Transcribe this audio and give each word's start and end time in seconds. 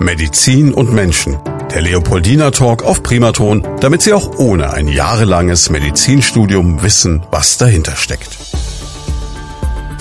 Medizin 0.00 0.74
und 0.74 0.92
Menschen. 0.92 1.38
Der 1.72 1.80
Leopoldina 1.80 2.50
Talk 2.50 2.82
auf 2.84 3.02
Primaton, 3.02 3.66
damit 3.80 4.02
Sie 4.02 4.12
auch 4.12 4.38
ohne 4.38 4.72
ein 4.72 4.88
jahrelanges 4.88 5.70
Medizinstudium 5.70 6.82
wissen, 6.82 7.24
was 7.30 7.58
dahinter 7.58 7.96
steckt. 7.96 8.36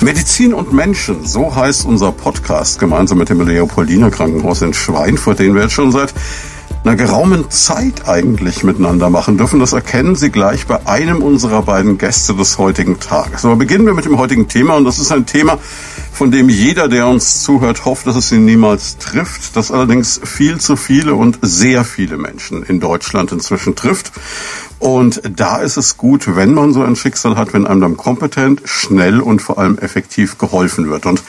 Medizin 0.01 0.53
und 0.53 0.73
Menschen, 0.73 1.25
so 1.25 1.55
heißt 1.55 1.85
unser 1.85 2.11
Podcast 2.11 2.77
gemeinsam 2.79 3.17
mit 3.17 3.29
dem 3.29 3.47
Leopoldina 3.47 4.09
Krankenhaus 4.09 4.61
in 4.61 4.73
Schweinfurt, 4.73 5.39
den 5.39 5.55
wir 5.55 5.63
jetzt 5.63 5.73
schon 5.73 5.91
seit 5.91 6.13
einer 6.83 6.95
geraumen 6.95 7.49
Zeit 7.49 8.07
eigentlich 8.07 8.63
miteinander 8.63 9.09
machen 9.09 9.37
dürfen. 9.37 9.59
Das 9.59 9.73
erkennen 9.73 10.15
Sie 10.15 10.29
gleich 10.29 10.67
bei 10.67 10.85
einem 10.85 11.23
unserer 11.23 11.63
beiden 11.63 11.97
Gäste 11.97 12.35
des 12.35 12.57
heutigen 12.57 12.99
Tages. 12.99 13.45
Aber 13.45 13.55
beginnen 13.55 13.85
wir 13.85 13.93
mit 13.93 14.05
dem 14.05 14.19
heutigen 14.19 14.47
Thema 14.47 14.75
und 14.75 14.85
das 14.85 14.99
ist 14.99 15.11
ein 15.11 15.25
Thema, 15.25 15.57
von 16.15 16.31
dem 16.31 16.47
jeder, 16.47 16.87
der 16.87 17.07
uns 17.07 17.43
zuhört, 17.43 17.83
hofft, 17.83 18.07
dass 18.07 18.15
es 18.15 18.31
ihn 18.31 18.45
niemals 18.45 18.97
trifft, 18.97 19.57
das 19.57 19.69
allerdings 19.69 20.21
viel 20.23 20.61
zu 20.61 20.77
viele 20.77 21.13
und 21.13 21.39
sehr 21.41 21.83
viele 21.83 22.15
Menschen 22.15 22.63
in 22.63 22.79
Deutschland 22.79 23.33
inzwischen 23.33 23.75
trifft. 23.75 24.13
Und 24.79 25.21
da 25.35 25.57
ist 25.57 25.75
es 25.75 25.97
gut, 25.97 26.35
wenn 26.37 26.53
man 26.53 26.71
so 26.71 26.83
ein 26.83 26.95
Schicksal 26.95 27.35
hat, 27.35 27.53
wenn 27.53 27.67
einem 27.67 27.81
dann 27.81 27.97
kompetent, 27.97 28.61
schnell 28.63 29.19
und 29.19 29.41
vor 29.41 29.57
allem 29.57 29.77
effektiv 29.77 30.37
geholfen 30.37 30.89
wird. 30.89 31.05
Und 31.05 31.21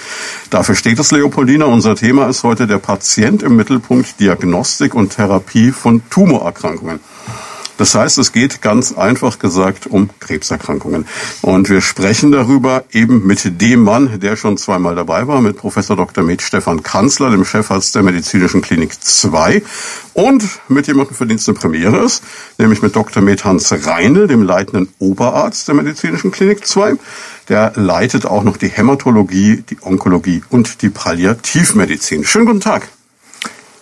dafür 0.50 0.77
steht 0.77 1.00
es 1.00 1.10
Leopoldina. 1.10 1.64
Unser 1.64 1.96
Thema 1.96 2.28
ist 2.28 2.44
heute 2.44 2.68
der 2.68 2.78
Patient 2.78 3.42
im 3.42 3.56
Mittelpunkt, 3.56 4.20
Diagnostik 4.20 4.94
und 4.94 5.16
Therapie 5.16 5.72
von 5.72 6.02
Tumorerkrankungen. 6.10 7.00
Das 7.78 7.94
heißt, 7.94 8.18
es 8.18 8.32
geht 8.32 8.62
ganz 8.62 8.92
einfach 8.92 9.38
gesagt 9.38 9.86
um 9.86 10.10
Krebserkrankungen. 10.20 11.06
Und 11.42 11.68
wir 11.68 11.80
sprechen 11.80 12.32
darüber 12.32 12.84
eben 12.92 13.26
mit 13.26 13.60
dem 13.60 13.82
Mann, 13.82 14.18
der 14.20 14.36
schon 14.36 14.56
zweimal 14.56 14.94
dabei 14.94 15.26
war, 15.26 15.40
mit 15.40 15.56
Professor 15.56 15.96
Dr. 15.96 16.24
Med 16.24 16.40
Stefan 16.40 16.82
Kanzler, 16.82 17.30
dem 17.30 17.44
Chefarzt 17.44 17.94
der 17.94 18.02
Medizinischen 18.02 18.62
Klinik 18.62 18.92
2 19.02 19.62
und 20.14 20.44
mit 20.68 20.86
jemandem, 20.86 21.14
für 21.14 21.26
den 21.26 21.36
es 21.36 21.48
eine 21.48 21.58
Premiere 21.58 21.98
ist, 21.98 22.22
nämlich 22.56 22.80
mit 22.80 22.96
Dr. 22.96 23.22
Med 23.22 23.44
Hans 23.44 23.72
Reinl, 23.86 24.27
dem 24.27 24.42
leitenden 24.42 24.88
Oberarzt 24.98 25.68
der 25.68 25.74
Medizinischen 25.74 26.30
Klinik 26.30 26.66
2. 26.66 26.96
Der 27.48 27.72
leitet 27.77 28.27
auch 28.27 28.42
noch 28.42 28.56
die 28.56 28.68
Hämatologie, 28.68 29.62
die 29.68 29.78
Onkologie 29.83 30.42
und 30.48 30.83
die 30.83 30.88
Palliativmedizin. 30.88 32.24
Schönen 32.24 32.46
guten 32.46 32.61
Tag. 32.61 32.88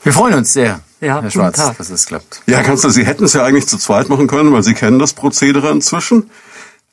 Wir 0.03 0.13
freuen 0.13 0.35
uns 0.35 0.53
sehr. 0.53 0.81
Ja, 1.05 1.21
Herr 1.21 1.31
Schwarz, 1.31 1.57
Tag. 1.57 1.79
dass 1.79 1.91
es 1.91 2.07
klappt. 2.07 2.43
Ja, 2.47 2.63
Kanzler, 2.63 2.91
Sie 2.91 3.05
hätten 3.05 3.25
es 3.25 3.35
ja 3.35 3.45
eigentlich 3.45 3.67
zu 3.67 3.79
zweit 3.79 4.09
machen 4.09 4.27
können, 4.27 4.53
weil 4.53 4.63
Sie 4.63 4.75
kennen 4.75 4.99
das 4.99 5.13
Prozedere 5.13 5.71
inzwischen. 5.71 6.31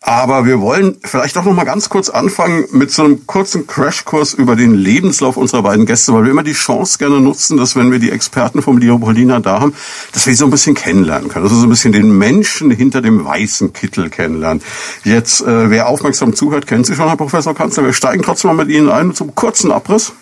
Aber 0.04 0.48
wir 0.48 0.59
wollen 0.62 0.98
vielleicht 1.04 1.36
doch 1.36 1.45
noch 1.45 1.54
mal 1.54 1.64
ganz 1.64 1.88
kurz 1.88 2.09
anfangen 2.09 2.66
mit 2.72 2.89
so 2.89 3.04
einem 3.04 3.28
kurzen 3.28 3.67
Crashkurs 3.67 4.34
über 4.34 4.56
den 4.56 4.73
Lebenslauf 4.73 5.38
unserer 5.38 5.62
beiden 5.62 5.86
Gäste, 5.86 6.12
weil 6.12 6.23
wir 6.23 6.32
immer 6.32 6.42
die 6.42 6.54
Chance 6.54 6.98
gerne 6.98 7.22
nutzen, 7.22 7.56
dass 7.56 7.76
wenn 7.76 7.92
wir 7.92 8.00
die 8.00 8.09
Experten 8.09 8.64
vom 8.64 8.80
Leopoldina 8.80 9.39
da 9.39 9.59
haben, 9.59 9.76
dass 10.12 10.26
wir 10.26 10.34
sie 10.34 10.38
so 10.38 10.45
ein 10.45 10.50
bisschen 10.50 10.73
kennenlernen 10.73 11.30
können. 11.30 11.45
Also 11.45 11.56
so 11.56 11.67
ein 11.67 11.70
bisschen 11.70 11.92
den 11.92 12.17
Menschen 12.17 12.72
hinter 12.72 13.04
dem 13.04 13.23
weißen 13.23 13.73
Kittel 13.73 14.09
kennenlernen. 14.09 14.64
Jetzt, 15.04 15.42
äh, 15.42 15.70
wer 15.70 15.88
aufmerksam 15.88 16.36
zuhört, 16.36 16.66
kennt 16.66 16.88
Sie 16.88 16.95
schon, 16.95 17.08
Herr 17.08 17.16
Professor 17.16 17.54
Kanzler. 17.54 17.86
Wir 17.86 17.94
steigen 17.94 18.23
trotzdem 18.23 18.56
mal 18.56 18.66
mit 18.66 18.76
Ihnen 18.76 18.89
ein 18.89 19.09
mit 19.09 19.17
so 19.17 19.26
einem 19.26 19.36
kurzen 19.36 19.72
Abriss. 19.72 20.14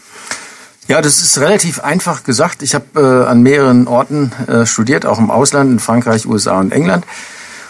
Ja, 0.89 1.03
das 1.03 1.21
ist 1.21 1.37
relativ 1.37 1.81
einfach 1.81 2.23
gesagt. 2.23 2.63
Ich 2.63 2.73
habe 2.73 2.85
äh, 2.95 3.29
an 3.29 3.43
mehreren 3.43 3.87
Orten 3.87 4.31
äh, 4.47 4.65
studiert, 4.65 5.05
auch 5.05 5.19
im 5.19 5.29
Ausland, 5.29 5.71
in 5.71 5.77
Frankreich, 5.77 6.25
USA 6.25 6.59
und 6.59 6.71
England. 6.71 7.05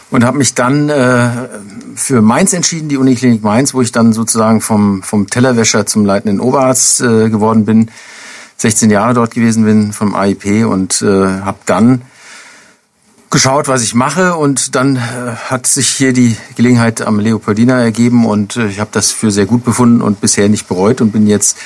Und 0.09 0.23
habe 0.23 0.37
mich 0.37 0.53
dann 0.53 0.87
äh, 0.87 1.29
für 1.95 2.21
Mainz 2.21 2.53
entschieden, 2.53 2.87
die 2.87 2.95
Uniklinik 2.95 3.43
Mainz, 3.43 3.73
wo 3.73 3.81
ich 3.81 3.91
dann 3.91 4.13
sozusagen 4.13 4.61
vom, 4.61 5.03
vom 5.03 5.27
Tellerwäscher 5.27 5.85
zum 5.85 6.05
leitenden 6.05 6.39
Oberarzt 6.39 7.01
äh, 7.01 7.29
geworden 7.29 7.65
bin. 7.65 7.91
16 8.55 8.89
Jahre 8.89 9.13
dort 9.13 9.33
gewesen 9.33 9.65
bin 9.65 9.91
vom 9.91 10.15
AIP 10.15 10.65
und 10.65 11.01
äh, 11.01 11.41
habe 11.41 11.59
dann 11.65 12.03
geschaut, 13.29 13.67
was 13.67 13.83
ich 13.83 13.93
mache 13.95 14.37
und 14.37 14.75
dann 14.75 14.95
äh, 14.95 14.99
hat 15.49 15.67
sich 15.67 15.89
hier 15.89 16.13
die 16.13 16.37
Gelegenheit 16.55 17.01
am 17.01 17.19
Leopoldina 17.19 17.81
ergeben 17.81 18.25
und 18.25 18.55
äh, 18.55 18.67
ich 18.67 18.79
habe 18.79 18.91
das 18.93 19.11
für 19.11 19.29
sehr 19.29 19.45
gut 19.45 19.65
befunden 19.65 20.01
und 20.01 20.21
bisher 20.21 20.47
nicht 20.47 20.69
bereut 20.69 21.01
und 21.01 21.11
bin 21.11 21.27
jetzt 21.27 21.57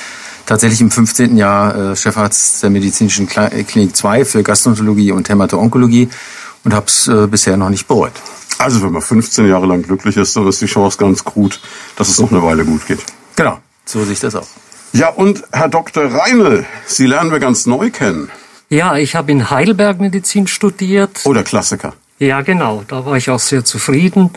tatsächlich 0.45 0.81
im 0.81 0.91
15. 0.91 1.37
Jahr 1.37 1.91
äh, 1.91 1.95
Chefarzt 1.95 2.63
der 2.63 2.69
Medizinischen 2.69 3.27
äh, 3.35 3.63
Klinik 3.63 3.95
2 3.95 4.25
für 4.25 4.43
Gastroenterologie 4.43 5.11
und 5.11 5.29
Hämato-Onkologie 5.29 6.09
und 6.63 6.73
habe 6.73 6.87
es 6.87 7.07
äh, 7.07 7.27
bisher 7.27 7.57
noch 7.57 7.69
nicht 7.69 7.87
bereut. 7.87 8.13
Also 8.57 8.81
wenn 8.81 8.91
man 8.91 9.01
15 9.01 9.47
Jahre 9.47 9.65
lang 9.65 9.81
glücklich 9.83 10.17
ist, 10.17 10.35
dann 10.35 10.47
ist 10.47 10.61
die 10.61 10.67
Chance 10.67 10.97
ganz 10.97 11.23
gut, 11.23 11.59
dass 11.95 12.09
es 12.09 12.19
noch 12.19 12.31
eine 12.31 12.41
Weile 12.43 12.65
gut 12.65 12.85
geht. 12.85 12.99
Genau, 13.35 13.59
so 13.85 14.03
sehe 14.03 14.13
ich 14.13 14.19
das 14.19 14.35
auch. 14.35 14.47
Ja, 14.93 15.09
und 15.09 15.43
Herr 15.51 15.69
Dr. 15.69 16.05
Reinl, 16.05 16.65
Sie 16.85 17.07
lernen 17.07 17.31
wir 17.31 17.39
ganz 17.39 17.65
neu 17.65 17.89
kennen. 17.89 18.29
Ja, 18.69 18.95
ich 18.95 19.15
habe 19.15 19.31
in 19.31 19.49
Heidelberg 19.49 19.99
Medizin 19.99 20.47
studiert. 20.47 21.21
Oh, 21.25 21.33
der 21.33 21.43
Klassiker. 21.43 21.93
Ja, 22.23 22.41
genau. 22.41 22.83
Da 22.87 23.05
war 23.05 23.17
ich 23.17 23.29
auch 23.29 23.39
sehr 23.39 23.65
zufrieden. 23.65 24.29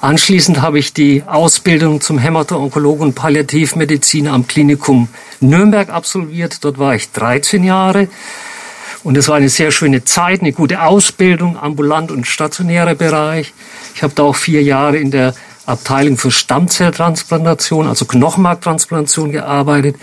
Anschließend 0.00 0.60
habe 0.60 0.80
ich 0.80 0.92
die 0.92 1.22
Ausbildung 1.24 2.00
zum 2.00 2.18
Hämato-Onkologen 2.18 3.08
und 3.08 3.14
Palliativmediziner 3.14 4.32
am 4.32 4.48
Klinikum 4.48 5.08
Nürnberg 5.38 5.88
absolviert. 5.88 6.64
Dort 6.64 6.78
war 6.78 6.96
ich 6.96 7.12
13 7.12 7.62
Jahre. 7.62 8.08
Und 9.04 9.16
es 9.16 9.28
war 9.28 9.36
eine 9.36 9.48
sehr 9.48 9.70
schöne 9.70 10.02
Zeit, 10.02 10.40
eine 10.40 10.52
gute 10.52 10.82
Ausbildung, 10.82 11.56
ambulant 11.56 12.10
und 12.10 12.26
stationärer 12.26 12.96
Bereich. 12.96 13.54
Ich 13.94 14.02
habe 14.02 14.14
da 14.16 14.24
auch 14.24 14.36
vier 14.36 14.64
Jahre 14.64 14.96
in 14.96 15.12
der 15.12 15.32
Abteilung 15.64 16.16
für 16.16 16.32
Stammzelltransplantation, 16.32 17.86
also 17.86 18.04
Knochenmarktransplantation 18.04 19.30
gearbeitet. 19.30 19.94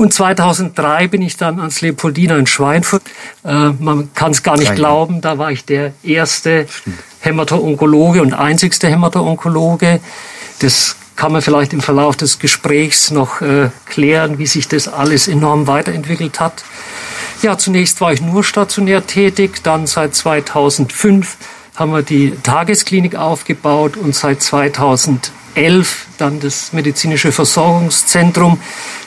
Und 0.00 0.14
2003 0.14 1.08
bin 1.08 1.20
ich 1.20 1.36
dann 1.36 1.60
ans 1.60 1.82
Leopoldina 1.82 2.38
in 2.38 2.46
Schweinfurt. 2.46 3.02
Äh, 3.44 3.72
man 3.78 4.14
kann 4.14 4.30
es 4.30 4.42
gar 4.42 4.56
nicht 4.56 4.74
glauben, 4.74 5.20
da 5.20 5.36
war 5.36 5.52
ich 5.52 5.66
der 5.66 5.92
erste 6.02 6.66
Hämato-Onkologe 7.20 8.22
und 8.22 8.32
einzigste 8.32 8.88
Hämato-Onkologe. 8.88 10.00
Das 10.60 10.96
kann 11.16 11.32
man 11.32 11.42
vielleicht 11.42 11.74
im 11.74 11.82
Verlauf 11.82 12.16
des 12.16 12.38
Gesprächs 12.38 13.10
noch 13.10 13.42
äh, 13.42 13.68
klären, 13.84 14.38
wie 14.38 14.46
sich 14.46 14.68
das 14.68 14.88
alles 14.88 15.28
enorm 15.28 15.66
weiterentwickelt 15.66 16.40
hat. 16.40 16.64
Ja, 17.42 17.58
zunächst 17.58 18.00
war 18.00 18.10
ich 18.14 18.22
nur 18.22 18.42
stationär 18.42 19.06
tätig, 19.06 19.62
dann 19.62 19.86
seit 19.86 20.14
2005 20.14 21.36
haben 21.76 21.92
wir 21.92 22.00
die 22.00 22.30
Tagesklinik 22.42 23.16
aufgebaut 23.16 23.98
und 23.98 24.14
seit 24.14 24.40
2011 25.60 26.06
dann 26.18 26.40
das 26.40 26.72
medizinische 26.72 27.32
Versorgungszentrum. 27.32 28.58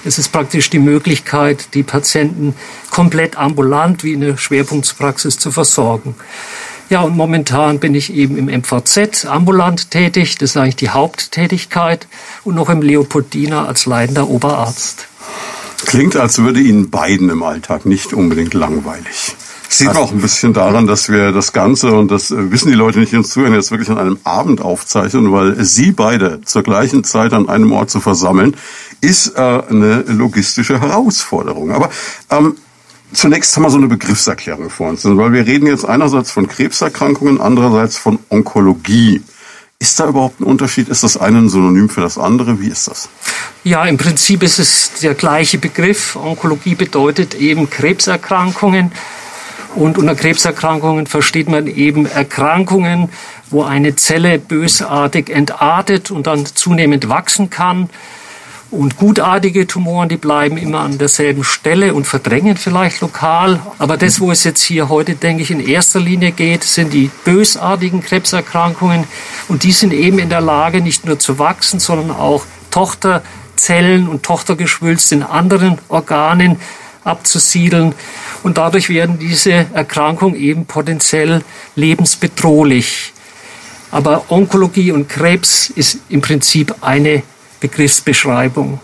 Es 0.06 0.18
ist 0.18 0.32
praktisch 0.32 0.70
die 0.70 0.80
Möglichkeit, 0.80 1.74
die 1.74 1.84
Patienten 1.84 2.54
komplett 2.92 3.38
ambulant 3.38 4.04
wie 4.04 4.14
in 4.14 4.22
der 4.22 4.38
Schwerpunktspraxis 4.38 5.38
zu 5.38 5.52
versorgen. 5.52 6.16
Ja, 6.90 7.02
und 7.02 7.16
momentan 7.16 7.80
bin 7.80 7.96
ich 7.96 8.14
eben 8.14 8.38
im 8.38 8.46
MVZ 8.46 9.26
ambulant 9.26 9.90
tätig. 9.90 10.38
Das 10.38 10.52
ist 10.52 10.58
eigentlich 10.58 10.76
die 10.76 10.90
Haupttätigkeit. 10.90 12.08
Und 12.44 12.56
noch 12.56 12.70
im 12.70 12.82
Leopoldina 12.82 13.66
als 13.66 13.86
leitender 13.86 14.30
Oberarzt. 14.30 15.08
Klingt, 15.86 16.16
als 16.16 16.40
würde 16.40 16.60
Ihnen 16.60 16.92
beiden 16.92 17.30
im 17.30 17.42
Alltag 17.42 17.86
nicht 17.86 18.14
unbedingt 18.14 18.54
langweilig. 18.54 19.36
Sieht 19.78 19.88
man 19.88 19.98
auch 19.98 20.12
ein 20.12 20.22
bisschen 20.22 20.54
daran, 20.54 20.86
dass 20.86 21.10
wir 21.10 21.32
das 21.32 21.52
Ganze, 21.52 21.94
und 21.94 22.12
das 22.12 22.32
wissen 22.32 22.70
die 22.70 22.76
Leute 22.76 23.00
nicht, 23.00 23.12
die 23.12 23.18
uns 23.18 23.30
zuhören, 23.32 23.54
jetzt 23.54 23.72
wirklich 23.72 23.90
an 23.90 23.98
einem 23.98 24.20
Abend 24.24 24.62
aufzeichnen, 24.62 25.32
weil 25.32 25.64
Sie 25.64 25.92
beide 25.92 26.42
zur 26.42 26.62
gleichen 26.62 27.04
Zeit 27.04 27.34
an 27.34 27.50
einem 27.50 27.72
Ort 27.72 27.90
zu 27.90 28.00
versammeln, 28.00 28.56
ist 29.02 29.36
äh, 29.36 29.42
eine 29.42 30.04
logistische 30.08 30.80
Herausforderung. 30.80 31.72
Aber 31.72 31.90
ähm, 32.30 32.56
zunächst 33.14 33.56
haben 33.56 33.64
wir 33.64 33.70
so 33.72 33.78
eine 33.78 33.88
Begriffserklärung 33.88 34.70
vor 34.70 34.90
uns, 34.90 35.06
weil 35.06 35.34
wir 35.34 35.46
reden 35.48 35.66
jetzt 35.66 35.86
einerseits 35.86 36.32
von 36.32 36.48
Krebserkrankungen, 36.48 37.42
andererseits 37.42 37.98
von 37.98 38.20
Onkologie. 38.30 39.24
Ist 39.80 40.00
da 40.00 40.08
überhaupt 40.08 40.40
ein 40.40 40.46
Unterschied? 40.46 40.88
Ist 40.88 41.04
das 41.04 41.18
eine 41.18 41.40
ein 41.40 41.50
Synonym 41.50 41.90
für 41.90 42.02
das 42.02 42.18
andere? 42.18 42.62
Wie 42.62 42.70
ist 42.70 42.88
das? 42.88 43.10
Ja, 43.64 43.86
im 43.86 43.98
Prinzip 43.98 44.44
ist 44.44 44.60
es 44.60 44.92
der 45.02 45.16
gleiche 45.16 45.58
Begriff. 45.58 46.16
Onkologie 46.16 46.76
bedeutet 46.76 47.34
eben 47.34 47.70
Krebserkrankungen. 47.70 48.92
Und 49.76 49.98
unter 49.98 50.16
Krebserkrankungen 50.16 51.08
versteht 51.08 51.50
man 51.50 51.68
eben 51.68 52.06
Erkrankungen, 52.06 53.10
wo 53.50 53.64
eine 53.64 53.96
Zelle 53.96 54.38
bösartig 54.38 55.30
entartet 55.30 56.12
und 56.12 56.28
dann 56.28 56.46
zunehmend 56.46 57.10
wachsen 57.10 57.50
kann. 57.50 57.90
Und 58.70 58.98
gutartige 58.98 59.68
Tumoren, 59.68 60.10
die 60.10 60.18
bleiben 60.18 60.58
immer 60.58 60.80
an 60.80 60.98
derselben 60.98 61.44
Stelle 61.44 61.94
und 61.94 62.08
verdrängen 62.08 62.58
vielleicht 62.58 63.02
lokal. 63.02 63.60
Aber 63.78 63.98
das, 63.98 64.20
wo 64.20 64.32
es 64.32 64.44
jetzt 64.44 64.64
hier 64.64 64.90
heute, 64.90 65.14
denke 65.14 65.44
ich, 65.44 65.52
in 65.52 65.60
erster 65.60 66.00
Linie 66.00 66.32
geht, 66.32 66.64
sind 66.64 66.92
die 66.92 67.12
bösartigen 67.24 68.02
Krebserkrankungen. 68.02 69.04
Und 69.48 69.64
die 69.64 69.72
sind 69.72 69.94
eben 69.94 70.18
in 70.18 70.30
der 70.30 70.42
Lage, 70.42 70.82
nicht 70.82 71.06
nur 71.06 71.20
zu 71.20 71.38
wachsen, 71.38 71.80
sondern 71.80 72.10
auch 72.10 72.46
Tochterzellen 72.72 74.08
und 74.08 74.24
Tochtergeschwülste 74.24 75.16
in 75.16 75.24
anderen 75.24 75.78
Organen 75.88 76.60
abzusiedeln. 77.04 77.96
Und 78.44 78.58
dadurch 78.58 78.90
werden 78.90 79.20
diese 79.20 79.52
Erkrankungen 79.74 80.36
eben 80.36 80.66
potenziell 80.66 81.42
lebensbedrohlich. 81.76 83.14
Aber 83.92 84.26
Onkologie 84.30 84.92
und 84.92 85.08
Krebs 85.08 85.70
ist 85.70 86.00
im 86.10 86.22
Prinzip 86.22 86.76
eine 86.82 87.24
Begriffsbeschreibung. 87.60 88.80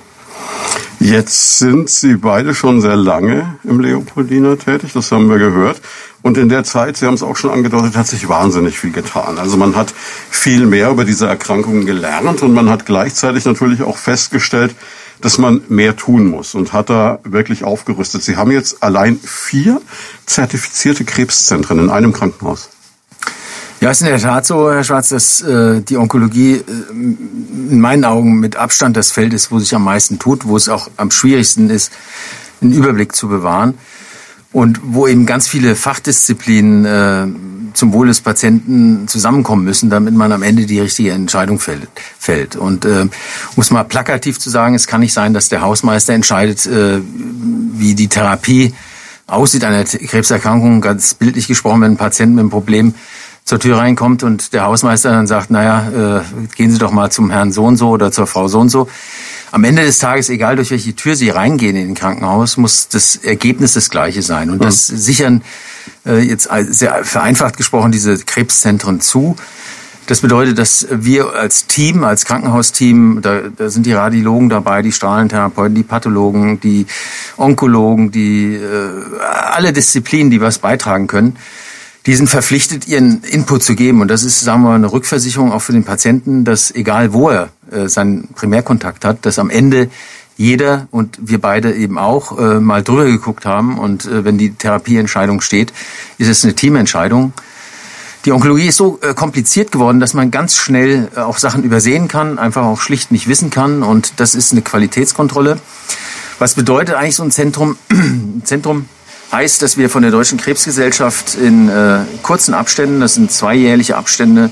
Jetzt 1.02 1.60
sind 1.60 1.90
Sie 1.90 2.18
beide 2.18 2.54
schon 2.54 2.82
sehr 2.82 2.98
lange 2.98 3.58
im 3.64 3.80
Leopoldiner 3.80 4.60
tätig, 4.60 4.92
das 4.94 5.12
haben 5.14 5.30
wir 5.30 5.38
gehört. 5.38 5.82
Und 6.22 6.38
in 6.38 6.50
der 6.50 6.66
Zeit, 6.66 6.98
Sie 6.98 7.06
haben 7.06 7.14
es 7.14 7.24
auch 7.24 7.38
schon 7.38 7.52
angedeutet, 7.52 7.96
hat 7.96 8.08
sich 8.08 8.28
wahnsinnig 8.28 8.78
viel 8.78 8.92
getan. 8.92 9.40
Also 9.40 9.56
man 9.56 9.78
hat 9.78 9.94
viel 10.30 10.66
mehr 10.66 10.90
über 10.90 11.06
diese 11.06 11.26
Erkrankungen 11.26 11.86
gelernt 11.86 12.44
und 12.44 12.54
man 12.54 12.70
hat 12.70 12.86
gleichzeitig 12.86 13.46
natürlich 13.46 13.82
auch 13.82 13.98
festgestellt, 13.98 14.76
dass 15.22 15.38
man 15.38 15.62
mehr 15.68 15.96
tun 15.96 16.28
muss 16.28 16.56
und 16.56 16.74
hat 16.74 16.90
da 16.90 17.20
wirklich 17.24 17.64
aufgerüstet. 17.64 18.24
Sie 18.24 18.38
haben 18.38 18.52
jetzt 18.52 18.82
allein 18.84 19.20
vier 19.20 19.82
zertifizierte 20.26 21.04
Krebszentren 21.06 21.80
in 21.80 21.90
einem 21.90 22.14
Krankenhaus. 22.14 22.70
Ja, 23.82 23.92
ist 23.92 24.02
in 24.02 24.08
der 24.08 24.20
Tat 24.20 24.46
so, 24.46 24.70
Herr 24.70 24.84
Schwarz, 24.84 25.10
dass 25.10 25.40
äh, 25.40 25.82
die 25.82 25.96
Onkologie 25.96 26.56
äh, 26.56 26.64
in 26.92 27.80
meinen 27.80 28.04
Augen 28.04 28.40
mit 28.40 28.58
Abstand 28.58 28.98
das 28.98 29.12
Feld 29.12 29.34
ist, 29.34 29.52
wo 29.52 29.60
sich 29.60 29.74
am 29.74 29.86
meisten 29.86 30.20
tut, 30.20 30.46
wo 30.46 30.58
es 30.58 30.68
auch 30.68 30.90
am 30.98 31.12
schwierigsten 31.12 31.70
ist, 31.70 31.92
einen 32.62 32.74
Überblick 32.74 33.16
zu 33.16 33.30
bewahren 33.30 33.78
und 34.52 34.82
wo 34.84 35.08
eben 35.08 35.26
ganz 35.26 35.48
viele 35.48 35.76
Fachdisziplinen 35.76 36.86
äh, 36.86 37.28
zum 37.74 37.94
Wohl 37.94 38.08
des 38.08 38.22
Patienten 38.22 39.08
zusammenkommen 39.08 39.64
müssen, 39.64 39.90
damit 39.90 40.14
man 40.14 40.32
am 40.32 40.44
Ende 40.44 40.66
die 40.66 40.80
richtige 40.80 41.12
Entscheidung 41.12 41.60
fällt. 41.60 42.56
Und 42.56 42.86
äh, 42.86 43.08
muss 43.56 43.72
mal 43.72 43.84
plakativ 43.84 44.40
zu 44.40 44.50
sagen, 44.50 44.76
es 44.76 44.88
kann 44.88 45.02
nicht 45.02 45.14
sein, 45.14 45.34
dass 45.34 45.50
der 45.50 45.62
Hausmeister 45.62 46.14
entscheidet, 46.14 46.66
äh, 46.66 47.02
wie 47.74 47.96
die 47.96 48.08
Therapie 48.08 48.74
aussieht 49.28 49.64
einer 49.64 49.84
Krebserkrankung, 49.84 50.82
ganz 50.82 51.14
bildlich 51.14 51.48
gesprochen, 51.48 51.82
wenn 51.82 51.92
ein 51.94 51.98
Patient 51.98 52.34
mit 52.34 52.42
einem 52.42 52.50
Problem 52.50 52.94
zur 53.46 53.60
Tür 53.60 53.78
reinkommt 53.78 54.22
und 54.22 54.54
der 54.54 54.64
Hausmeister 54.66 55.10
dann 55.10 55.26
sagt, 55.26 55.50
naja, 55.50 56.20
äh, 56.20 56.22
gehen 56.56 56.72
Sie 56.72 56.78
doch 56.78 56.92
mal 56.92 57.10
zum 57.10 57.32
Herrn 57.32 57.52
so 57.52 57.66
und 57.66 57.78
so 57.78 57.90
oder 57.90 58.12
zur 58.12 58.28
Frau 58.28 58.48
so 58.48 58.60
und 58.60 58.70
so. 58.70 58.88
Am 59.52 59.64
Ende 59.64 59.84
des 59.84 59.98
Tages, 59.98 60.30
egal 60.30 60.56
durch 60.56 60.70
welche 60.70 60.96
Tür 60.96 61.16
Sie 61.16 61.30
reingehen 61.30 61.76
in 61.76 61.88
den 61.88 61.96
Krankenhaus, 61.96 62.58
muss 62.58 62.90
das 62.90 63.16
Ergebnis 63.16 63.74
das 63.74 63.90
gleiche 63.90 64.22
sein. 64.22 64.52
Und 64.52 64.64
das 64.64 64.92
mhm. 64.92 64.98
sichern 64.98 65.38
äh, 65.38 65.44
jetzt 66.06 66.50
sehr 66.70 67.04
vereinfacht 67.04 67.58
gesprochen 67.58 67.92
diese 67.92 68.18
Krebszentren 68.18 69.02
zu. 69.02 69.36
Das 70.10 70.22
bedeutet, 70.22 70.58
dass 70.58 70.88
wir 70.90 71.36
als 71.36 71.68
Team, 71.68 72.04
als 72.04 72.26
Krankenhausteam, 72.26 73.20
da, 73.22 73.42
da 73.56 73.70
sind 73.70 73.86
die 73.86 73.94
Radiologen 73.94 74.50
dabei, 74.50 74.82
die 74.82 74.92
Strahlentherapeuten, 74.92 75.76
die 75.76 75.84
Pathologen, 75.84 76.60
die 76.60 76.88
Onkologen, 77.38 78.10
die 78.10 78.56
äh, 78.56 79.20
alle 79.52 79.72
Disziplinen, 79.72 80.32
die 80.32 80.42
was 80.42 80.58
beitragen 80.58 81.06
können, 81.06 81.38
die 82.08 82.16
sind 82.16 82.28
verpflichtet, 82.28 82.88
ihren 82.88 83.22
Input 83.22 83.62
zu 83.62 83.76
geben. 83.76 84.02
Und 84.02 84.08
das 84.08 84.24
ist, 84.24 84.42
sagen 84.42 84.64
wir 84.64 84.70
mal, 84.70 84.76
eine 84.78 84.92
Rückversicherung 84.92 85.52
auch 85.52 85.62
für 85.62 85.74
den 85.74 85.84
Patienten, 85.84 86.44
dass 86.44 86.72
egal 86.72 87.14
wo 87.14 87.30
er 87.30 87.50
äh, 87.70 87.88
seinen 87.88 88.30
Primärkontakt 88.30 89.06
hat, 89.06 89.28
dass 89.28 89.38
am 89.38 89.52
Ende 89.52 89.92
jeder 90.40 90.88
und 90.90 91.18
wir 91.20 91.40
beide 91.40 91.76
eben 91.76 91.98
auch 91.98 92.40
äh, 92.40 92.62
mal 92.62 92.82
drüber 92.82 93.04
geguckt 93.04 93.46
haben. 93.46 93.78
Und 93.78 94.06
äh, 94.06 94.24
wenn 94.24 94.38
die 94.38 94.54
Therapieentscheidung 94.54 95.42
steht, 95.42 95.74
ist 96.18 96.30
es 96.30 96.46
eine 96.46 96.56
Teamentscheidung. 96.56 97.34
Die 98.24 98.32
Onkologie 98.32 98.68
ist 98.68 98.78
so 98.78 99.00
äh, 99.02 99.14
kompliziert 99.14 99.74
geworden, 99.74 100.00
dass 100.00 100.14
man 100.14 100.32
ganz 100.32 100.56
schnell 100.56 101.10
äh, 101.14 101.20
auch 101.20 101.38
Sachen 101.38 101.64
übersehen 101.66 102.08
kann, 102.08 102.40
einfach 102.40 102.64
auch 102.64 102.80
schlicht 102.80 103.12
nicht 103.12 103.28
wissen 103.28 103.50
kann. 103.50 103.84
Und 103.84 104.14
das 104.22 104.34
ist 104.34 104.54
eine 104.54 104.62
Qualitätskontrolle. 104.62 105.60
Was 106.40 106.54
bedeutet 106.54 106.96
eigentlich 106.96 107.16
so 107.16 107.24
ein 107.24 107.32
Zentrum? 107.32 107.76
Zentrum 108.46 108.86
heißt, 109.34 109.62
dass 109.62 109.76
wir 109.76 109.90
von 109.90 110.04
der 110.04 110.12
Deutschen 110.12 110.38
Krebsgesellschaft 110.38 111.36
in 111.36 111.68
äh, 111.68 112.00
kurzen 112.24 112.54
Abständen, 112.54 113.02
das 113.02 113.16
sind 113.16 113.30
zweijährliche 113.30 113.98
Abstände, 113.98 114.52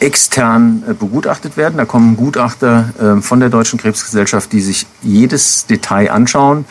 extern 0.00 0.82
äh, 0.88 0.94
begutachtet 0.94 1.56
werden. 1.56 1.76
Da 1.76 1.84
kommen 1.84 2.16
Gutachter 2.16 3.18
äh, 3.18 3.22
von 3.22 3.38
der 3.38 3.50
Deutschen 3.50 3.78
Krebsgesellschaft, 3.78 4.52
die 4.52 4.60
sich 4.60 4.86
jedes 5.02 5.66
Detail 5.66 6.10
anschauen. 6.10 6.64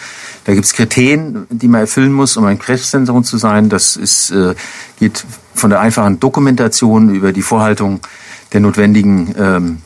Da 0.45 0.53
gibt 0.53 0.65
es 0.65 0.73
Kriterien, 0.73 1.45
die 1.49 1.67
man 1.67 1.81
erfüllen 1.81 2.11
muss, 2.11 2.37
um 2.37 2.45
ein 2.45 2.59
Krebszentrum 2.59 3.23
zu 3.23 3.37
sein. 3.37 3.69
Das 3.69 3.95
ist, 3.95 4.31
äh, 4.31 4.55
geht 4.99 5.23
von 5.53 5.69
der 5.69 5.79
einfachen 5.79 6.19
Dokumentation 6.19 7.13
über 7.13 7.31
die 7.31 7.43
Vorhaltung 7.43 7.99
der 8.51 8.61
notwendigen 8.61 9.35
ähm, 9.37 9.81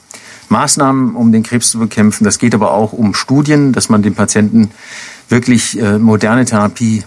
Maßnahmen, 0.48 1.16
um 1.16 1.31
den 1.31 1.44
Krebs 1.44 1.72
zu 1.72 1.80
bekämpfen. 1.80 2.24
Das 2.24 2.39
geht 2.39 2.56
aber 2.56 2.72
auch 2.72 2.94
um 2.94 3.13
Studien, 3.13 3.74
dass 3.74 3.89
man 3.89 4.04
den 4.04 4.16
Patienten 4.16 4.72
wirklich 5.28 5.80
äh, 5.81 5.98
moderne 5.98 6.46
Therapie 6.46 7.04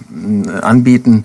anbieten 0.60 1.24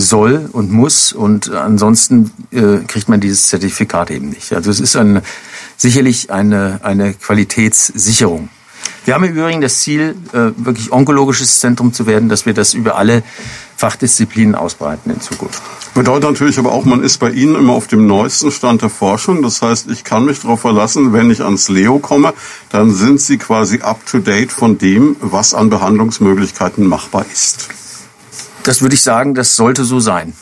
soll 0.00 0.48
und 0.52 0.70
muss 0.70 1.12
und 1.12 1.50
ansonsten 1.50 2.30
äh, 2.50 2.78
kriegt 2.86 3.08
man 3.08 3.20
dieses 3.20 3.48
Zertifikat 3.48 4.10
eben 4.10 4.30
nicht. 4.30 4.52
Also 4.52 4.70
es 4.70 4.80
ist 4.80 4.96
ein, 4.96 5.22
sicherlich 5.76 6.30
eine, 6.30 6.80
eine 6.82 7.14
Qualitätssicherung. 7.14 8.48
Wir 9.04 9.14
haben 9.14 9.24
im 9.24 9.34
Übrigen 9.34 9.60
das 9.60 9.80
Ziel, 9.80 10.14
äh, 10.32 10.52
wirklich 10.56 10.92
onkologisches 10.92 11.60
Zentrum 11.60 11.92
zu 11.92 12.06
werden, 12.06 12.28
dass 12.28 12.44
wir 12.44 12.52
das 12.52 12.74
über 12.74 12.96
alle 12.96 13.22
Fachdisziplinen 13.76 14.54
ausbreiten 14.54 15.10
in 15.10 15.20
Zukunft. 15.22 15.62
Bedeutet 15.94 16.24
natürlich 16.24 16.58
aber 16.58 16.72
auch, 16.72 16.84
man 16.84 17.02
ist 17.02 17.16
bei 17.18 17.30
Ihnen 17.30 17.54
immer 17.54 17.72
auf 17.72 17.86
dem 17.86 18.06
neuesten 18.06 18.50
Stand 18.50 18.82
der 18.82 18.90
Forschung. 18.90 19.42
Das 19.42 19.62
heißt, 19.62 19.90
ich 19.90 20.04
kann 20.04 20.26
mich 20.26 20.40
darauf 20.40 20.60
verlassen, 20.60 21.14
wenn 21.14 21.30
ich 21.30 21.42
ans 21.42 21.70
Leo 21.70 21.98
komme, 21.98 22.34
dann 22.68 22.90
sind 22.92 23.20
Sie 23.22 23.38
quasi 23.38 23.80
up 23.80 24.04
to 24.04 24.18
date 24.18 24.52
von 24.52 24.76
dem, 24.76 25.16
was 25.20 25.54
an 25.54 25.70
Behandlungsmöglichkeiten 25.70 26.86
machbar 26.86 27.24
ist. 27.32 27.68
Das 28.62 28.82
würde 28.82 28.94
ich 28.94 29.02
sagen, 29.02 29.34
das 29.34 29.56
sollte 29.56 29.84
so 29.84 30.00
sein. 30.00 30.34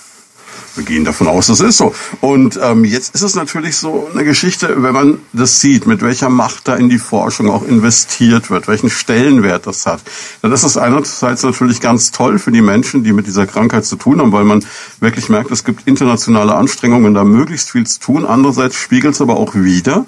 Wir 0.78 0.84
gehen 0.84 1.04
davon 1.04 1.26
aus, 1.26 1.48
das 1.48 1.58
ist 1.58 1.76
so. 1.76 1.92
Und 2.20 2.58
ähm, 2.62 2.84
jetzt 2.84 3.12
ist 3.14 3.22
es 3.22 3.34
natürlich 3.34 3.76
so 3.76 4.08
eine 4.12 4.24
Geschichte, 4.24 4.80
wenn 4.80 4.92
man 4.92 5.18
das 5.32 5.60
sieht, 5.60 5.88
mit 5.88 6.02
welcher 6.02 6.28
Macht 6.28 6.68
da 6.68 6.76
in 6.76 6.88
die 6.88 6.98
Forschung 6.98 7.50
auch 7.50 7.64
investiert 7.66 8.48
wird, 8.48 8.68
welchen 8.68 8.88
Stellenwert 8.88 9.66
das 9.66 9.86
hat. 9.86 10.00
Dann 10.40 10.52
ist 10.52 10.62
es 10.62 10.76
einerseits 10.76 11.42
natürlich 11.42 11.80
ganz 11.80 12.12
toll 12.12 12.38
für 12.38 12.52
die 12.52 12.62
Menschen, 12.62 13.02
die 13.02 13.12
mit 13.12 13.26
dieser 13.26 13.46
Krankheit 13.46 13.86
zu 13.86 13.96
tun 13.96 14.20
haben, 14.20 14.30
weil 14.30 14.44
man 14.44 14.64
wirklich 15.00 15.28
merkt, 15.28 15.50
es 15.50 15.64
gibt 15.64 15.88
internationale 15.88 16.54
Anstrengungen, 16.54 17.12
da 17.12 17.24
möglichst 17.24 17.72
viel 17.72 17.86
zu 17.86 17.98
tun. 17.98 18.24
Andererseits 18.24 18.76
spiegelt 18.76 19.14
es 19.14 19.20
aber 19.20 19.36
auch 19.36 19.56
wieder, 19.56 20.06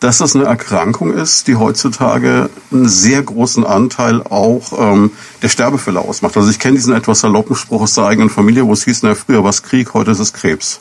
dass 0.00 0.18
das 0.18 0.34
eine 0.34 0.46
Erkrankung 0.46 1.12
ist, 1.12 1.46
die 1.46 1.56
heutzutage 1.56 2.48
einen 2.72 2.88
sehr 2.88 3.22
großen 3.22 3.64
Anteil 3.64 4.22
auch 4.22 4.72
ähm, 4.78 5.12
der 5.42 5.48
Sterbefälle 5.48 6.00
ausmacht. 6.00 6.36
Also 6.36 6.50
ich 6.50 6.58
kenne 6.58 6.76
diesen 6.76 6.94
etwas 6.94 7.20
saloppen 7.20 7.54
Spruch 7.54 7.82
aus 7.82 7.94
der 7.94 8.04
eigenen 8.04 8.30
Familie, 8.30 8.66
wo 8.66 8.72
es 8.72 8.84
hieß, 8.84 9.02
na 9.02 9.14
früher 9.14 9.44
war 9.44 9.50
es 9.50 9.62
Krieg, 9.62 9.92
heute 9.92 10.10
ist 10.10 10.18
es 10.18 10.32
Krebs. 10.32 10.80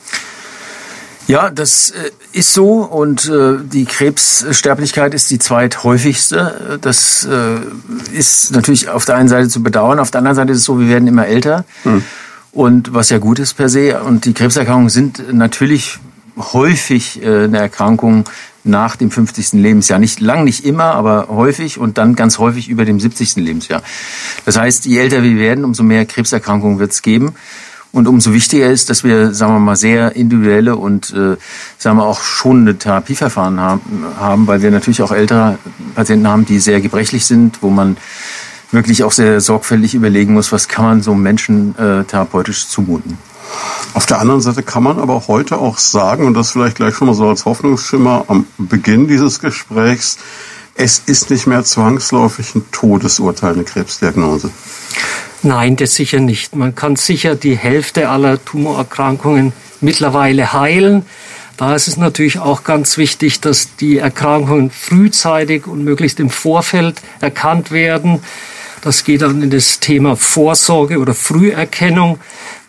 Ja, 1.28 1.52
das 1.52 1.92
äh, 1.92 2.10
ist 2.32 2.54
so 2.54 2.78
und 2.78 3.30
äh, 3.30 3.58
die 3.62 3.86
Krebssterblichkeit 3.86 5.14
ist 5.14 5.30
die 5.30 5.38
zweithäufigste. 5.38 6.80
Das 6.82 7.24
äh, 7.26 8.18
ist 8.18 8.52
natürlich 8.52 8.90
auf 8.90 9.06
der 9.06 9.16
einen 9.16 9.30
Seite 9.30 9.48
zu 9.48 9.62
bedauern, 9.62 10.00
auf 10.00 10.10
der 10.10 10.20
anderen 10.20 10.36
Seite 10.36 10.54
ist 10.54 10.60
es 10.60 10.66
so, 10.66 10.80
wir 10.80 10.88
werden 10.88 11.08
immer 11.08 11.28
älter. 11.28 11.66
Hm. 11.84 12.04
Und 12.52 12.96
was 12.96 13.12
ja 13.12 13.20
gut 13.20 13.38
ist 13.38 13.54
per 13.54 13.70
se. 13.70 14.02
Und 14.02 14.26
die 14.26 14.34
Krebserkrankungen 14.34 14.90
sind 14.90 15.32
natürlich 15.32 16.00
häufig 16.40 17.22
eine 17.24 17.60
Erkrankung, 17.60 18.26
nach 18.64 18.96
dem 18.96 19.12
50. 19.12 19.54
Lebensjahr. 19.54 20.00
Nicht 20.00 20.20
lang, 20.20 20.44
nicht 20.44 20.66
immer, 20.66 20.96
aber 20.96 21.28
häufig 21.30 21.80
und 21.80 21.98
dann 21.98 22.16
ganz 22.16 22.38
häufig 22.40 22.70
über 22.70 22.86
dem 22.86 23.00
70. 23.00 23.38
Lebensjahr. 23.38 23.82
Das 24.46 24.58
heißt, 24.58 24.86
je 24.86 25.00
älter 25.00 25.24
wir 25.24 25.38
werden, 25.38 25.66
umso 25.66 25.84
mehr 25.84 26.06
Krebserkrankungen 26.06 26.80
wird 26.80 26.92
es 26.92 27.02
geben. 27.02 27.36
Und 27.92 28.08
umso 28.08 28.34
wichtiger 28.34 28.70
ist, 28.70 28.92
dass 28.92 29.04
wir, 29.04 29.34
sagen 29.34 29.54
wir 29.54 29.60
mal, 29.60 29.76
sehr 29.76 30.16
individuelle 30.16 30.76
und, 30.76 31.12
äh, 31.12 31.38
sagen 31.80 31.98
wir 31.98 32.06
auch 32.06 32.22
schonende 32.22 32.78
Therapieverfahren 32.78 33.60
haben, 33.60 33.82
haben, 34.20 34.46
weil 34.46 34.62
wir 34.62 34.70
natürlich 34.70 35.02
auch 35.02 35.12
ältere 35.12 35.58
Patienten 35.96 36.28
haben, 36.28 36.46
die 36.46 36.60
sehr 36.60 36.82
gebrechlich 36.82 37.26
sind, 37.26 37.64
wo 37.64 37.72
man 37.72 37.98
wirklich 38.72 39.04
auch 39.04 39.12
sehr 39.12 39.42
sorgfältig 39.42 39.96
überlegen 39.96 40.34
muss, 40.34 40.52
was 40.52 40.68
kann 40.68 40.86
man 40.86 41.02
so 41.02 41.14
einem 41.14 41.24
Menschen 41.24 41.76
äh, 41.80 42.04
therapeutisch 42.04 42.68
zumuten. 42.68 43.18
Auf 43.94 44.06
der 44.06 44.20
anderen 44.20 44.42
Seite 44.42 44.64
kann 44.64 44.84
man 44.84 45.00
aber 45.00 45.28
heute 45.28 45.58
auch 45.58 45.78
sagen, 45.78 46.26
und 46.26 46.34
das 46.34 46.52
vielleicht 46.52 46.78
gleich 46.78 46.96
schon 46.96 47.08
mal 47.08 47.14
so 47.14 47.28
als 47.28 47.46
Hoffnungsschimmer 47.46 48.26
am 48.28 48.46
Beginn 48.58 49.08
dieses 49.08 49.40
Gesprächs, 49.40 50.18
es 50.76 51.00
ist 51.06 51.30
nicht 51.30 51.46
mehr 51.48 51.64
zwangsläufig 51.64 52.56
ein 52.56 52.64
Todesurteil, 52.72 53.54
eine 53.54 53.64
Krebsdiagnose. 53.64 54.50
Nein, 55.42 55.76
das 55.76 55.96
sicher 55.96 56.20
nicht. 56.20 56.56
Man 56.56 56.76
kann 56.76 56.96
sicher 56.96 57.36
die 57.36 57.58
Hälfte 57.58 58.10
aller 58.10 58.44
Tumorerkrankungen 58.44 59.54
mittlerweile 59.82 60.54
heilen. 60.54 61.06
Da 61.58 61.76
ist 61.76 61.90
es 61.90 61.98
natürlich 61.98 62.40
auch 62.40 62.64
ganz 62.64 62.98
wichtig, 62.98 63.42
dass 63.42 63.76
die 63.76 63.98
Erkrankungen 63.98 64.72
frühzeitig 64.72 65.68
und 65.68 65.84
möglichst 65.84 66.20
im 66.22 66.30
Vorfeld 66.30 67.02
erkannt 67.20 67.72
werden. 67.72 68.22
Das 68.82 69.04
geht 69.04 69.22
dann 69.22 69.42
in 69.42 69.50
das 69.50 69.82
Thema 69.82 70.16
Vorsorge 70.16 71.00
oder 71.00 71.14
Früherkennung 71.14 72.20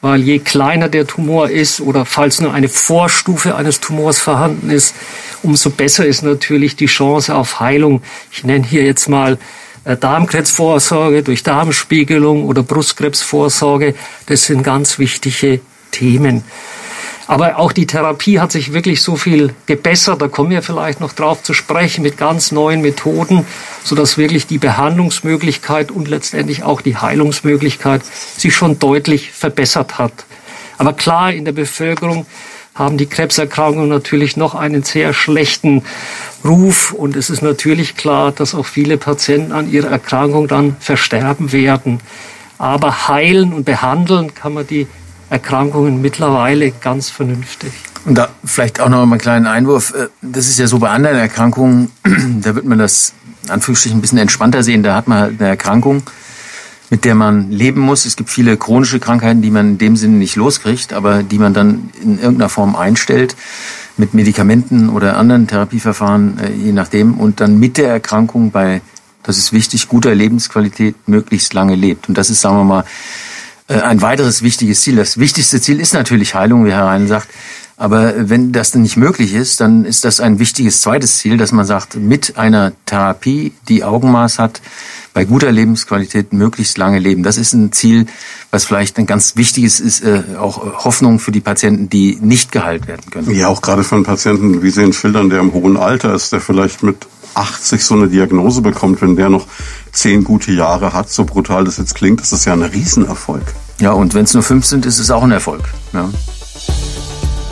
weil 0.01 0.23
je 0.23 0.39
kleiner 0.39 0.89
der 0.89 1.07
Tumor 1.07 1.51
ist 1.51 1.81
oder 1.81 2.05
falls 2.05 2.41
nur 2.41 2.55
eine 2.55 2.69
Vorstufe 2.69 3.55
eines 3.55 3.81
Tumors 3.81 4.19
vorhanden 4.19 4.71
ist, 4.71 4.95
umso 5.43 5.71
besser 5.71 6.07
ist 6.07 6.23
natürlich 6.23 6.77
die 6.77 6.87
Chance 6.87 7.35
auf 7.35 7.61
Heilung. 7.61 8.03
Ich 8.33 8.45
nenne 8.45 8.65
hier 8.65 8.85
jetzt 8.85 9.09
mal 9.09 9.39
äh, 9.85 9.97
Darmkrebsvorsorge 9.97 11.23
durch 11.23 11.43
Darmspiegelung 11.43 12.45
oder 12.45 12.63
Brustkrebsvorsorge. 12.63 13.95
Das 14.27 14.47
sind 14.47 14.63
ganz 14.63 14.99
wichtige 14.99 15.61
Themen. 15.91 16.45
Aber 17.31 17.59
auch 17.61 17.71
die 17.71 17.87
Therapie 17.87 18.41
hat 18.41 18.51
sich 18.51 18.73
wirklich 18.73 19.03
so 19.03 19.15
viel 19.15 19.55
gebessert. 19.67 20.21
Da 20.21 20.27
kommen 20.27 20.51
wir 20.51 20.63
vielleicht 20.63 20.99
noch 20.99 21.13
drauf 21.13 21.45
zu 21.45 21.55
sprechen 21.55 22.03
mit 22.03 22.17
ganz 22.17 22.51
neuen 22.51 22.81
Methoden, 22.81 23.47
so 23.85 23.95
dass 23.95 24.19
wirklich 24.19 24.49
die 24.49 24.59
Behandlungsmöglichkeit 24.59 25.93
und 25.93 26.09
letztendlich 26.09 26.65
auch 26.65 26.81
die 26.81 26.97
Heilungsmöglichkeit 26.97 28.03
sich 28.05 28.53
schon 28.53 28.81
deutlich 28.81 29.31
verbessert 29.31 29.97
hat. 29.97 30.13
Aber 30.77 30.93
klar, 30.93 31.33
in 31.33 31.45
der 31.45 31.53
Bevölkerung 31.53 32.27
haben 32.75 32.99
die 32.99 33.07
Krebserkrankungen 33.07 33.89
natürlich 33.89 34.37
noch 34.37 34.57
einen 34.57 34.83
sehr 34.83 35.13
schlechten 35.13 35.85
Ruf 36.45 36.91
und 36.91 37.15
es 37.15 37.31
ist 37.31 37.43
natürlich 37.43 37.95
klar, 37.95 38.33
dass 38.33 38.57
auch 38.57 38.67
viele 38.67 38.97
Patienten 38.97 39.53
an 39.53 39.71
ihrer 39.71 39.91
Erkrankung 39.91 40.49
dann 40.49 40.75
versterben 40.81 41.53
werden. 41.53 42.01
Aber 42.59 43.07
heilen 43.07 43.53
und 43.53 43.65
behandeln 43.65 44.35
kann 44.35 44.53
man 44.53 44.67
die 44.67 44.89
Erkrankungen 45.31 46.03
mittlerweile 46.03 46.73
ganz 46.73 47.09
vernünftig. 47.09 47.73
Und 48.05 48.17
da 48.17 48.29
vielleicht 48.45 48.81
auch 48.81 48.89
noch 48.89 49.07
mal 49.07 49.13
einen 49.13 49.21
kleinen 49.21 49.47
Einwurf. 49.47 49.95
Äh, 49.95 50.09
das 50.21 50.49
ist 50.49 50.59
ja 50.59 50.67
so 50.67 50.79
bei 50.79 50.91
anderen 50.91 51.17
Erkrankungen, 51.17 51.91
da 52.43 52.55
wird 52.55 52.67
man 52.67 52.79
das 52.79 53.15
in 53.45 53.51
Anführungsstrichen 53.51 53.99
ein 53.99 54.01
bisschen 54.03 54.19
entspannter 54.19 54.63
sehen. 54.63 54.83
Da 54.83 54.95
hat 54.95 55.09
man 55.09 55.19
halt 55.19 55.41
eine 55.41 55.49
Erkrankung, 55.49 56.03
mit 56.91 57.05
der 57.05 57.15
man 57.15 57.51
leben 57.51 57.81
muss. 57.81 58.05
Es 58.05 58.17
gibt 58.17 58.29
viele 58.29 58.57
chronische 58.57 58.99
Krankheiten, 58.99 59.41
die 59.41 59.51
man 59.51 59.71
in 59.71 59.79
dem 59.79 59.97
Sinne 59.97 60.17
nicht 60.17 60.37
loskriegt, 60.37 60.93
aber 60.93 61.23
die 61.23 61.39
man 61.39 61.55
dann 61.55 61.91
in 62.03 62.19
irgendeiner 62.19 62.49
Form 62.49 62.75
einstellt 62.75 63.37
mit 63.97 64.15
Medikamenten 64.15 64.89
oder 64.89 65.17
anderen 65.17 65.47
Therapieverfahren, 65.47 66.39
äh, 66.39 66.53
je 66.53 66.73
nachdem, 66.73 67.15
und 67.15 67.41
dann 67.41 67.59
mit 67.59 67.77
der 67.77 67.89
Erkrankung 67.89 68.51
bei, 68.51 68.81
das 69.23 69.39
ist 69.39 69.53
wichtig, 69.53 69.89
guter 69.89 70.15
Lebensqualität 70.15 70.97
möglichst 71.07 71.55
lange 71.55 71.77
lebt. 71.77 72.09
Und 72.09 72.19
das 72.19 72.31
ist, 72.31 72.41
sagen 72.41 72.57
wir 72.57 72.65
mal, 72.65 72.85
ein 73.75 74.03
weiteres 74.03 74.43
wichtiges 74.43 74.83
Ziel. 74.83 74.97
Das 74.97 75.19
wichtigste 75.19 75.61
Ziel 75.61 75.81
ist 75.81 75.95
natürlich 75.95 76.35
Heilung, 76.35 76.65
wie 76.65 76.73
Herr 76.73 76.87
Rein 76.87 77.07
sagt. 77.07 77.29
Aber 77.77 78.29
wenn 78.29 78.53
das 78.53 78.75
nicht 78.75 78.99
möglich 78.99 79.33
ist, 79.33 79.63
dann 79.63 79.87
ist 79.87 80.05
das 80.05 80.21
ein 80.21 80.39
wichtiges 80.39 80.83
zweites 80.83 81.17
Ziel, 81.17 81.39
dass 81.39 81.51
man 81.51 81.65
sagt, 81.65 81.97
mit 81.97 82.37
einer 82.37 82.73
Therapie, 82.85 83.53
die 83.69 83.85
Augenmaß 83.85 84.39
hat, 84.39 84.61
bei 85.15 85.25
guter 85.25 85.51
Lebensqualität 85.51 86.35
möglichst 86.35 86.77
lange 86.77 86.99
leben. 86.99 87.23
Das 87.23 87.39
ist 87.39 87.55
ein 87.55 87.73
Ziel, 87.73 88.05
was 88.51 88.67
vielleicht 88.67 88.99
ein 88.99 89.07
ganz 89.07 89.37
wichtiges 89.37 89.81
ist, 89.81 90.05
äh, 90.05 90.23
auch 90.39 90.85
Hoffnung 90.85 91.19
für 91.19 91.33
die 91.33 91.41
Patienten, 91.41 91.89
die 91.89 92.19
nicht 92.21 92.53
geheilt 92.53 92.87
werden 92.87 93.11
können. 93.11 93.31
Ja, 93.31 93.49
auch 93.49 93.63
gerade 93.63 93.83
von 93.83 94.05
Patienten, 94.05 94.63
wie 94.63 94.71
Sie 94.71 94.83
ihn 94.83 94.93
schildern, 94.93 95.31
der 95.31 95.41
im 95.41 95.55
hohen 95.55 95.79
Alter 95.79 96.15
ist, 96.15 96.33
der 96.33 96.41
vielleicht 96.41 96.83
mit 96.83 97.07
80 97.35 97.85
so 97.85 97.95
eine 97.95 98.09
Diagnose 98.09 98.61
bekommt, 98.63 99.03
wenn 99.03 99.17
der 99.17 99.29
noch 99.29 99.47
zehn 99.93 100.25
gute 100.25 100.53
Jahre 100.53 100.93
hat, 100.93 101.11
so 101.11 101.25
brutal 101.25 101.65
das 101.65 101.79
jetzt 101.79 101.95
klingt, 101.95 102.21
ist 102.21 102.33
das 102.33 102.45
ja 102.45 102.53
ein 102.53 102.63
Riesenerfolg. 102.63 103.55
Ja, 103.81 103.93
und 103.93 104.15
wenn 104.15 104.25
es 104.25 104.35
nur 104.35 104.43
fünf 104.43 104.67
sind, 104.67 104.85
ist 104.87 104.99
es 104.99 105.11
auch 105.11 105.23
ein 105.23 105.33
Erfolg. 105.33 105.63
Ja. 105.93 106.11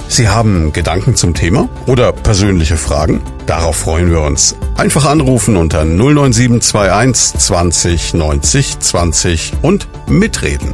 Sie 0.09 0.29
haben 0.29 0.73
Gedanken 0.73 1.17
zum 1.17 1.35
Thema 1.35 1.69
oder 1.87 2.13
persönliche 2.13 2.77
Fragen? 2.77 3.21
Darauf 3.47 3.77
freuen 3.77 4.11
wir 4.11 4.23
uns. 4.23 4.57
Einfach 4.77 5.05
anrufen 5.05 5.57
unter 5.57 5.85
09721 5.85 7.39
20 7.39 8.15
90 8.15 8.79
20 8.79 9.53
und 9.63 9.87
mitreden. 10.09 10.73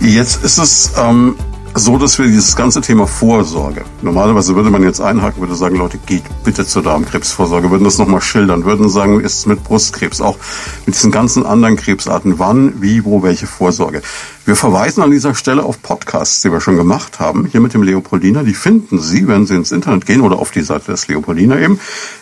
Jetzt 0.00 0.44
ist 0.44 0.58
es 0.58 0.92
ähm, 0.96 1.36
so, 1.78 1.98
dass 1.98 2.18
wir 2.18 2.26
dieses 2.26 2.56
ganze 2.56 2.80
Thema 2.80 3.06
Vorsorge, 3.06 3.84
normalerweise 4.02 4.54
würde 4.54 4.70
man 4.70 4.82
jetzt 4.82 5.00
einhaken, 5.00 5.40
würde 5.40 5.54
sagen, 5.54 5.76
Leute, 5.76 5.98
geht 6.06 6.24
bitte 6.44 6.66
zur 6.66 6.82
Darmkrebsvorsorge, 6.82 7.70
würden 7.70 7.84
das 7.84 7.98
nochmal 7.98 8.20
schildern, 8.20 8.64
würden 8.64 8.88
sagen, 8.88 9.20
ist 9.20 9.38
es 9.38 9.46
mit 9.46 9.64
Brustkrebs, 9.64 10.20
auch 10.20 10.36
mit 10.86 10.94
diesen 10.94 11.10
ganzen 11.10 11.46
anderen 11.46 11.76
Krebsarten, 11.76 12.38
wann, 12.38 12.82
wie, 12.82 13.04
wo, 13.04 13.22
welche 13.22 13.46
Vorsorge. 13.46 14.02
Wir 14.48 14.56
verweisen 14.56 15.02
an 15.02 15.10
dieser 15.10 15.34
Stelle 15.34 15.62
auf 15.62 15.82
Podcasts, 15.82 16.40
die 16.40 16.50
wir 16.50 16.62
schon 16.62 16.78
gemacht 16.78 17.20
haben, 17.20 17.44
hier 17.44 17.60
mit 17.60 17.74
dem 17.74 17.82
Leopoldiner. 17.82 18.44
Die 18.44 18.54
finden 18.54 18.98
Sie, 18.98 19.28
wenn 19.28 19.44
Sie 19.44 19.54
ins 19.54 19.72
Internet 19.72 20.06
gehen 20.06 20.22
oder 20.22 20.38
auf 20.38 20.52
die 20.52 20.62
Seite 20.62 20.90
des 20.90 21.06
Leopoldiner 21.06 21.58
eben. 21.60 21.78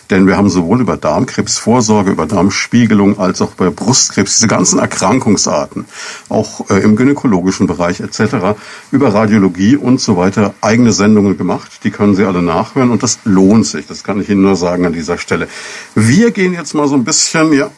Denn 0.09 0.27
wir 0.27 0.35
haben 0.35 0.49
sowohl 0.49 0.81
über 0.81 0.97
Darmkrebsvorsorge, 0.97 2.11
über 2.11 2.25
Darmspiegelung 2.25 3.17
als 3.17 3.41
auch 3.41 3.51
bei 3.51 3.69
Brustkrebs, 3.69 4.35
diese 4.35 4.49
ganzen 4.49 4.77
Erkrankungsarten, 4.77 5.85
auch 6.27 6.69
äh, 6.69 6.79
im 6.79 6.97
gynäkologischen 6.97 7.65
Bereich 7.65 8.01
etc., 8.01 8.59
über 8.91 9.13
Radiologie 9.13 9.77
und 9.77 10.01
so 10.01 10.17
weiter 10.17 10.53
eigene 10.59 10.91
Sendungen 10.91 11.37
gemacht. 11.37 11.79
Die 11.85 11.91
können 11.91 12.13
Sie 12.13 12.25
alle 12.25 12.41
nachhören 12.41 12.91
und 12.91 13.03
das 13.03 13.19
lohnt 13.23 13.65
sich. 13.65 13.87
Das 13.87 14.03
kann 14.03 14.19
ich 14.19 14.27
Ihnen 14.27 14.41
nur 14.41 14.57
sagen 14.57 14.85
an 14.85 14.91
dieser 14.91 15.17
Stelle. 15.17 15.47
Wir 15.95 16.31
gehen 16.31 16.51
jetzt 16.51 16.73
mal 16.73 16.89
so 16.89 16.95
ein 16.95 17.05
bisschen, 17.05 17.53
ja, 17.53 17.69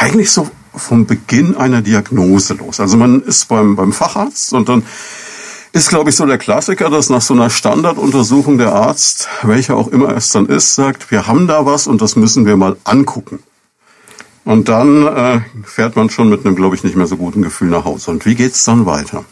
eigentlich 0.00 0.32
so 0.32 0.48
vom 0.74 1.06
Beginn 1.06 1.56
einer 1.56 1.82
Diagnose 1.82 2.54
los. 2.54 2.80
Also 2.80 2.96
man 2.96 3.22
ist 3.22 3.48
beim, 3.48 3.76
beim 3.76 3.92
Facharzt 3.92 4.52
und 4.52 4.68
dann 4.68 4.84
ist, 5.72 5.88
glaube 5.88 6.10
ich, 6.10 6.16
so 6.16 6.26
der 6.26 6.38
Klassiker, 6.38 6.90
dass 6.90 7.10
nach 7.10 7.20
so 7.20 7.34
einer 7.34 7.50
Standarduntersuchung 7.50 8.58
der 8.58 8.72
Arzt, 8.72 9.28
welcher 9.42 9.76
auch 9.76 9.88
immer 9.88 10.16
es 10.16 10.30
dann 10.30 10.46
ist, 10.46 10.74
sagt, 10.74 11.10
wir 11.10 11.26
haben 11.26 11.46
da 11.46 11.66
was 11.66 11.86
und 11.86 12.02
das 12.02 12.16
müssen 12.16 12.46
wir 12.46 12.56
mal 12.56 12.76
angucken. 12.84 13.40
Und 14.44 14.68
dann 14.68 15.06
äh, 15.06 15.40
fährt 15.64 15.96
man 15.96 16.10
schon 16.10 16.28
mit 16.28 16.44
einem, 16.44 16.56
glaube 16.56 16.74
ich, 16.74 16.82
nicht 16.82 16.96
mehr 16.96 17.06
so 17.06 17.16
guten 17.16 17.42
Gefühl 17.42 17.68
nach 17.68 17.84
Hause. 17.84 18.10
Und 18.10 18.26
wie 18.26 18.34
geht's 18.34 18.64
dann 18.64 18.86
weiter? 18.86 19.24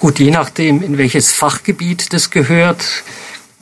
Gut, 0.00 0.18
je 0.18 0.30
nachdem, 0.30 0.82
in 0.82 0.96
welches 0.96 1.30
Fachgebiet 1.30 2.12
das 2.12 2.30
gehört, 2.30 3.04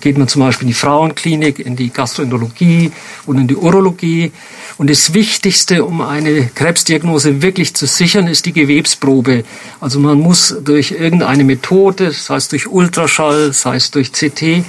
geht 0.00 0.16
man 0.16 0.28
zum 0.28 0.42
Beispiel 0.42 0.66
in 0.66 0.68
die 0.68 0.74
Frauenklinik, 0.74 1.58
in 1.58 1.74
die 1.74 1.90
Gastroenterologie 1.90 2.92
und 3.26 3.38
in 3.38 3.48
die 3.48 3.56
Urologie. 3.56 4.32
Und 4.76 4.88
das 4.90 5.12
Wichtigste, 5.12 5.84
um 5.84 6.00
eine 6.00 6.46
Krebsdiagnose 6.54 7.42
wirklich 7.42 7.74
zu 7.74 7.86
sichern, 7.86 8.28
ist 8.28 8.46
die 8.46 8.52
Gewebsprobe. 8.52 9.44
Also 9.80 9.98
man 9.98 10.20
muss 10.20 10.54
durch 10.62 10.92
irgendeine 10.92 11.42
Methode, 11.42 12.12
sei 12.12 12.36
es 12.36 12.48
durch 12.48 12.68
Ultraschall, 12.68 13.52
sei 13.52 13.76
es 13.76 13.90
durch 13.90 14.12
CT, 14.12 14.64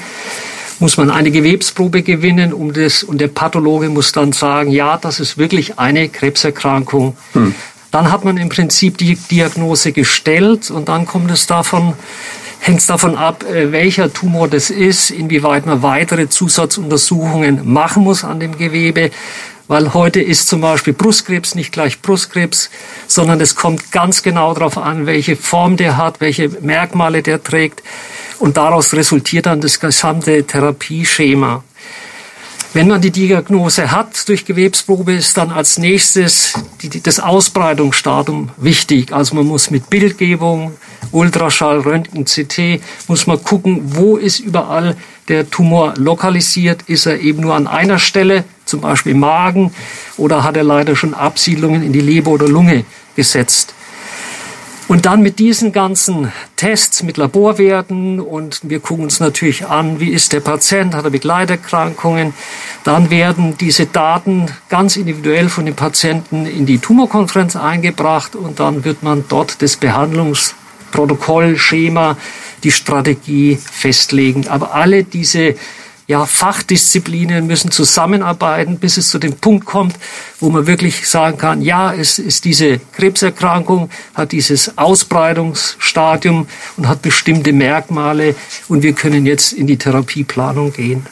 muss 0.79 0.97
man 0.97 1.11
eine 1.11 1.29
Gewebsprobe 1.29 2.01
gewinnen, 2.01 2.53
um 2.53 2.73
das, 2.73 3.03
und 3.03 3.19
der 3.21 3.27
Pathologe 3.27 3.89
muss 3.89 4.13
dann 4.13 4.31
sagen, 4.31 4.71
ja, 4.71 4.97
das 4.97 5.19
ist 5.19 5.37
wirklich 5.37 5.77
eine 5.77 6.09
Krebserkrankung. 6.09 7.17
Hm. 7.33 7.53
Dann 7.91 8.11
hat 8.11 8.23
man 8.23 8.37
im 8.37 8.49
Prinzip 8.49 8.97
die 8.97 9.15
Diagnose 9.15 9.91
gestellt 9.91 10.71
und 10.71 10.89
dann 10.89 11.05
kommt 11.05 11.31
es 11.31 11.47
davon, 11.47 11.93
hängt 12.59 12.79
es 12.79 12.87
davon 12.87 13.15
ab, 13.15 13.43
äh, 13.43 13.71
welcher 13.71 14.11
Tumor 14.13 14.47
das 14.47 14.69
ist, 14.69 15.11
inwieweit 15.11 15.65
man 15.65 15.81
weitere 15.81 16.29
Zusatzuntersuchungen 16.29 17.71
machen 17.71 18.03
muss 18.03 18.23
an 18.23 18.39
dem 18.39 18.57
Gewebe. 18.57 19.11
Weil 19.67 19.93
heute 19.93 20.19
ist 20.19 20.47
zum 20.47 20.61
Beispiel 20.61 20.93
Brustkrebs 20.93 21.53
nicht 21.53 21.71
gleich 21.71 22.01
Brustkrebs, 22.01 22.71
sondern 23.07 23.39
es 23.39 23.55
kommt 23.55 23.91
ganz 23.91 24.23
genau 24.23 24.53
darauf 24.55 24.79
an, 24.79 25.05
welche 25.05 25.35
Form 25.35 25.77
der 25.77 25.95
hat, 25.95 26.21
welche 26.21 26.49
Merkmale 26.61 27.21
der 27.21 27.43
trägt. 27.43 27.83
Und 28.39 28.57
daraus 28.57 28.93
resultiert 28.93 29.45
dann 29.45 29.61
das 29.61 29.79
gesamte 29.79 30.43
Therapieschema. 30.43 31.63
Wenn 32.71 32.87
man 32.87 33.01
die 33.01 33.09
Diagnose 33.09 33.91
hat 33.91 34.29
durch 34.29 34.45
Gewebsprobe, 34.45 35.13
ist 35.13 35.35
dann 35.37 35.49
als 35.49 35.79
nächstes 35.79 36.53
die, 36.83 37.01
das 37.01 37.19
Ausbreitungsstadium 37.19 38.51
wichtig. 38.57 39.11
Also 39.11 39.33
man 39.33 39.47
muss 39.47 39.71
mit 39.71 39.89
Bildgebung, 39.89 40.73
Ultraschall, 41.11 41.79
Röntgen, 41.79 42.25
CT, 42.25 42.79
muss 43.07 43.25
man 43.25 43.43
gucken, 43.43 43.81
wo 43.95 44.17
ist 44.17 44.39
überall 44.39 44.95
der 45.29 45.49
Tumor 45.49 45.95
lokalisiert. 45.97 46.83
Ist 46.83 47.07
er 47.07 47.19
eben 47.19 47.41
nur 47.41 47.55
an 47.55 47.65
einer 47.65 47.97
Stelle, 47.97 48.43
zum 48.65 48.81
Beispiel 48.81 49.13
im 49.13 49.21
Magen, 49.21 49.73
oder 50.17 50.43
hat 50.43 50.55
er 50.55 50.63
leider 50.63 50.95
schon 50.95 51.15
Absiedlungen 51.15 51.81
in 51.81 51.91
die 51.91 52.01
Leber 52.01 52.29
oder 52.29 52.47
Lunge 52.47 52.85
gesetzt? 53.15 53.73
Und 54.89 55.05
dann 55.05 55.21
mit 55.21 55.37
diesen 55.37 55.71
ganzen 55.71 56.31
Tests, 56.55 57.03
mit 57.03 57.17
Laborwerten 57.17 58.19
und 58.19 58.61
wir 58.63 58.79
gucken 58.79 59.03
uns 59.03 59.19
natürlich 59.19 59.67
an, 59.67 59.99
wie 59.99 60.09
ist 60.09 60.33
der 60.33 60.39
Patient, 60.39 60.95
hat 60.95 61.05
er 61.05 61.11
Begleiterkrankungen. 61.11 62.33
Dann 62.83 63.11
werden 63.11 63.55
diese 63.55 63.85
Daten 63.85 64.47
ganz 64.67 64.97
individuell 64.97 65.47
von 65.47 65.67
dem 65.67 65.75
Patienten 65.75 66.47
in 66.47 66.65
die 66.65 66.79
Tumorkonferenz 66.79 67.55
eingebracht 67.55 68.35
und 68.35 68.59
dann 68.59 68.83
wird 68.83 69.03
man 69.03 69.25
dort 69.29 69.61
das 69.61 69.77
Behandlungsprotokoll, 69.77 71.55
Schema, 71.59 72.17
die 72.63 72.71
Strategie 72.71 73.59
festlegen. 73.61 74.47
Aber 74.47 74.73
alle 74.73 75.03
diese 75.03 75.53
ja, 76.09 76.25
Fachdisziplinen 76.25 77.45
müssen 77.45 77.69
zusammenarbeiten, 77.69 78.79
bis 78.79 78.97
es 78.97 79.09
zu 79.09 79.19
dem 79.19 79.35
Punkt 79.35 79.67
kommt, 79.67 79.95
wo 80.39 80.49
man 80.49 80.65
wirklich 80.65 81.07
sagen 81.07 81.37
kann, 81.37 81.61
ja, 81.61 81.93
es 81.93 82.17
ist 82.17 82.45
diese 82.45 82.79
Krebserkrankung, 82.93 83.91
hat 84.15 84.31
dieses 84.31 84.75
Ausbreitungsstadium 84.75 86.47
und 86.77 86.87
hat 86.87 87.03
bestimmte 87.03 87.53
Merkmale 87.53 88.33
und 88.67 88.81
wir 88.81 88.93
können 88.93 89.27
jetzt 89.27 89.53
in 89.53 89.67
die 89.67 89.77
Therapieplanung 89.77 90.73
gehen. 90.73 91.05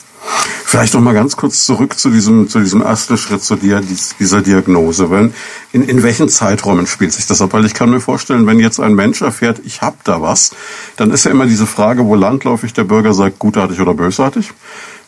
Vielleicht 0.66 0.94
noch 0.94 1.02
mal 1.02 1.14
ganz 1.14 1.38
kurz 1.38 1.66
zurück 1.66 1.98
zu 1.98 2.10
diesem, 2.10 2.50
zu 2.50 2.60
diesem 2.60 2.82
ersten 2.82 3.18
Schritt, 3.18 3.42
zu 3.42 3.56
dir, 3.56 3.82
dieser 4.20 4.42
Diagnose. 4.42 5.10
Wenn, 5.10 5.34
in, 5.72 5.82
in 5.84 6.04
welchen 6.04 6.28
Zeiträumen 6.28 6.88
spielt 6.88 7.14
sich 7.14 7.26
das 7.26 7.42
ab? 7.42 7.54
Weil 7.54 7.66
ich 7.66 7.74
kann 7.74 7.90
mir 7.90 8.02
vorstellen, 8.02 8.46
wenn 8.48 8.60
jetzt 8.60 8.80
ein 8.80 8.94
Mensch 8.94 9.22
erfährt, 9.22 9.62
ich 9.64 9.82
habe 9.82 9.96
da 10.04 10.22
was, 10.22 10.52
dann 10.98 11.12
ist 11.12 11.24
ja 11.24 11.32
immer 11.32 11.46
diese 11.46 11.68
Frage, 11.68 12.06
wo 12.06 12.16
landläufig 12.16 12.74
der 12.74 12.84
Bürger 12.84 13.14
sagt, 13.14 13.40
gutartig 13.40 13.80
oder 13.80 13.94
bösartig 13.94 14.52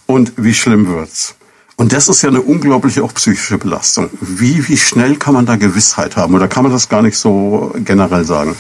und 0.06 0.32
wie 0.38 0.54
schlimm 0.54 0.88
wird's. 0.88 1.36
Und 1.76 1.94
das 1.94 2.08
ist 2.08 2.22
ja 2.22 2.30
eine 2.30 2.42
unglaubliche 2.42 3.04
auch 3.04 3.14
psychische 3.14 3.58
Belastung. 3.58 4.10
Wie, 4.22 4.68
wie 4.68 4.78
schnell 4.78 5.16
kann 5.18 5.34
man 5.34 5.46
da 5.46 5.56
Gewissheit 5.56 6.18
haben? 6.18 6.36
Oder 6.36 6.48
kann 6.48 6.64
man 6.64 6.72
das 6.72 6.90
gar 6.90 7.02
nicht 7.02 7.18
so 7.18 7.74
generell 7.86 8.26
sagen? 8.26 8.56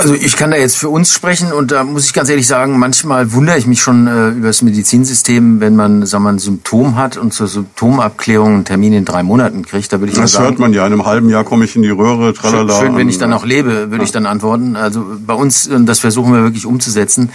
Also 0.00 0.14
ich 0.14 0.36
kann 0.36 0.50
da 0.50 0.56
jetzt 0.56 0.78
für 0.78 0.88
uns 0.88 1.12
sprechen 1.12 1.52
und 1.52 1.72
da 1.72 1.84
muss 1.84 2.06
ich 2.06 2.14
ganz 2.14 2.30
ehrlich 2.30 2.46
sagen, 2.46 2.78
manchmal 2.78 3.34
wundere 3.34 3.58
ich 3.58 3.66
mich 3.66 3.82
schon 3.82 4.06
äh, 4.06 4.30
über 4.30 4.46
das 4.46 4.62
Medizinsystem, 4.62 5.60
wenn 5.60 5.76
man, 5.76 6.06
sagen 6.06 6.24
wir, 6.24 6.30
ein 6.30 6.38
Symptom 6.38 6.96
hat 6.96 7.18
und 7.18 7.34
zur 7.34 7.48
Symptomabklärung 7.48 8.54
einen 8.54 8.64
Termin 8.64 8.94
in 8.94 9.04
drei 9.04 9.22
Monaten 9.22 9.62
kriegt. 9.62 9.92
Da 9.92 10.00
würde 10.00 10.12
ich 10.12 10.18
das 10.18 10.32
sagen, 10.32 10.46
hört 10.46 10.58
man 10.58 10.72
ja. 10.72 10.86
In 10.86 10.94
einem 10.94 11.04
halben 11.04 11.28
Jahr 11.28 11.44
komme 11.44 11.66
ich 11.66 11.76
in 11.76 11.82
die 11.82 11.90
Röhre, 11.90 12.32
tralala. 12.32 12.80
Schön, 12.80 12.96
wenn 12.96 13.10
ich 13.10 13.18
dann 13.18 13.34
auch 13.34 13.44
lebe, 13.44 13.90
würde 13.90 13.98
ja. 13.98 14.02
ich 14.04 14.10
dann 14.10 14.24
antworten. 14.24 14.74
Also 14.74 15.04
bei 15.26 15.34
uns, 15.34 15.68
und 15.68 15.84
das 15.84 15.98
versuchen 15.98 16.32
wir 16.32 16.44
wirklich 16.44 16.64
umzusetzen, 16.64 17.28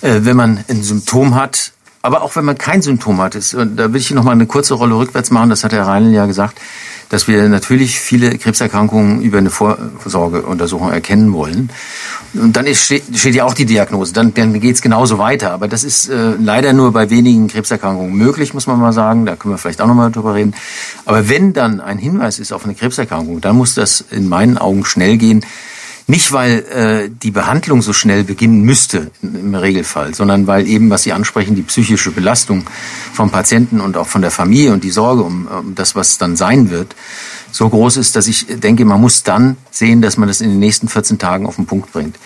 äh, 0.00 0.20
wenn 0.20 0.36
man 0.36 0.62
ein 0.68 0.84
Symptom 0.84 1.34
hat, 1.34 1.72
aber 2.02 2.22
auch 2.22 2.36
wenn 2.36 2.44
man 2.44 2.56
kein 2.56 2.82
Symptom 2.82 3.20
hat, 3.20 3.34
ist, 3.34 3.52
und 3.52 3.74
da 3.74 3.92
will 3.92 4.00
ich 4.00 4.12
noch 4.12 4.22
mal 4.22 4.30
eine 4.30 4.46
kurze 4.46 4.74
Rolle 4.74 4.94
rückwärts 4.94 5.32
machen, 5.32 5.50
das 5.50 5.64
hat 5.64 5.72
Herr 5.72 5.88
Reinl 5.88 6.12
ja 6.12 6.26
gesagt, 6.26 6.60
dass 7.08 7.28
wir 7.28 7.48
natürlich 7.48 8.00
viele 8.00 8.36
Krebserkrankungen 8.38 9.22
über 9.22 9.38
eine 9.38 9.50
Vorsorgeuntersuchung 9.50 10.90
erkennen 10.90 11.32
wollen. 11.32 11.70
Und 12.34 12.56
dann 12.56 12.66
ist, 12.66 12.84
steht, 12.84 13.34
ja 13.34 13.44
auch 13.44 13.54
die 13.54 13.66
Diagnose, 13.66 14.12
dann, 14.12 14.34
dann 14.34 14.58
geht 14.60 14.74
es 14.74 14.82
genauso 14.82 15.18
weiter. 15.18 15.52
Aber 15.52 15.68
das 15.68 15.84
ist 15.84 16.08
äh, 16.08 16.32
leider 16.38 16.72
nur 16.72 16.92
bei 16.92 17.10
wenigen 17.10 17.48
Krebserkrankungen 17.48 18.14
möglich, 18.14 18.54
muss 18.54 18.66
man 18.66 18.80
mal 18.80 18.92
sagen. 18.92 19.26
Da 19.26 19.36
können 19.36 19.54
wir 19.54 19.58
vielleicht 19.58 19.80
auch 19.80 19.86
noch 19.86 19.94
mal 19.94 20.10
drüber 20.10 20.34
reden. 20.34 20.54
Aber 21.04 21.28
wenn 21.28 21.52
dann 21.52 21.80
ein 21.80 21.98
Hinweis 21.98 22.38
ist 22.38 22.52
auf 22.52 22.64
eine 22.64 22.74
Krebserkrankung, 22.74 23.40
dann 23.40 23.56
muss 23.56 23.74
das 23.74 24.04
in 24.10 24.28
meinen 24.28 24.58
Augen 24.58 24.84
schnell 24.84 25.16
gehen. 25.16 25.44
Nicht, 26.06 26.32
weil 26.32 26.58
äh, 26.58 27.10
die 27.10 27.30
Behandlung 27.30 27.80
so 27.80 27.94
schnell 27.94 28.24
beginnen 28.24 28.62
müsste 28.62 29.10
im 29.22 29.54
Regelfall, 29.54 30.14
sondern 30.14 30.46
weil 30.46 30.66
eben, 30.66 30.90
was 30.90 31.04
Sie 31.04 31.14
ansprechen, 31.14 31.54
die 31.54 31.62
psychische 31.62 32.10
Belastung 32.10 32.66
vom 33.14 33.30
Patienten 33.30 33.80
und 33.80 33.96
auch 33.96 34.06
von 34.06 34.20
der 34.20 34.30
Familie 34.30 34.72
und 34.74 34.84
die 34.84 34.90
Sorge 34.90 35.22
um, 35.22 35.46
um 35.46 35.74
das, 35.74 35.94
was 35.94 36.18
dann 36.18 36.36
sein 36.36 36.70
wird, 36.70 36.94
so 37.52 37.68
groß 37.68 37.96
ist, 37.96 38.16
dass 38.16 38.26
ich 38.26 38.46
denke, 38.48 38.84
man 38.84 39.00
muss 39.00 39.22
dann 39.22 39.56
sehen, 39.70 40.02
dass 40.02 40.16
man 40.18 40.28
das 40.28 40.40
in 40.40 40.50
den 40.50 40.58
nächsten 40.58 40.88
14 40.88 41.18
Tagen 41.18 41.46
auf 41.46 41.56
den 41.56 41.66
Punkt 41.66 41.92
bringt. 41.92 42.16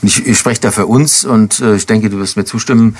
Und 0.00 0.08
ich, 0.08 0.26
ich 0.26 0.38
spreche 0.38 0.62
da 0.62 0.70
für 0.72 0.86
uns 0.86 1.24
und 1.24 1.60
äh, 1.60 1.76
ich 1.76 1.86
denke, 1.86 2.10
du 2.10 2.18
wirst 2.18 2.36
mir 2.36 2.46
zustimmen, 2.46 2.96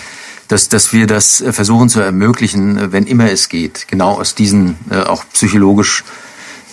dass, 0.47 0.69
dass 0.69 0.93
wir 0.93 1.07
das 1.07 1.41
äh, 1.41 1.53
versuchen 1.53 1.89
zu 1.89 2.01
ermöglichen, 2.01 2.77
äh, 2.77 2.93
wenn 2.93 3.07
immer 3.07 3.31
es 3.33 3.49
geht, 3.49 3.89
genau 3.89 4.21
aus 4.21 4.35
diesen 4.35 4.77
äh, 4.91 5.01
auch 5.01 5.25
psychologisch 5.33 6.05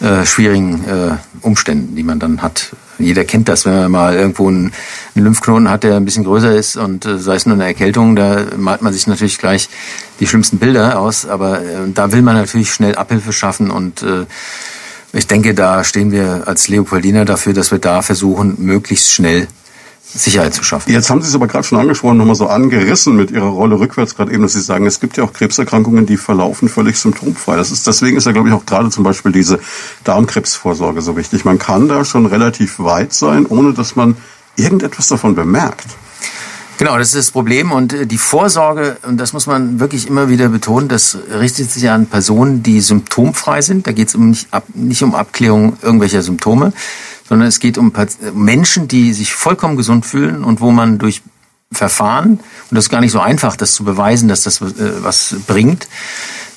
äh, 0.02 0.26
schwierigen 0.26 0.84
äh, 0.86 1.18
Umständen, 1.42 1.96
die 1.96 2.04
man 2.04 2.20
dann 2.20 2.42
hat. 2.42 2.72
Jeder 3.00 3.26
kennt 3.26 3.48
das, 3.48 3.66
wenn 3.66 3.74
man 3.74 3.92
mal 3.92 4.16
irgendwo 4.16 4.48
einen, 4.48 4.72
einen 5.16 5.26
Lymphknoten 5.26 5.70
hat, 5.70 5.84
der 5.84 5.96
ein 5.96 6.06
bisschen 6.06 6.24
größer 6.24 6.56
ist 6.56 6.78
und 6.78 7.06
äh, 7.06 7.20
sei 7.20 7.36
es 7.36 7.46
nur 7.46 7.56
eine 7.56 7.66
Erkältung, 7.66 8.16
da 8.16 8.46
malt 8.58 8.82
man 8.82 8.94
sich 8.94 9.08
natürlich 9.08 9.38
gleich 9.38 9.70
die 10.20 10.28
schlimmsten 10.28 10.58
Bilder 10.58 11.00
aus, 11.00 11.26
aber 11.26 11.62
äh, 11.62 11.92
da 11.94 12.12
will 12.12 12.22
man 12.22 12.36
natürlich 12.36 12.74
schnell 12.74 12.96
Abhilfe 12.96 13.34
schaffen 13.34 13.70
und 13.72 14.02
äh, 14.02 14.26
ich 15.14 15.28
denke, 15.28 15.54
da 15.54 15.84
stehen 15.84 16.12
wir 16.12 16.44
als 16.46 16.68
Leopoldiner 16.68 17.26
dafür, 17.26 17.54
dass 17.54 17.72
wir 17.72 17.80
da 17.80 18.02
versuchen, 18.02 18.56
möglichst 18.60 19.12
schnell 19.12 19.48
Sicherheit 20.14 20.54
zu 20.54 20.64
schaffen. 20.64 20.92
Jetzt 20.92 21.10
haben 21.10 21.22
Sie 21.22 21.28
es 21.28 21.36
aber 21.36 21.48
gerade 21.48 21.66
schon 21.66 21.80
angesprochen, 21.80 22.18
nochmal 22.18 22.36
so 22.36 22.48
angerissen 22.48 23.16
mit 23.16 23.32
Ihrer 23.32 23.48
Rolle 23.48 23.80
rückwärts 23.80 24.16
gerade 24.16 24.32
eben, 24.32 24.44
dass 24.44 24.54
Sie 24.54 24.62
sagen, 24.62 24.86
es 24.86 25.00
gibt 25.00 25.18
ja 25.18 25.24
auch 25.24 25.34
Krebserkrankungen, 25.34 26.06
die 26.06 26.18
verlaufen 26.18 26.70
völlig 26.70 26.98
symptomfrei. 26.98 27.58
Das 27.58 27.72
ist, 27.72 27.86
deswegen 27.88 28.18
ist 28.18 28.26
ja, 28.26 28.32
glaube 28.32 28.50
ich, 28.50 28.54
auch 28.54 28.66
gerade 28.66 28.90
zum 28.90 29.04
Beispiel 29.04 29.32
diese 29.32 29.60
Darmkrebsvorsorge 30.04 31.02
so 31.02 31.18
wichtig. 31.18 31.46
Man 31.46 31.60
kann 31.60 31.88
da 31.88 32.06
schon 32.06 32.26
relativ 32.26 32.80
weit 32.80 33.14
sein, 33.14 33.46
ohne 33.46 33.74
dass 33.74 33.96
man 33.96 34.16
irgendetwas 34.56 35.08
davon 35.08 35.36
bemerkt. 35.36 35.86
Genau, 36.78 36.96
das 36.96 37.08
ist 37.08 37.16
das 37.16 37.32
Problem 37.32 37.72
und 37.72 37.92
äh, 37.94 38.06
die 38.06 38.20
Vorsorge, 38.20 38.98
und 39.02 39.18
das 39.18 39.34
muss 39.34 39.48
man 39.48 39.80
wirklich 39.80 40.08
immer 40.08 40.30
wieder 40.30 40.50
betonen, 40.50 40.88
das 40.88 41.18
richtet 41.40 41.72
sich 41.72 41.90
an 41.90 42.06
Personen, 42.06 42.62
die 42.62 42.82
symptomfrei 42.82 43.62
sind. 43.62 43.88
Da 43.88 43.92
geht 43.94 44.10
es 44.10 44.16
um 44.16 44.30
nicht, 44.30 44.48
ab, 44.52 44.66
nicht 44.76 45.02
um 45.02 45.16
Abklärung 45.16 45.78
irgendwelcher 45.82 46.22
Symptome, 46.22 46.74
sondern 47.30 47.48
es 47.48 47.60
geht 47.60 47.78
um 47.78 47.94
Menschen, 48.34 48.88
die 48.88 49.14
sich 49.14 49.34
vollkommen 49.34 49.78
gesund 49.78 50.06
fühlen 50.06 50.44
und 50.44 50.62
wo 50.62 50.72
man 50.72 50.98
durch 50.98 51.22
Verfahren, 51.72 52.40
und 52.40 52.76
das 52.76 52.86
ist 52.86 52.90
gar 52.90 53.02
nicht 53.02 53.12
so 53.12 53.20
einfach, 53.20 53.58
das 53.58 53.74
zu 53.74 53.84
beweisen, 53.84 54.30
dass 54.30 54.44
das 54.44 54.62
äh, 54.62 55.04
was 55.04 55.36
bringt, 55.48 55.90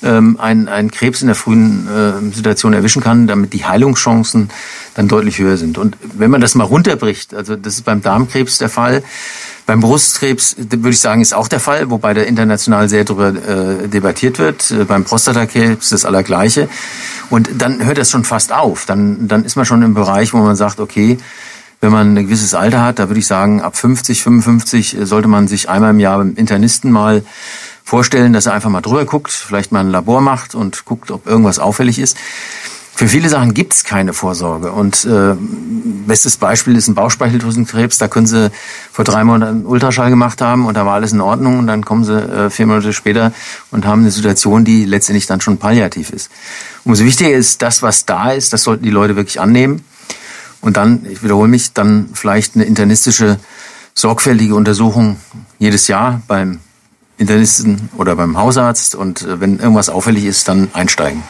ähm, 0.03 0.39
einen, 0.39 0.69
einen 0.69 0.89
Krebs 0.89 1.21
in 1.21 1.27
der 1.27 1.35
frühen 1.35 1.85
äh, 1.87 2.33
Situation 2.33 2.71
erwischen 2.71 3.01
kann, 3.01 3.27
damit 3.27 3.51
die 3.51 3.65
Heilungschancen 3.65 4.49
dann 4.95 5.09
deutlich 5.09 5.37
höher 5.37 5.57
sind. 5.57 5.77
Und 5.77 5.97
wenn 6.13 6.31
man 6.31 6.39
das 6.39 6.55
mal 6.55 6.63
runterbricht, 6.63 7.33
also 7.33 7.57
das 7.57 7.75
ist 7.75 7.85
beim 7.85 8.01
Darmkrebs 8.01 8.57
der 8.57 8.69
Fall, 8.69 9.03
beim 9.65 9.79
Brustkrebs 9.79 10.55
würde 10.57 10.89
ich 10.89 10.99
sagen, 10.99 11.21
ist 11.21 11.33
auch 11.33 11.47
der 11.47 11.59
Fall, 11.59 11.89
wobei 11.89 12.13
da 12.13 12.21
international 12.21 12.89
sehr 12.89 13.03
darüber 13.03 13.29
äh, 13.29 13.87
debattiert 13.87 14.39
wird. 14.39 14.71
Äh, 14.71 14.85
beim 14.85 15.03
Prostatakrebs 15.03 15.89
das 15.89 16.03
Allergleiche. 16.03 16.67
Und 17.31 17.49
dann 17.61 17.83
hört 17.83 17.97
das 17.97 18.11
schon 18.11 18.25
fast 18.25 18.51
auf. 18.51 18.85
Dann, 18.85 19.27
dann 19.27 19.45
ist 19.45 19.55
man 19.55 19.65
schon 19.65 19.81
im 19.81 19.93
Bereich, 19.93 20.33
wo 20.33 20.37
man 20.37 20.57
sagt, 20.57 20.79
okay, 20.79 21.17
wenn 21.79 21.91
man 21.91 22.13
ein 22.15 22.25
gewisses 22.25 22.53
Alter 22.53 22.83
hat, 22.83 22.99
da 22.99 23.09
würde 23.09 23.19
ich 23.19 23.25
sagen, 23.25 23.61
ab 23.61 23.75
50, 23.75 24.21
55 24.21 24.97
äh, 24.97 25.05
sollte 25.05 25.29
man 25.29 25.47
sich 25.47 25.69
einmal 25.69 25.91
im 25.91 25.99
Jahr 25.99 26.19
beim 26.19 26.35
Internisten 26.35 26.91
mal 26.91 27.23
vorstellen, 27.83 28.33
dass 28.33 28.45
er 28.45 28.53
einfach 28.53 28.69
mal 28.69 28.81
drüber 28.81 29.05
guckt, 29.05 29.31
vielleicht 29.31 29.71
mal 29.71 29.79
ein 29.79 29.89
Labor 29.89 30.21
macht 30.21 30.55
und 30.55 30.85
guckt, 30.85 31.09
ob 31.09 31.25
irgendwas 31.25 31.57
auffällig 31.57 31.99
ist. 31.99 32.17
Für 33.01 33.07
viele 33.07 33.29
Sachen 33.29 33.55
gibt 33.55 33.73
es 33.73 33.83
keine 33.83 34.13
Vorsorge. 34.13 34.71
Und 34.71 35.05
äh, 35.05 35.33
bestes 36.05 36.37
Beispiel 36.37 36.75
ist 36.75 36.87
ein 36.87 36.93
Bauchspeicheldrüsenkrebs. 36.93 37.97
Da 37.97 38.07
können 38.07 38.27
sie 38.27 38.51
vor 38.91 39.03
drei 39.03 39.23
Monaten 39.23 39.55
einen 39.55 39.65
Ultraschall 39.65 40.11
gemacht 40.11 40.39
haben 40.39 40.67
und 40.67 40.77
da 40.77 40.85
war 40.85 40.93
alles 40.93 41.11
in 41.11 41.19
Ordnung. 41.19 41.57
Und 41.57 41.65
dann 41.65 41.83
kommen 41.83 42.03
sie 42.03 42.13
äh, 42.13 42.51
vier 42.51 42.67
Monate 42.67 42.93
später 42.93 43.33
und 43.71 43.87
haben 43.87 44.01
eine 44.01 44.11
Situation, 44.11 44.65
die 44.65 44.85
letztendlich 44.85 45.25
dann 45.25 45.41
schon 45.41 45.57
palliativ 45.57 46.11
ist. 46.11 46.29
Umso 46.83 47.03
wichtiger 47.03 47.31
ist, 47.31 47.63
das, 47.63 47.81
was 47.81 48.05
da 48.05 48.33
ist, 48.33 48.53
das 48.53 48.61
sollten 48.61 48.83
die 48.83 48.91
Leute 48.91 49.15
wirklich 49.15 49.41
annehmen. 49.41 49.83
Und 50.61 50.77
dann, 50.77 51.03
ich 51.09 51.23
wiederhole 51.23 51.49
mich, 51.49 51.73
dann 51.73 52.09
vielleicht 52.13 52.53
eine 52.53 52.65
internistische, 52.65 53.39
sorgfältige 53.95 54.53
Untersuchung 54.53 55.17
jedes 55.57 55.87
Jahr 55.87 56.21
beim 56.27 56.59
Internisten 57.17 57.89
oder 57.97 58.15
beim 58.15 58.37
Hausarzt. 58.37 58.93
Und 58.93 59.23
äh, 59.23 59.39
wenn 59.39 59.57
irgendwas 59.57 59.89
auffällig 59.89 60.25
ist, 60.25 60.47
dann 60.47 60.69
einsteigen. 60.73 61.23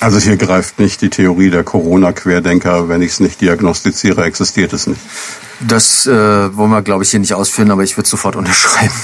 Also 0.00 0.18
hier 0.18 0.36
greift 0.36 0.78
nicht 0.78 1.00
die 1.02 1.10
Theorie 1.10 1.50
der 1.50 1.64
Corona-Querdenker, 1.64 2.88
wenn 2.88 3.02
ich 3.02 3.12
es 3.12 3.20
nicht 3.20 3.40
diagnostiziere, 3.40 4.24
existiert 4.24 4.72
es 4.72 4.86
nicht. 4.86 5.00
Das 5.60 6.06
äh, 6.06 6.56
wollen 6.56 6.70
wir, 6.70 6.82
glaube 6.82 7.02
ich, 7.02 7.10
hier 7.10 7.20
nicht 7.20 7.34
ausführen, 7.34 7.70
aber 7.70 7.82
ich 7.82 7.96
würde 7.96 8.08
sofort 8.08 8.36
unterschreiben. 8.36 8.94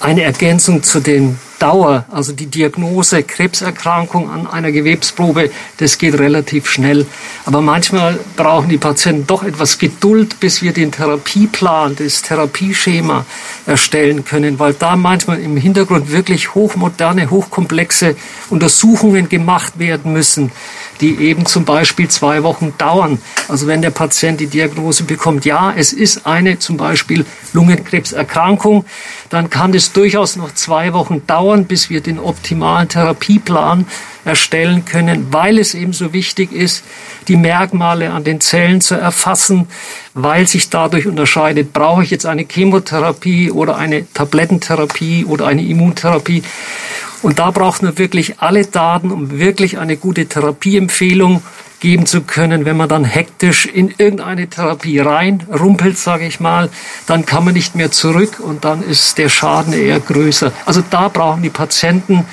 Eine 0.00 0.22
Ergänzung 0.22 0.82
zu 0.82 1.00
den 1.00 1.38
Dauer, 1.62 2.06
also 2.10 2.32
die 2.32 2.46
Diagnose 2.46 3.22
Krebserkrankung 3.22 4.28
an 4.28 4.48
einer 4.48 4.72
Gewebsprobe, 4.72 5.50
das 5.76 5.96
geht 5.96 6.18
relativ 6.18 6.68
schnell. 6.68 7.06
Aber 7.44 7.60
manchmal 7.60 8.18
brauchen 8.36 8.68
die 8.68 8.78
Patienten 8.78 9.28
doch 9.28 9.44
etwas 9.44 9.78
Geduld, 9.78 10.40
bis 10.40 10.60
wir 10.62 10.72
den 10.72 10.90
Therapieplan, 10.90 11.94
das 11.94 12.22
Therapieschema 12.22 13.24
erstellen 13.64 14.24
können, 14.24 14.58
weil 14.58 14.74
da 14.74 14.96
manchmal 14.96 15.38
im 15.38 15.56
Hintergrund 15.56 16.10
wirklich 16.10 16.56
hochmoderne, 16.56 17.30
hochkomplexe 17.30 18.16
Untersuchungen 18.50 19.28
gemacht 19.28 19.78
werden 19.78 20.12
müssen, 20.12 20.50
die 21.00 21.16
eben 21.16 21.46
zum 21.46 21.64
Beispiel 21.64 22.08
zwei 22.08 22.42
Wochen 22.42 22.74
dauern. 22.76 23.18
Also 23.48 23.68
wenn 23.68 23.82
der 23.82 23.90
Patient 23.90 24.40
die 24.40 24.46
Diagnose 24.48 25.04
bekommt, 25.04 25.44
ja, 25.44 25.72
es 25.76 25.92
ist 25.92 26.26
eine 26.26 26.58
zum 26.58 26.76
Beispiel 26.76 27.24
Lungenkrebserkrankung, 27.52 28.84
dann 29.30 29.48
kann 29.48 29.74
es 29.74 29.92
durchaus 29.92 30.36
noch 30.36 30.52
zwei 30.54 30.92
Wochen 30.92 31.26
dauern, 31.26 31.51
bis 31.66 31.90
wir 31.90 32.00
den 32.00 32.18
optimalen 32.18 32.88
Therapieplan 32.88 33.86
erstellen 34.24 34.84
können, 34.84 35.32
weil 35.32 35.58
es 35.58 35.74
eben 35.74 35.92
so 35.92 36.12
wichtig 36.12 36.52
ist, 36.52 36.84
die 37.28 37.36
Merkmale 37.36 38.12
an 38.12 38.24
den 38.24 38.40
Zellen 38.40 38.80
zu 38.80 38.94
erfassen, 38.94 39.68
weil 40.14 40.46
sich 40.46 40.70
dadurch 40.70 41.06
unterscheidet, 41.06 41.72
brauche 41.72 42.02
ich 42.02 42.10
jetzt 42.10 42.26
eine 42.26 42.44
Chemotherapie 42.44 43.50
oder 43.50 43.76
eine 43.76 44.10
Tablettentherapie 44.12 45.24
oder 45.24 45.46
eine 45.46 45.64
Immuntherapie. 45.64 46.42
Und 47.22 47.38
da 47.38 47.50
braucht 47.50 47.82
man 47.82 47.98
wirklich 47.98 48.40
alle 48.40 48.66
Daten, 48.66 49.10
um 49.10 49.38
wirklich 49.38 49.78
eine 49.78 49.96
gute 49.96 50.26
Therapieempfehlung 50.26 51.42
geben 51.82 52.06
zu 52.06 52.20
können. 52.20 52.64
Wenn 52.64 52.76
man 52.76 52.88
dann 52.88 53.04
hektisch 53.04 53.66
in 53.66 53.92
irgendeine 53.98 54.48
Therapie 54.48 55.00
rein 55.00 55.42
rumpelt, 55.52 55.98
sage 55.98 56.24
ich 56.26 56.38
mal, 56.38 56.70
dann 57.06 57.26
kann 57.26 57.44
man 57.44 57.54
nicht 57.54 57.74
mehr 57.74 57.90
zurück 57.90 58.38
und 58.38 58.64
dann 58.64 58.84
ist 58.84 59.18
der 59.18 59.28
Schaden 59.28 59.72
eher 59.72 59.98
größer. 59.98 60.52
Also 60.64 60.82
da 60.88 61.08
brauchen 61.08 61.42
die 61.42 61.50
Patienten 61.50 62.24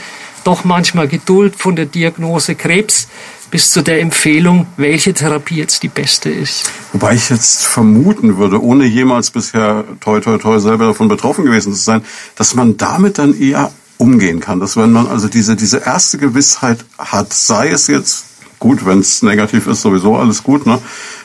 doch 0.43 0.65
manchmal 0.65 1.07
Geduld 1.07 1.55
von 1.55 1.75
der 1.75 1.87
Diagnose 1.87 2.53
Krebs 2.53 3.07
bis 3.49 3.71
zu 3.71 3.81
der 3.81 4.01
Empfehlung, 4.01 4.67
welche 4.77 5.15
Therapie 5.15 5.55
jetzt 5.55 5.81
die 5.81 5.87
beste 5.87 6.29
ist. 6.29 6.69
Wobei 6.93 7.15
ich 7.15 7.31
jetzt 7.31 7.65
vermuten 7.65 8.37
würde, 8.37 8.61
ohne 8.61 8.85
jemals 8.85 9.31
bisher 9.31 9.83
toi 9.99 10.19
toi 10.19 10.37
toi 10.37 10.59
selber 10.59 10.85
davon 10.85 11.07
betroffen 11.07 11.43
gewesen 11.43 11.73
zu 11.73 11.81
sein, 11.81 12.03
dass 12.35 12.53
man 12.53 12.77
damit 12.77 13.17
dann 13.17 13.33
eher 13.33 13.71
umgehen 13.97 14.39
kann. 14.39 14.59
Dass 14.59 14.77
wenn 14.77 14.91
man 14.91 15.07
also 15.07 15.27
diese, 15.27 15.55
diese 15.55 15.79
erste 15.79 16.19
Gewissheit 16.19 16.85
hat, 16.99 17.33
sei 17.33 17.69
es 17.69 17.87
jetzt 17.87 18.28
gut, 18.59 18.85
wenn 18.85 18.99
es 18.99 19.21
negativ 19.23 19.67
ist, 19.67 19.81
sowieso 19.81 20.15
alles 20.17 20.43
gut, 20.43 20.65
ne? 20.65 20.79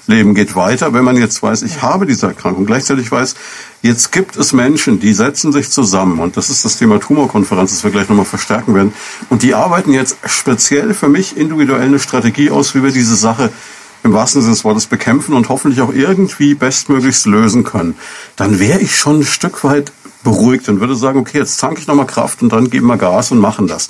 Leben 0.06 0.34
geht 0.34 0.54
weiter. 0.54 0.92
Wenn 0.92 1.04
man 1.04 1.16
jetzt 1.16 1.42
weiß, 1.42 1.62
ich 1.62 1.82
habe 1.82 2.06
diese 2.06 2.26
Erkrankung, 2.26 2.66
gleichzeitig 2.66 3.10
weiß, 3.10 3.34
jetzt 3.82 4.12
gibt 4.12 4.36
es 4.36 4.52
Menschen, 4.52 5.00
die 5.00 5.12
setzen 5.14 5.52
sich 5.52 5.70
zusammen 5.70 6.20
und 6.20 6.36
das 6.36 6.50
ist 6.50 6.64
das 6.64 6.78
Thema 6.78 7.00
Tumorkonferenz, 7.00 7.70
das 7.70 7.84
wir 7.84 7.90
gleich 7.90 8.08
nochmal 8.08 8.26
verstärken 8.26 8.74
werden. 8.74 8.92
Und 9.30 9.42
die 9.42 9.54
arbeiten 9.54 9.92
jetzt 9.92 10.16
speziell 10.24 10.94
für 10.94 11.08
mich 11.08 11.36
individuell 11.36 11.82
eine 11.82 11.98
Strategie 11.98 12.50
aus, 12.50 12.74
wie 12.74 12.82
wir 12.82 12.92
diese 12.92 13.16
Sache 13.16 13.50
im 14.04 14.12
wahrsten 14.12 14.42
Sinne 14.42 14.54
des 14.54 14.64
Wortes 14.64 14.86
bekämpfen 14.86 15.34
und 15.34 15.48
hoffentlich 15.48 15.80
auch 15.80 15.92
irgendwie 15.92 16.54
bestmöglichst 16.54 17.26
lösen 17.26 17.64
können, 17.64 17.96
dann 18.36 18.60
wäre 18.60 18.78
ich 18.80 18.96
schon 18.96 19.20
ein 19.20 19.24
Stück 19.24 19.64
weit 19.64 19.92
beruhigt 20.24 20.68
und 20.68 20.80
würde 20.80 20.96
sagen, 20.96 21.20
okay, 21.20 21.38
jetzt 21.38 21.60
tanke 21.60 21.80
ich 21.80 21.86
nochmal 21.86 22.06
Kraft 22.06 22.42
und 22.42 22.52
dann 22.52 22.70
geben 22.70 22.86
wir 22.88 22.96
Gas 22.96 23.30
und 23.30 23.38
machen 23.38 23.68
das. 23.68 23.88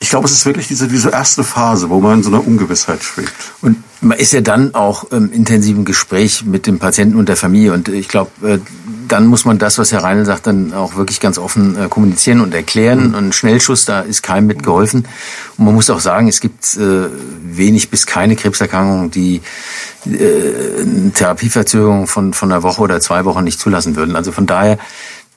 Ich 0.00 0.10
glaube, 0.10 0.26
es 0.26 0.32
ist 0.32 0.44
wirklich 0.46 0.66
diese, 0.66 0.88
diese 0.88 1.10
erste 1.10 1.44
Phase, 1.44 1.88
wo 1.90 2.00
man 2.00 2.18
in 2.18 2.22
so 2.24 2.30
einer 2.30 2.44
Ungewissheit 2.44 3.02
schwebt. 3.04 3.32
Und 3.62 3.76
man 4.00 4.18
ist 4.18 4.32
ja 4.32 4.40
dann 4.40 4.74
auch 4.74 5.04
im 5.12 5.30
intensiven 5.32 5.84
Gespräch 5.84 6.44
mit 6.44 6.66
dem 6.66 6.78
Patienten 6.78 7.16
und 7.16 7.28
der 7.28 7.36
Familie. 7.36 7.72
Und 7.72 7.88
ich 7.88 8.08
glaube, 8.08 8.30
äh, 8.42 8.58
dann 9.08 9.26
muss 9.26 9.44
man 9.44 9.58
das, 9.58 9.78
was 9.78 9.92
Herr 9.92 10.02
Reinl 10.02 10.24
sagt, 10.24 10.46
dann 10.46 10.72
auch 10.72 10.96
wirklich 10.96 11.20
ganz 11.20 11.38
offen 11.38 11.76
äh, 11.78 11.88
kommunizieren 11.88 12.40
und 12.40 12.54
erklären. 12.54 13.10
Mhm. 13.10 13.14
Und 13.14 13.34
Schnellschuss, 13.34 13.84
da 13.84 14.00
ist 14.00 14.22
keinem 14.22 14.46
mitgeholfen. 14.46 15.06
Und 15.56 15.64
man 15.64 15.74
muss 15.74 15.90
auch 15.90 16.00
sagen, 16.00 16.28
es 16.28 16.40
gibt 16.40 16.76
äh, 16.76 17.08
wenig 17.42 17.90
bis 17.90 18.06
keine 18.06 18.36
Krebserkrankungen, 18.36 19.10
die 19.10 19.42
eine 20.06 21.12
Therapieverzögerung 21.14 22.06
von, 22.06 22.34
von 22.34 22.52
einer 22.52 22.62
Woche 22.62 22.82
oder 22.82 23.00
zwei 23.00 23.24
Wochen 23.24 23.44
nicht 23.44 23.58
zulassen 23.58 23.96
würden. 23.96 24.16
Also 24.16 24.32
von 24.32 24.46
daher 24.46 24.78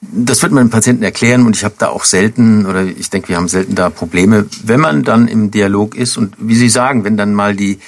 das 0.02 0.44
wird 0.44 0.52
man 0.52 0.66
dem 0.66 0.70
Patienten 0.70 1.04
erklären 1.04 1.46
und 1.46 1.56
ich 1.56 1.64
habe 1.64 1.76
da 1.78 1.90
auch 1.90 2.04
selten 2.04 2.66
oder 2.66 2.84
ich 2.84 3.10
denke, 3.10 3.30
wir 3.30 3.38
haben 3.38 3.48
selten 3.48 3.74
da 3.74 3.90
Probleme, 3.90 4.46
wenn 4.64 4.80
man 4.80 5.04
dann 5.04 5.28
im 5.28 5.50
Dialog 5.50 5.96
ist 5.96 6.18
und 6.18 6.36
wie 6.38 6.56
Sie 6.56 6.70
sagen, 6.70 7.04
wenn 7.04 7.18
dann 7.18 7.34
mal 7.34 7.56
die 7.56 7.80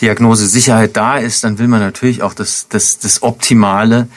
Diagnose 0.00 0.46
Sicherheit 0.46 0.96
da 0.96 1.16
ist, 1.16 1.44
dann 1.44 1.58
will 1.58 1.68
man 1.68 1.80
natürlich 1.80 2.22
auch 2.22 2.34
das, 2.34 2.66
das, 2.68 2.98
das 2.98 3.22
Optimale 3.22 4.08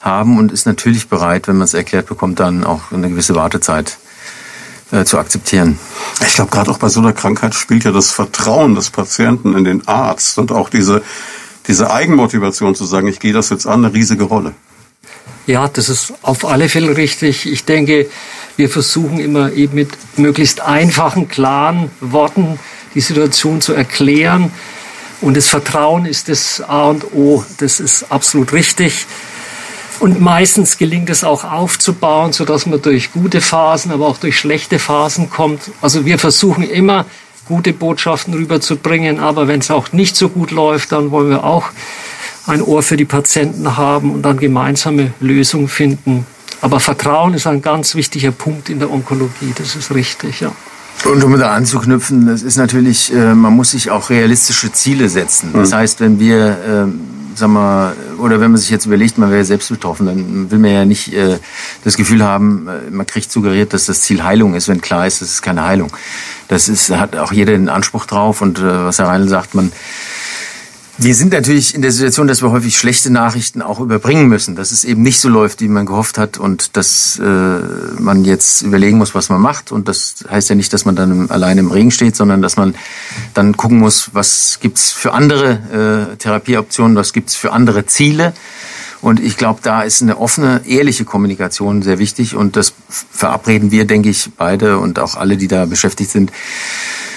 haben 0.00 0.38
und 0.38 0.50
ist 0.50 0.66
natürlich 0.66 1.08
bereit, 1.08 1.46
wenn 1.46 1.56
man 1.56 1.66
es 1.66 1.74
erklärt 1.74 2.06
bekommt, 2.06 2.40
dann 2.40 2.64
auch 2.64 2.90
eine 2.90 3.08
gewisse 3.08 3.36
Wartezeit 3.36 3.98
äh, 4.90 5.04
zu 5.04 5.18
akzeptieren. 5.18 5.78
Ich 6.26 6.34
glaube, 6.34 6.50
gerade 6.50 6.70
auch 6.70 6.78
bei 6.78 6.88
so 6.88 7.00
einer 7.00 7.12
Krankheit 7.12 7.54
spielt 7.54 7.84
ja 7.84 7.92
das 7.92 8.10
Vertrauen 8.10 8.74
des 8.74 8.90
Patienten 8.90 9.54
in 9.54 9.64
den 9.64 9.86
Arzt 9.86 10.38
und 10.38 10.50
auch 10.50 10.68
diese, 10.68 11.02
diese 11.68 11.92
Eigenmotivation 11.92 12.74
zu 12.74 12.84
sagen, 12.84 13.06
ich 13.06 13.20
gehe 13.20 13.32
das 13.32 13.50
jetzt 13.50 13.66
an, 13.66 13.84
eine 13.84 13.94
riesige 13.94 14.24
Rolle. 14.24 14.54
Ja, 15.46 15.68
das 15.68 15.88
ist 15.88 16.12
auf 16.22 16.44
alle 16.44 16.68
Fälle 16.68 16.96
richtig. 16.96 17.46
Ich 17.46 17.64
denke, 17.64 18.08
wir 18.56 18.68
versuchen 18.68 19.18
immer 19.18 19.52
eben 19.52 19.74
mit 19.74 19.90
möglichst 20.16 20.60
einfachen, 20.60 21.28
klaren 21.28 21.90
Worten 22.00 22.58
die 22.94 23.00
Situation 23.00 23.60
zu 23.60 23.72
erklären. 23.72 24.52
Und 25.20 25.36
das 25.36 25.48
Vertrauen 25.48 26.06
ist 26.06 26.28
das 26.28 26.60
A 26.60 26.88
und 26.88 27.12
O. 27.14 27.44
Das 27.58 27.80
ist 27.80 28.10
absolut 28.10 28.52
richtig. 28.52 29.06
Und 29.98 30.20
meistens 30.20 30.78
gelingt 30.78 31.10
es 31.10 31.24
auch 31.24 31.44
aufzubauen, 31.44 32.32
sodass 32.32 32.64
man 32.64 32.80
durch 32.80 33.12
gute 33.12 33.42
Phasen, 33.42 33.92
aber 33.92 34.06
auch 34.06 34.16
durch 34.16 34.38
schlechte 34.38 34.78
Phasen 34.78 35.28
kommt. 35.28 35.70
Also 35.82 36.06
wir 36.06 36.18
versuchen 36.18 36.62
immer, 36.62 37.04
gute 37.44 37.72
Botschaften 37.72 38.32
rüberzubringen. 38.32 39.18
Aber 39.18 39.46
wenn 39.46 39.60
es 39.60 39.70
auch 39.70 39.92
nicht 39.92 40.16
so 40.16 40.30
gut 40.30 40.52
läuft, 40.52 40.92
dann 40.92 41.10
wollen 41.10 41.28
wir 41.28 41.44
auch 41.44 41.68
ein 42.46 42.62
Ohr 42.62 42.82
für 42.82 42.96
die 42.96 43.04
Patienten 43.04 43.76
haben 43.76 44.12
und 44.12 44.22
dann 44.22 44.38
gemeinsame 44.38 45.12
Lösungen 45.20 45.68
finden. 45.68 46.26
Aber 46.60 46.80
Vertrauen 46.80 47.34
ist 47.34 47.46
ein 47.46 47.62
ganz 47.62 47.94
wichtiger 47.94 48.32
Punkt 48.32 48.68
in 48.68 48.78
der 48.78 48.90
Onkologie, 48.90 49.52
das 49.56 49.76
ist 49.76 49.94
richtig, 49.94 50.40
ja. 50.40 50.52
Und 51.04 51.24
um 51.24 51.38
da 51.38 51.52
anzuknüpfen, 51.52 52.26
das 52.26 52.42
ist 52.42 52.56
natürlich, 52.56 53.12
äh, 53.14 53.34
man 53.34 53.54
muss 53.54 53.70
sich 53.70 53.90
auch 53.90 54.10
realistische 54.10 54.70
Ziele 54.70 55.08
setzen. 55.08 55.50
Das 55.54 55.70
mhm. 55.70 55.74
heißt, 55.74 56.00
wenn 56.00 56.20
wir, 56.20 56.48
äh, 56.48 56.92
sag 57.34 57.48
mal, 57.48 57.94
oder 58.18 58.40
wenn 58.40 58.50
man 58.50 58.60
sich 58.60 58.68
jetzt 58.68 58.84
überlegt, 58.84 59.16
man 59.16 59.30
wäre 59.30 59.44
selbst 59.46 59.70
betroffen, 59.70 60.06
dann 60.06 60.50
will 60.50 60.58
man 60.58 60.70
ja 60.70 60.84
nicht 60.84 61.14
äh, 61.14 61.38
das 61.84 61.96
Gefühl 61.96 62.22
haben, 62.22 62.68
äh, 62.68 62.90
man 62.90 63.06
kriegt 63.06 63.32
suggeriert, 63.32 63.72
dass 63.72 63.86
das 63.86 64.02
Ziel 64.02 64.22
Heilung 64.22 64.54
ist, 64.54 64.68
wenn 64.68 64.82
klar 64.82 65.06
ist, 65.06 65.22
das 65.22 65.30
ist 65.30 65.42
keine 65.42 65.64
Heilung. 65.64 65.90
Das 66.48 66.68
ist, 66.68 66.90
hat 66.90 67.16
auch 67.16 67.32
jeder 67.32 67.52
den 67.52 67.70
Anspruch 67.70 68.04
drauf 68.04 68.42
und 68.42 68.58
äh, 68.58 68.62
was 68.62 68.98
Herr 68.98 69.08
Reinl 69.08 69.28
sagt, 69.28 69.54
man 69.54 69.72
wir 71.02 71.14
sind 71.14 71.32
natürlich 71.32 71.74
in 71.74 71.80
der 71.80 71.92
Situation, 71.92 72.26
dass 72.26 72.42
wir 72.42 72.50
häufig 72.50 72.76
schlechte 72.76 73.10
Nachrichten 73.10 73.62
auch 73.62 73.80
überbringen 73.80 74.28
müssen, 74.28 74.54
dass 74.54 74.70
es 74.70 74.84
eben 74.84 75.02
nicht 75.02 75.18
so 75.18 75.30
läuft, 75.30 75.62
wie 75.62 75.68
man 75.68 75.86
gehofft 75.86 76.18
hat 76.18 76.36
und 76.36 76.76
dass 76.76 77.18
äh, 77.18 77.24
man 77.24 78.24
jetzt 78.26 78.60
überlegen 78.60 78.98
muss, 78.98 79.14
was 79.14 79.30
man 79.30 79.40
macht. 79.40 79.72
Und 79.72 79.88
das 79.88 80.16
heißt 80.30 80.50
ja 80.50 80.54
nicht, 80.54 80.74
dass 80.74 80.84
man 80.84 80.96
dann 80.96 81.30
alleine 81.30 81.60
im 81.60 81.70
Regen 81.70 81.90
steht, 81.90 82.16
sondern 82.16 82.42
dass 82.42 82.56
man 82.56 82.74
dann 83.32 83.56
gucken 83.56 83.78
muss, 83.78 84.10
was 84.12 84.58
gibt's 84.60 84.92
für 84.92 85.14
andere 85.14 86.10
äh, 86.12 86.16
Therapieoptionen, 86.16 86.96
was 86.96 87.14
gibt's 87.14 87.34
für 87.34 87.52
andere 87.52 87.86
Ziele. 87.86 88.34
Und 89.00 89.20
ich 89.20 89.38
glaube, 89.38 89.60
da 89.62 89.80
ist 89.80 90.02
eine 90.02 90.18
offene, 90.18 90.60
ehrliche 90.66 91.06
Kommunikation 91.06 91.80
sehr 91.80 91.98
wichtig. 91.98 92.34
Und 92.36 92.56
das 92.56 92.74
verabreden 92.88 93.70
wir, 93.70 93.86
denke 93.86 94.10
ich, 94.10 94.28
beide 94.36 94.76
und 94.78 94.98
auch 94.98 95.14
alle, 95.14 95.38
die 95.38 95.48
da 95.48 95.64
beschäftigt 95.64 96.10
sind, 96.10 96.30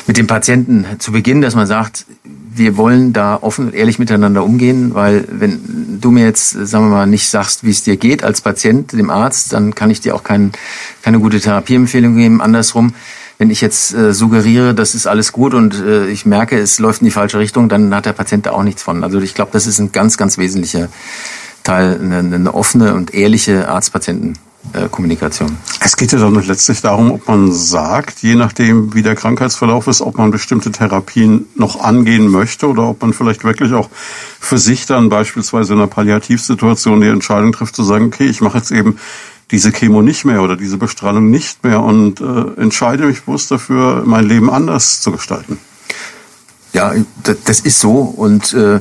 mit 0.07 0.15
dem 0.15 0.27
Patienten 0.27 0.85
zu 0.99 1.11
Beginn, 1.11 1.41
dass 1.41 1.55
man 1.55 1.67
sagt, 1.67 2.05
wir 2.55 2.77
wollen 2.77 3.13
da 3.13 3.37
offen 3.41 3.67
und 3.67 3.73
ehrlich 3.73 3.99
miteinander 3.99 4.43
umgehen, 4.43 4.93
weil 4.93 5.25
wenn 5.29 5.99
du 5.99 6.11
mir 6.11 6.25
jetzt, 6.25 6.51
sagen 6.51 6.85
wir 6.85 6.91
mal, 6.91 7.07
nicht 7.07 7.29
sagst, 7.29 7.63
wie 7.63 7.71
es 7.71 7.83
dir 7.83 7.97
geht 7.97 8.23
als 8.23 8.41
Patient, 8.41 8.91
dem 8.93 9.09
Arzt, 9.09 9.53
dann 9.53 9.75
kann 9.75 9.89
ich 9.89 10.01
dir 10.01 10.15
auch 10.15 10.23
kein, 10.23 10.51
keine 11.01 11.19
gute 11.19 11.39
Therapieempfehlung 11.39 12.15
geben. 12.15 12.41
Andersrum, 12.41 12.93
wenn 13.37 13.49
ich 13.49 13.61
jetzt 13.61 13.93
äh, 13.93 14.13
suggeriere, 14.13 14.73
das 14.73 14.95
ist 14.95 15.07
alles 15.07 15.31
gut 15.31 15.53
und 15.53 15.75
äh, 15.75 16.07
ich 16.07 16.25
merke, 16.25 16.57
es 16.57 16.79
läuft 16.79 17.01
in 17.01 17.05
die 17.05 17.11
falsche 17.11 17.39
Richtung, 17.39 17.69
dann 17.69 17.93
hat 17.93 18.05
der 18.05 18.13
Patient 18.13 18.45
da 18.45 18.51
auch 18.51 18.63
nichts 18.63 18.83
von. 18.83 19.03
Also 19.03 19.19
ich 19.19 19.33
glaube, 19.33 19.51
das 19.51 19.67
ist 19.67 19.79
ein 19.79 19.91
ganz, 19.91 20.17
ganz 20.17 20.37
wesentlicher 20.37 20.89
Teil, 21.63 21.99
eine, 22.01 22.17
eine 22.17 22.53
offene 22.53 22.93
und 22.93 23.13
ehrliche 23.13 23.67
Arzt-Patienten- 23.69 24.33
äh, 24.33 24.52
Kommunikation. 24.89 25.57
Es 25.81 25.97
geht 25.97 26.11
ja 26.13 26.19
dann 26.19 26.33
letztlich 26.33 26.81
darum, 26.81 27.11
ob 27.11 27.27
man 27.27 27.51
sagt, 27.51 28.23
je 28.23 28.35
nachdem, 28.35 28.93
wie 28.93 29.03
der 29.03 29.15
Krankheitsverlauf 29.15 29.87
ist, 29.87 30.01
ob 30.01 30.17
man 30.17 30.31
bestimmte 30.31 30.71
Therapien 30.71 31.45
noch 31.55 31.81
angehen 31.81 32.27
möchte 32.27 32.67
oder 32.67 32.87
ob 32.87 33.01
man 33.01 33.13
vielleicht 33.13 33.43
wirklich 33.43 33.73
auch 33.73 33.89
für 34.39 34.57
sich 34.57 34.85
dann 34.85 35.09
beispielsweise 35.09 35.73
in 35.73 35.79
einer 35.79 35.87
Palliativsituation 35.87 37.01
die 37.01 37.07
Entscheidung 37.07 37.51
trifft, 37.51 37.75
zu 37.75 37.83
sagen, 37.83 38.05
okay, 38.05 38.25
ich 38.25 38.41
mache 38.41 38.57
jetzt 38.57 38.71
eben 38.71 38.97
diese 39.51 39.71
Chemo 39.71 40.01
nicht 40.01 40.25
mehr 40.25 40.41
oder 40.41 40.55
diese 40.55 40.77
Bestrahlung 40.77 41.29
nicht 41.29 41.63
mehr 41.63 41.81
und 41.81 42.21
äh, 42.21 42.59
entscheide 42.59 43.05
mich 43.05 43.23
bewusst 43.23 43.51
dafür, 43.51 44.03
mein 44.05 44.25
Leben 44.25 44.49
anders 44.49 45.01
zu 45.01 45.11
gestalten. 45.11 45.59
Ja, 46.73 46.93
das 47.45 47.59
ist 47.59 47.79
so 47.79 47.99
und 47.99 48.53
äh, 48.53 48.79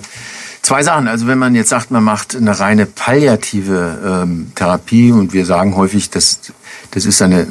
Zwei 0.62 0.84
Sachen. 0.84 1.08
Also 1.08 1.26
wenn 1.26 1.38
man 1.38 1.56
jetzt 1.56 1.70
sagt, 1.70 1.90
man 1.90 2.04
macht 2.04 2.36
eine 2.36 2.58
reine 2.58 2.86
palliative 2.86 4.22
ähm, 4.24 4.52
Therapie 4.54 5.10
und 5.10 5.32
wir 5.32 5.44
sagen 5.44 5.76
häufig, 5.76 6.10
dass 6.10 6.38
das 6.92 7.04
ist 7.04 7.20
eine 7.20 7.46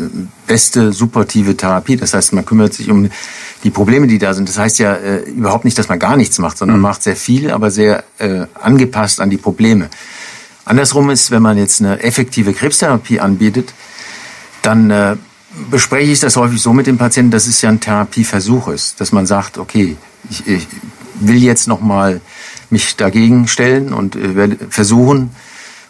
beste 0.48 0.94
supportive 0.94 1.58
Therapie. 1.58 1.98
Das 1.98 2.14
heißt, 2.14 2.32
man 2.32 2.46
kümmert 2.46 2.74
sich 2.74 2.90
um 2.90 3.10
die 3.64 3.70
Probleme, 3.70 4.08
die 4.08 4.18
da 4.18 4.34
sind. 4.34 4.48
Das 4.48 4.58
heißt 4.58 4.80
ja 4.80 4.94
äh, 4.94 5.22
überhaupt 5.30 5.66
nicht, 5.66 5.78
dass 5.78 5.90
man 5.90 6.00
gar 6.00 6.16
nichts 6.16 6.40
macht, 6.40 6.58
sondern 6.58 6.78
mhm. 6.78 6.84
man 6.84 6.92
macht 6.92 7.04
sehr 7.04 7.18
viel, 7.18 7.52
aber 7.52 7.70
sehr 7.70 8.06
äh, 8.18 8.46
angepasst 8.62 9.20
an 9.20 9.30
die 9.30 9.38
Probleme. 9.38 9.90
Andersrum 10.64 11.10
ist, 11.10 11.32
wenn 11.32 11.42
man 11.42 11.58
jetzt 11.58 11.82
eine 11.82 12.02
effektive 12.02 12.54
Krebstherapie 12.54 13.20
anbietet, 13.20 13.74
dann 14.62 14.90
äh, 14.90 15.18
bespreche 15.70 16.12
ich 16.12 16.20
das 16.22 16.38
häufig 16.38 16.62
so 16.62 16.72
mit 16.72 16.88
dem 16.88 16.98
Patienten, 16.98 17.32
dass 17.32 17.48
es 17.48 17.62
ja 17.62 17.70
ein 17.70 17.82
Therapieversuch 17.82 18.70
ist, 18.70 19.02
dass 19.02 19.12
man 19.12 19.26
sagt, 19.26 19.58
okay, 19.58 19.98
ich, 20.30 20.48
ich 20.48 20.68
will 21.20 21.44
jetzt 21.44 21.68
noch 21.68 21.82
mal 21.82 22.22
mich 22.72 22.96
dagegen 22.96 23.48
stellen 23.48 23.94
und 23.94 24.16
äh, 24.16 24.36
werde 24.36 24.58
versuchen, 24.70 25.32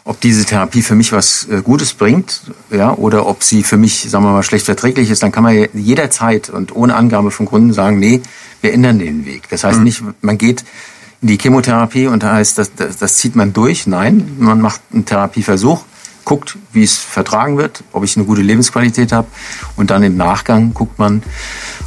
ob 0.04 0.20
diese 0.20 0.46
Therapie 0.46 0.82
für 0.82 0.96
mich 0.96 1.12
was 1.12 1.48
äh, 1.48 1.62
Gutes 1.62 1.94
bringt, 1.94 2.42
ja, 2.72 2.94
oder 2.94 3.28
ob 3.28 3.44
sie 3.44 3.64
für 3.64 3.78
mich, 3.78 4.10
sagen 4.10 4.24
wir 4.26 4.32
mal, 4.32 4.44
schlecht 4.44 4.66
verträglich 4.66 5.10
ist, 5.12 5.22
dann 5.22 5.32
kann 5.32 5.44
man 5.44 5.68
jederzeit 5.74 6.50
und 6.50 6.76
ohne 6.76 6.96
Angabe 6.96 7.32
von 7.32 7.46
Gründen 7.46 7.74
sagen, 7.74 8.00
nee, 8.00 8.22
wir 8.62 8.74
ändern 8.74 9.00
den 9.00 9.26
Weg. 9.26 9.50
Das 9.50 9.64
heißt 9.64 9.80
mhm. 9.80 9.84
nicht, 9.84 10.04
man 10.22 10.38
geht 10.38 10.64
in 11.22 11.28
die 11.28 11.38
Chemotherapie 11.38 12.08
und 12.08 12.24
da 12.24 12.34
heißt, 12.34 12.58
das, 12.58 12.74
das, 12.76 12.98
das 12.98 13.18
zieht 13.18 13.36
man 13.36 13.54
durch. 13.54 13.86
Nein, 13.86 14.38
man 14.40 14.60
macht 14.60 14.82
einen 14.92 15.06
Therapieversuch, 15.06 15.84
guckt, 16.32 16.58
wie 16.72 16.84
es 16.84 16.98
vertragen 16.98 17.58
wird, 17.58 17.84
ob 17.92 18.06
ich 18.06 18.16
eine 18.16 18.26
gute 18.26 18.42
Lebensqualität 18.42 19.12
habe 19.12 19.28
und 19.76 19.92
dann 19.92 20.02
im 20.02 20.16
Nachgang 20.16 20.74
guckt 20.74 20.98
man, 20.98 21.24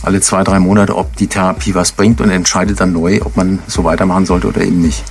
alle 0.03 0.21
zwei, 0.21 0.45
drei 0.45 0.59
Monate, 0.59 0.95
ob 0.99 1.17
die 1.17 1.29
Therapie 1.29 1.75
was 1.75 1.93
bringt 1.93 2.21
und 2.21 2.29
entscheidet 2.29 2.79
dann 2.79 2.93
neu, 2.93 3.23
ob 3.25 3.39
man 3.39 3.61
so 3.67 3.85
weitermachen 3.85 4.27
sollte 4.27 4.49
oder 4.49 4.61
eben 4.61 4.83
nicht. 4.83 5.03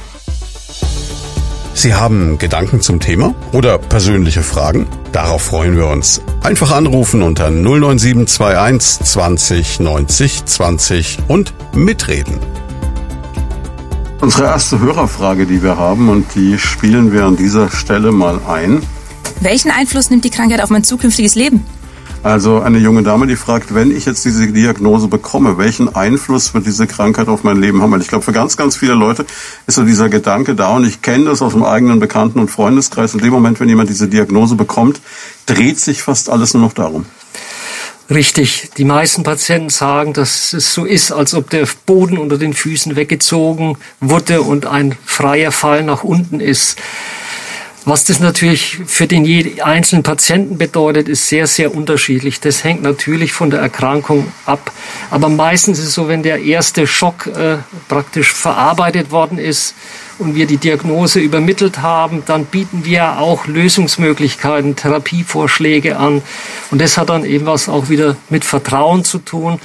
Sie 1.73 1.95
haben 1.95 2.37
Gedanken 2.37 2.81
zum 2.81 2.99
Thema 2.99 3.33
oder 3.53 3.79
persönliche 3.79 4.43
Fragen? 4.43 4.85
Darauf 5.11 5.41
freuen 5.41 5.75
wir 5.77 5.87
uns. 5.87 6.21
Einfach 6.43 6.71
anrufen 6.71 7.23
unter 7.23 7.49
09721 7.49 8.99
20 9.03 9.79
90 9.79 10.45
20 10.45 11.17
und 11.27 11.55
mitreden. 11.73 12.37
Unsere 14.21 14.43
erste 14.43 14.79
Hörerfrage, 14.79 15.47
die 15.47 15.63
wir 15.63 15.77
haben, 15.77 16.09
und 16.09 16.35
die 16.35 16.59
spielen 16.59 17.11
wir 17.11 17.25
an 17.25 17.35
dieser 17.35 17.71
Stelle 17.71 18.11
mal 18.11 18.39
ein. 18.47 18.83
Welchen 19.41 19.71
Einfluss 19.71 20.09
nimmt 20.09 20.25
die 20.25 20.29
Krankheit 20.29 20.61
auf 20.61 20.69
mein 20.69 20.83
zukünftiges 20.83 21.35
Leben? 21.35 21.65
Also 22.23 22.61
eine 22.61 22.77
junge 22.77 23.03
Dame, 23.03 23.27
die 23.27 23.35
fragt, 23.35 23.75
wenn 23.75 23.95
ich 23.95 24.05
jetzt 24.05 24.23
diese 24.23 24.47
Diagnose 24.47 25.09
bekomme, 25.09 25.57
welchen 25.57 25.93
Einfluss 25.93 26.53
wird 26.53 26.65
diese 26.65 26.87
Krankheit 26.87 27.27
auf 27.27 27.43
mein 27.43 27.59
Leben 27.59 27.81
haben? 27.81 27.91
Weil 27.91 27.99
ich 27.99 28.07
glaube, 28.07 28.23
für 28.23 28.31
ganz, 28.31 28.55
ganz 28.55 28.77
viele 28.77 28.93
Leute 28.93 29.25
ist 29.67 29.75
so 29.75 29.83
dieser 29.83 30.07
Gedanke 30.07 30.55
da 30.55 30.69
und 30.69 30.85
ich 30.85 31.01
kenne 31.01 31.25
das 31.25 31.41
aus 31.41 31.51
dem 31.51 31.63
eigenen 31.63 31.99
Bekannten- 31.99 32.39
und 32.39 32.49
Freundeskreis. 32.49 33.13
In 33.13 33.19
dem 33.19 33.31
Moment, 33.31 33.59
wenn 33.59 33.67
jemand 33.67 33.89
diese 33.89 34.07
Diagnose 34.07 34.55
bekommt, 34.55 35.01
dreht 35.47 35.81
sich 35.81 36.01
fast 36.01 36.29
alles 36.29 36.53
nur 36.53 36.63
noch 36.63 36.71
darum. 36.71 37.05
Richtig. 38.09 38.69
Die 38.77 38.85
meisten 38.85 39.23
Patienten 39.23 39.69
sagen, 39.69 40.13
dass 40.13 40.53
es 40.53 40.73
so 40.73 40.85
ist, 40.85 41.11
als 41.11 41.33
ob 41.33 41.49
der 41.49 41.67
Boden 41.85 42.17
unter 42.17 42.37
den 42.37 42.53
Füßen 42.53 42.95
weggezogen 42.95 43.77
wurde 43.99 44.41
und 44.41 44.65
ein 44.65 44.95
freier 45.05 45.51
Fall 45.51 45.83
nach 45.83 46.05
unten 46.05 46.39
ist. 46.39 46.77
Was 47.85 48.05
das 48.05 48.21
natürlich 48.21 48.79
für 48.85 49.07
den 49.07 49.61
einzelnen 49.61 50.03
Patienten 50.03 50.57
bedeutet, 50.57 51.09
ist 51.09 51.27
sehr, 51.27 51.47
sehr 51.47 51.75
unterschiedlich. 51.75 52.39
Das 52.39 52.63
hängt 52.63 52.81
natürlich 52.81 53.33
von 53.33 53.49
der 53.49 53.59
Erkrankung 53.59 54.31
ab. 54.45 54.71
Aber 55.11 55.27
meistens 55.27 55.79
ist 55.79 55.87
es 55.87 55.93
so, 55.93 56.07
wenn 56.07 56.23
der 56.23 56.41
erste 56.41 56.87
Schock 56.87 57.27
äh, 57.27 57.57
praktisch 57.89 58.31
verarbeitet 58.31 59.11
worden 59.11 59.37
ist 59.37 59.75
und 60.17 60.35
wir 60.35 60.47
die 60.47 60.55
Diagnose 60.55 61.19
übermittelt 61.19 61.81
haben, 61.81 62.23
dann 62.25 62.45
bieten 62.45 62.85
wir 62.85 63.19
auch 63.19 63.47
Lösungsmöglichkeiten, 63.47 64.77
Therapievorschläge 64.77 65.97
an. 65.97 66.21
Und 66.71 66.79
das 66.79 66.97
hat 66.97 67.09
dann 67.09 67.25
eben 67.25 67.45
was 67.45 67.67
auch 67.67 67.89
wieder 67.89 68.15
mit 68.29 68.45
Vertrauen 68.45 69.03
zu 69.03 69.19
tun. 69.19 69.59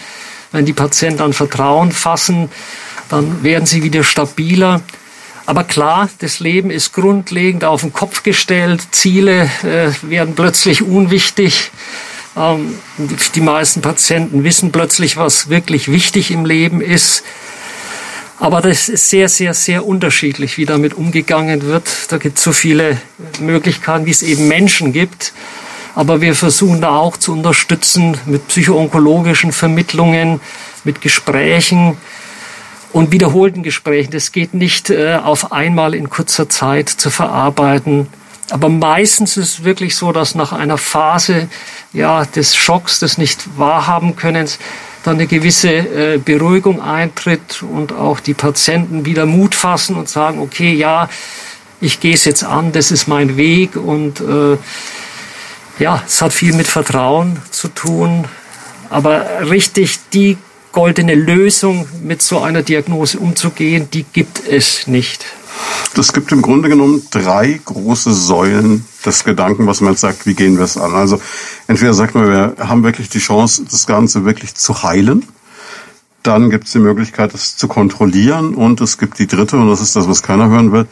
Wenn 0.50 0.66
die 0.66 0.72
Patienten 0.72 1.22
an 1.22 1.33
Vertrauen 1.35 1.92
fassen, 1.92 2.50
dann 3.11 3.44
werden 3.44 3.66
sie 3.66 3.85
wieder 3.85 4.02
stabiler. 4.02 4.81
Aber 5.48 5.64
klar, 5.64 6.11
das 6.18 6.40
Leben 6.40 6.70
ist 6.70 6.92
grundlegend 6.92 7.64
auf 7.64 7.80
den 7.80 7.90
Kopf 7.90 8.22
gestellt. 8.22 8.82
Ziele 8.90 9.48
äh, 9.62 9.88
werden 10.02 10.34
plötzlich 10.34 10.82
unwichtig. 10.82 11.70
Ähm, 12.37 12.74
die 13.34 13.40
meisten 13.40 13.80
Patienten 13.80 14.44
wissen 14.44 14.72
plötzlich, 14.72 15.16
was 15.16 15.48
wirklich 15.48 15.90
wichtig 15.90 16.32
im 16.32 16.44
Leben 16.44 16.82
ist. 16.82 17.22
Aber 18.38 18.61
das 18.61 18.90
ist 18.90 19.08
sehr, 19.08 19.30
sehr, 19.30 19.54
sehr 19.54 19.87
unterschiedlich, 19.87 20.58
wie 20.58 20.66
damit 20.66 20.92
umgegangen 20.92 21.62
wird. 21.62 21.88
Da 22.11 22.18
gibt 22.18 22.37
es 22.37 22.44
so 22.44 22.52
viele 22.52 22.98
Möglichkeiten, 23.40 24.04
wie 24.04 24.11
es 24.11 24.20
eben 24.20 24.48
Menschen 24.48 24.92
gibt. 24.92 25.32
Aber 25.94 26.20
wir 26.20 26.34
versuchen 26.34 26.82
da 26.82 26.90
auch 26.90 27.16
zu 27.16 27.32
unterstützen 27.32 28.18
mit 28.26 28.46
psychoonkologischen 28.48 29.52
Vermittlungen, 29.52 30.42
mit 30.84 31.00
Gesprächen, 31.00 31.96
und 32.92 33.12
wiederholten 33.12 33.62
Gesprächen. 33.62 34.11
Das 34.12 34.33
geht 34.33 34.55
nicht 34.55 34.90
äh, 34.90 35.16
auf 35.22 35.53
einmal 35.53 35.94
in 35.94 36.11
kurzer 36.11 36.48
Zeit 36.48 36.88
zu 36.88 37.11
verarbeiten. 37.11 38.09
Aber 38.51 38.68
meistens 38.68 39.37
ist 39.37 39.59
es 39.59 39.64
wirklich 39.64 39.94
so, 39.94 40.12
dass 40.12 40.35
nach 40.35 40.53
einer 40.53 40.79
Phase 40.79 41.48
ja, 41.92 42.24
des 42.24 42.57
Schocks, 42.57 42.98
des 42.98 43.18
nicht 43.18 43.59
wahrhaben 43.59 44.16
Könnens, 44.16 44.59
dann 45.05 45.16
eine 45.16 45.27
gewisse 45.27 45.70
äh, 45.70 46.18
Beruhigung 46.18 46.81
eintritt 46.81 47.62
und 47.62 47.92
auch 47.92 48.20
die 48.20 48.35
Patienten 48.35 49.05
wieder 49.05 49.27
Mut 49.27 49.55
fassen 49.55 49.96
und 49.96 50.09
sagen, 50.09 50.40
okay, 50.40 50.72
ja, 50.72 51.09
ich 51.81 52.01
gehe 52.01 52.14
es 52.14 52.24
jetzt 52.24 52.42
an, 52.42 52.72
das 52.72 52.90
ist 52.90 53.07
mein 53.07 53.37
Weg 53.37 53.77
und 53.77 54.20
äh, 54.20 54.57
ja, 55.79 56.03
es 56.07 56.20
hat 56.20 56.33
viel 56.33 56.55
mit 56.55 56.66
Vertrauen 56.66 57.40
zu 57.51 57.68
tun. 57.68 58.24
Aber 58.90 59.48
richtig 59.48 59.98
die 60.12 60.38
goldene 60.72 61.14
Lösung, 61.14 61.88
mit 62.02 62.22
so 62.22 62.40
einer 62.40 62.62
Diagnose 62.62 63.18
umzugehen, 63.18 63.88
die 63.92 64.04
gibt 64.04 64.46
es 64.46 64.87
nicht. 64.87 65.24
Es 65.96 66.12
gibt 66.12 66.31
im 66.31 66.42
Grunde 66.42 66.68
genommen 66.68 67.02
drei 67.11 67.61
große 67.64 68.14
Säulen 68.14 68.85
des 69.04 69.24
Gedanken, 69.24 69.66
was 69.66 69.81
man 69.81 69.92
jetzt 69.92 70.00
sagt, 70.02 70.26
wie 70.26 70.35
gehen 70.35 70.57
wir 70.57 70.64
es 70.64 70.76
an. 70.76 70.94
Also 70.94 71.20
entweder 71.66 71.94
sagt 71.94 72.14
man, 72.14 72.28
wir 72.28 72.54
haben 72.61 72.85
wirklich 72.85 73.09
die 73.09 73.18
Chance, 73.18 73.64
das 73.68 73.87
Ganze 73.87 74.24
wirklich 74.24 74.54
zu 74.54 74.83
heilen. 74.83 75.26
Dann 76.22 76.50
gibt 76.50 76.66
es 76.66 76.72
die 76.72 76.78
Möglichkeit, 76.78 77.35
es 77.35 77.57
zu 77.57 77.66
kontrollieren. 77.66 78.54
Und 78.54 78.81
es 78.81 78.98
gibt 78.98 79.18
die 79.18 79.26
dritte, 79.26 79.57
und 79.57 79.68
das 79.68 79.81
ist 79.81 79.96
das, 79.96 80.09
was 80.09 80.22
keiner 80.22 80.48
hören 80.48 80.72
wird, 80.72 80.88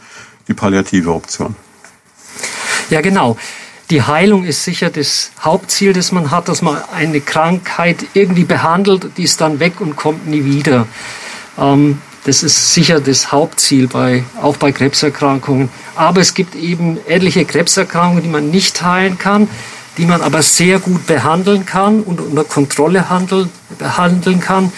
die 0.47 0.53
palliative 0.53 1.13
Option. 1.13 1.55
Ja, 2.89 3.01
genau. 3.01 3.37
Die 3.89 4.01
Heilung 4.01 4.43
ist 4.43 4.65
sicher 4.65 4.89
das 4.89 5.31
Hauptziel, 5.41 5.93
das 5.93 6.11
man 6.11 6.29
hat, 6.29 6.49
dass 6.49 6.61
man 6.61 6.77
eine 6.93 7.21
Krankheit 7.21 8.05
irgendwie 8.13 8.43
behandelt, 8.43 9.11
die 9.15 9.23
ist 9.23 9.39
dann 9.39 9.61
weg 9.61 9.79
und 9.79 9.95
kommt 9.95 10.27
nie 10.27 10.43
wieder. 10.43 10.87
Ähm, 11.57 12.01
das 12.25 12.43
ist 12.43 12.73
sicher 12.73 12.99
das 12.99 13.31
Hauptziel 13.31 13.87
bei, 13.87 14.25
auch 14.41 14.57
bei 14.57 14.73
Krebserkrankungen. 14.73 15.69
Aber 15.95 16.19
es 16.19 16.33
gibt 16.33 16.55
eben 16.55 16.97
etliche 17.07 17.45
Krebserkrankungen, 17.45 18.23
die 18.23 18.29
man 18.29 18.49
nicht 18.49 18.81
heilen 18.81 19.17
kann, 19.17 19.47
die 19.97 20.05
man 20.05 20.19
aber 20.19 20.41
sehr 20.41 20.79
gut 20.79 21.07
behandeln 21.07 21.65
kann 21.65 22.01
und 22.01 22.19
unter 22.19 22.43
Kontrolle 22.43 23.09
handeln, 23.09 23.49
behandeln 23.79 24.41
kann. 24.41 24.73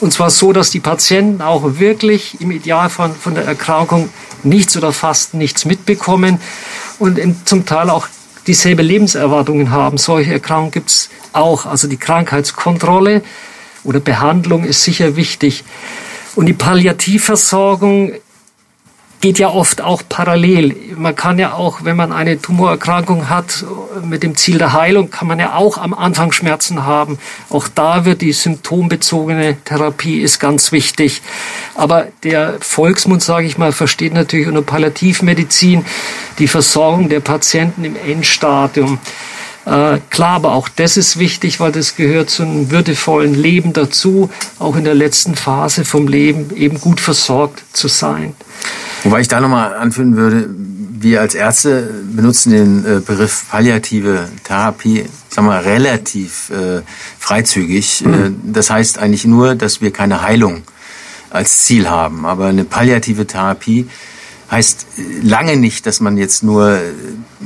Und 0.00 0.14
zwar 0.14 0.30
so, 0.30 0.54
dass 0.54 0.70
die 0.70 0.80
Patienten 0.80 1.42
auch 1.42 1.78
wirklich 1.78 2.40
im 2.40 2.50
Idealfall 2.50 3.10
von 3.10 3.34
der 3.34 3.44
Erkrankung 3.44 4.08
nichts 4.42 4.74
oder 4.74 4.92
fast 4.92 5.34
nichts 5.34 5.66
mitbekommen 5.66 6.40
und 6.98 7.20
zum 7.46 7.66
Teil 7.66 7.90
auch 7.90 8.08
dieselbe 8.46 8.82
Lebenserwartungen 8.82 9.70
haben. 9.70 9.98
Solche 9.98 10.32
Erkrankungen 10.32 10.72
gibt 10.72 10.90
es 10.90 11.10
auch. 11.32 11.66
Also 11.66 11.88
die 11.88 11.96
Krankheitskontrolle 11.96 13.22
oder 13.84 14.00
Behandlung 14.00 14.64
ist 14.64 14.82
sicher 14.82 15.16
wichtig. 15.16 15.64
Und 16.34 16.46
die 16.46 16.52
Palliativversorgung 16.52 18.12
geht 19.24 19.38
ja 19.38 19.48
oft 19.48 19.80
auch 19.80 20.02
parallel. 20.06 20.76
Man 20.98 21.16
kann 21.16 21.38
ja 21.38 21.54
auch, 21.54 21.82
wenn 21.82 21.96
man 21.96 22.12
eine 22.12 22.38
Tumorerkrankung 22.42 23.30
hat, 23.30 23.64
mit 24.04 24.22
dem 24.22 24.36
Ziel 24.36 24.58
der 24.58 24.74
Heilung, 24.74 25.10
kann 25.10 25.26
man 25.26 25.38
ja 25.38 25.54
auch 25.54 25.78
am 25.78 25.94
Anfang 25.94 26.30
Schmerzen 26.30 26.84
haben. 26.84 27.18
Auch 27.48 27.66
da 27.74 28.04
wird 28.04 28.20
die 28.20 28.34
symptombezogene 28.34 29.56
Therapie 29.64 30.20
ist 30.20 30.40
ganz 30.40 30.72
wichtig. 30.72 31.22
Aber 31.74 32.08
der 32.22 32.56
Volksmund, 32.60 33.22
sage 33.22 33.46
ich 33.46 33.56
mal, 33.56 33.72
versteht 33.72 34.12
natürlich 34.12 34.46
unter 34.46 34.60
Palliativmedizin 34.60 35.86
die 36.38 36.46
Versorgung 36.46 37.08
der 37.08 37.20
Patienten 37.20 37.82
im 37.86 37.96
Endstadium. 37.96 38.98
Äh, 39.64 40.00
klar, 40.10 40.34
aber 40.34 40.52
auch 40.52 40.68
das 40.68 40.98
ist 40.98 41.18
wichtig, 41.18 41.60
weil 41.60 41.72
das 41.72 41.96
gehört 41.96 42.28
zu 42.28 42.42
einem 42.42 42.70
würdevollen 42.70 43.32
Leben 43.34 43.72
dazu, 43.72 44.28
auch 44.58 44.76
in 44.76 44.84
der 44.84 44.92
letzten 44.94 45.34
Phase 45.34 45.86
vom 45.86 46.08
Leben 46.08 46.54
eben 46.54 46.78
gut 46.78 47.00
versorgt 47.00 47.62
zu 47.72 47.88
sein. 47.88 48.34
Wobei 49.04 49.20
ich 49.20 49.28
da 49.28 49.40
nochmal 49.40 49.74
anführen 49.74 50.16
würde, 50.16 50.48
wir 51.04 51.20
als 51.20 51.34
Ärzte 51.34 51.90
benutzen 52.16 52.50
den 52.50 52.84
äh, 52.84 53.00
Begriff 53.00 53.44
palliative 53.50 54.28
Therapie, 54.42 55.04
sagen 55.28 55.46
wir, 55.46 55.64
relativ 55.64 56.50
äh, 56.50 56.80
freizügig. 57.18 58.02
Mhm. 58.04 58.14
Äh, 58.14 58.30
das 58.52 58.70
heißt 58.70 58.98
eigentlich 58.98 59.26
nur, 59.26 59.54
dass 59.54 59.80
wir 59.82 59.92
keine 59.92 60.22
Heilung 60.22 60.62
als 61.30 61.64
Ziel 61.64 61.88
haben. 61.88 62.24
Aber 62.24 62.46
eine 62.46 62.64
palliative 62.64 63.26
Therapie 63.26 63.88
heißt 64.50 64.86
lange 65.22 65.56
nicht, 65.56 65.84
dass 65.86 66.00
man 66.00 66.16
jetzt 66.16 66.42
nur 66.42 66.80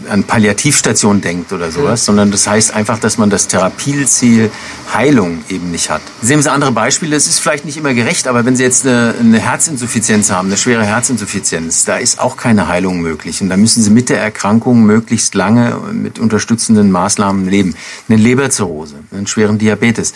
an 0.08 0.24
Palliativstation 0.24 1.20
denkt 1.20 1.52
oder 1.52 1.70
sowas, 1.70 2.04
sondern 2.04 2.30
das 2.30 2.46
heißt 2.46 2.74
einfach, 2.74 2.98
dass 2.98 3.18
man 3.18 3.30
das 3.30 3.48
Therapieziel 3.48 4.50
Heilung 4.92 5.44
eben 5.48 5.70
nicht 5.70 5.90
hat. 5.90 6.00
Sehen 6.22 6.42
Sie 6.42 6.50
andere 6.50 6.72
Beispiele, 6.72 7.14
es 7.14 7.26
ist 7.26 7.40
vielleicht 7.40 7.64
nicht 7.64 7.76
immer 7.76 7.94
gerecht, 7.94 8.26
aber 8.26 8.44
wenn 8.44 8.56
Sie 8.56 8.62
jetzt 8.62 8.86
eine, 8.86 9.14
eine 9.18 9.38
Herzinsuffizienz 9.38 10.30
haben, 10.30 10.48
eine 10.48 10.56
schwere 10.56 10.84
Herzinsuffizienz, 10.84 11.84
da 11.84 11.96
ist 11.96 12.20
auch 12.20 12.36
keine 12.36 12.68
Heilung 12.68 13.00
möglich 13.00 13.42
und 13.42 13.48
da 13.48 13.56
müssen 13.56 13.82
Sie 13.82 13.90
mit 13.90 14.08
der 14.08 14.20
Erkrankung 14.20 14.84
möglichst 14.84 15.34
lange 15.34 15.76
mit 15.92 16.18
unterstützenden 16.18 16.90
Maßnahmen 16.90 17.48
leben. 17.48 17.74
Eine 18.08 18.18
Leberzirrhose, 18.18 18.96
einen 19.12 19.26
schweren 19.26 19.58
Diabetes, 19.58 20.14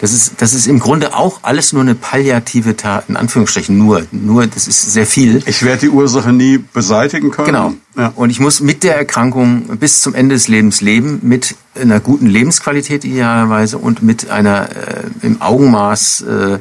das 0.00 0.12
ist, 0.12 0.34
das 0.38 0.54
ist 0.54 0.66
im 0.66 0.78
Grunde 0.78 1.14
auch 1.14 1.40
alles 1.42 1.72
nur 1.72 1.82
eine 1.82 1.94
palliative, 1.94 2.74
in 3.08 3.16
Anführungsstrichen 3.16 3.76
nur, 3.76 4.06
nur, 4.10 4.46
das 4.46 4.68
ist 4.68 4.92
sehr 4.92 5.06
viel. 5.06 5.42
Ich 5.46 5.62
werde 5.62 5.80
die 5.80 5.90
Ursache 5.90 6.32
nie 6.32 6.58
beseitigen 6.58 7.30
können. 7.30 7.46
Genau. 7.46 7.74
Ja. 7.96 8.12
Und 8.16 8.30
ich 8.30 8.40
muss 8.40 8.60
mit 8.60 8.82
der 8.82 8.96
Erkrankung 8.96 9.78
bis 9.78 10.00
zum 10.00 10.14
Ende 10.14 10.34
des 10.34 10.48
Lebens 10.48 10.80
leben, 10.80 11.20
mit 11.22 11.54
einer 11.80 12.00
guten 12.00 12.26
Lebensqualität 12.26 13.04
idealerweise 13.04 13.78
und 13.78 14.02
mit 14.02 14.30
einer 14.30 14.68
äh, 14.70 15.04
im 15.22 15.40
Augenmaß 15.40 16.22
äh, 16.22 16.58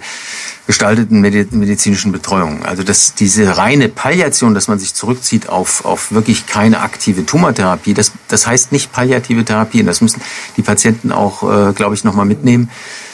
gestalteten 0.67 1.21
medizinischen 1.21 2.11
Betreuung. 2.11 2.63
Also 2.63 2.83
dass 2.83 3.15
diese 3.15 3.57
reine 3.57 3.89
Palliation, 3.89 4.53
dass 4.53 4.67
man 4.67 4.77
sich 4.77 4.93
zurückzieht 4.93 5.49
auf, 5.49 5.85
auf 5.85 6.11
wirklich 6.11 6.45
keine 6.45 6.81
aktive 6.81 7.25
Tumortherapie, 7.25 7.95
das, 7.95 8.11
das 8.27 8.45
heißt 8.45 8.71
nicht 8.71 8.91
palliative 8.91 9.43
Therapie. 9.43 9.81
Und 9.81 9.87
das 9.87 10.01
müssen 10.01 10.21
die 10.55 10.61
Patienten 10.61 11.11
auch, 11.11 11.43
äh, 11.43 11.73
glaube 11.73 11.95
ich, 11.95 12.03
nochmal 12.03 12.27
mitnehmen. 12.27 12.69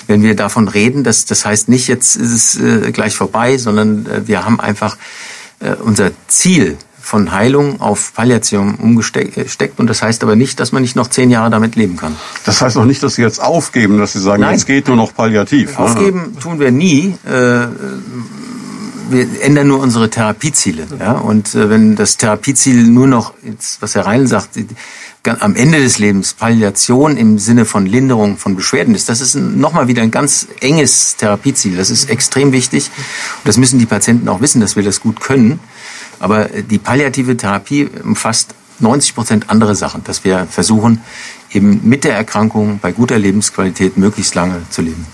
Wenn 0.07 0.23
wir 0.23 0.35
davon 0.35 0.67
reden, 0.67 1.05
das, 1.05 1.25
das 1.25 1.45
heißt 1.45 1.69
nicht, 1.69 1.87
jetzt 1.87 2.17
ist 2.17 2.31
es 2.31 2.59
äh, 2.59 2.91
gleich 2.91 3.15
vorbei, 3.15 3.57
sondern 3.57 4.05
äh, 4.07 4.27
wir 4.27 4.43
haben 4.43 4.59
einfach 4.59 4.97
äh, 5.59 5.73
unser 5.75 6.11
Ziel 6.27 6.77
von 7.09 7.31
Heilung 7.31 7.81
auf 7.81 8.13
Palliation 8.13 8.75
umgesteckt. 8.75 9.79
Und 9.79 9.87
das 9.87 10.03
heißt 10.03 10.21
aber 10.21 10.35
nicht, 10.35 10.59
dass 10.59 10.71
man 10.71 10.83
nicht 10.83 10.95
noch 10.95 11.07
zehn 11.07 11.31
Jahre 11.31 11.49
damit 11.49 11.75
leben 11.75 11.97
kann. 11.97 12.15
Das 12.45 12.61
heißt 12.61 12.77
auch 12.77 12.85
nicht, 12.85 13.01
dass 13.01 13.15
Sie 13.15 13.23
jetzt 13.23 13.41
aufgeben, 13.41 13.97
dass 13.97 14.13
Sie 14.13 14.19
sagen, 14.19 14.43
Nein. 14.43 14.53
jetzt 14.53 14.67
geht 14.67 14.87
nur 14.87 14.95
noch 14.95 15.15
palliativ. 15.15 15.71
Ne? 15.71 15.79
Aufgeben 15.79 16.33
ne? 16.33 16.39
tun 16.39 16.59
wir 16.59 16.69
nie. 16.69 17.15
Äh, 17.25 17.65
wir 19.09 19.41
ändern 19.41 19.69
nur 19.69 19.79
unsere 19.79 20.11
Therapieziele. 20.11 20.85
Ja? 20.99 21.13
Und 21.13 21.55
äh, 21.55 21.71
wenn 21.71 21.95
das 21.95 22.17
Therapieziel 22.17 22.83
nur 22.83 23.07
noch, 23.07 23.33
jetzt, 23.41 23.81
was 23.81 23.95
Herr 23.95 24.05
Reinl 24.05 24.27
sagt, 24.27 24.59
am 25.23 25.55
Ende 25.55 25.79
des 25.79 25.97
Lebens 25.97 26.33
Palliation 26.33 27.17
im 27.17 27.39
Sinne 27.39 27.65
von 27.65 27.87
Linderung 27.87 28.37
von 28.37 28.55
Beschwerden 28.55 28.93
ist, 28.93 29.09
das 29.09 29.19
ist 29.19 29.33
nochmal 29.33 29.87
wieder 29.87 30.03
ein 30.03 30.11
ganz 30.11 30.45
enges 30.61 31.15
Therapieziel. 31.15 31.75
Das 31.75 31.89
ist 31.89 32.07
extrem 32.07 32.51
wichtig. 32.51 32.91
Und 33.37 33.47
das 33.47 33.57
müssen 33.57 33.79
die 33.79 33.87
Patienten 33.87 34.29
auch 34.29 34.41
wissen, 34.41 34.61
dass 34.61 34.75
wir 34.75 34.83
das 34.83 34.99
gut 34.99 35.19
können. 35.19 35.59
Aber 36.19 36.45
die 36.45 36.77
palliative 36.77 37.37
Therapie 37.37 37.89
umfasst 38.03 38.53
90 38.79 39.15
Prozent 39.15 39.49
andere 39.49 39.75
Sachen, 39.75 40.03
dass 40.03 40.23
wir 40.23 40.47
versuchen, 40.49 41.01
eben 41.51 41.81
mit 41.83 42.03
der 42.03 42.15
Erkrankung 42.15 42.79
bei 42.81 42.91
guter 42.91 43.17
Lebensqualität 43.17 43.97
möglichst 43.97 44.35
lange 44.35 44.61
zu 44.69 44.81
leben. 44.81 45.05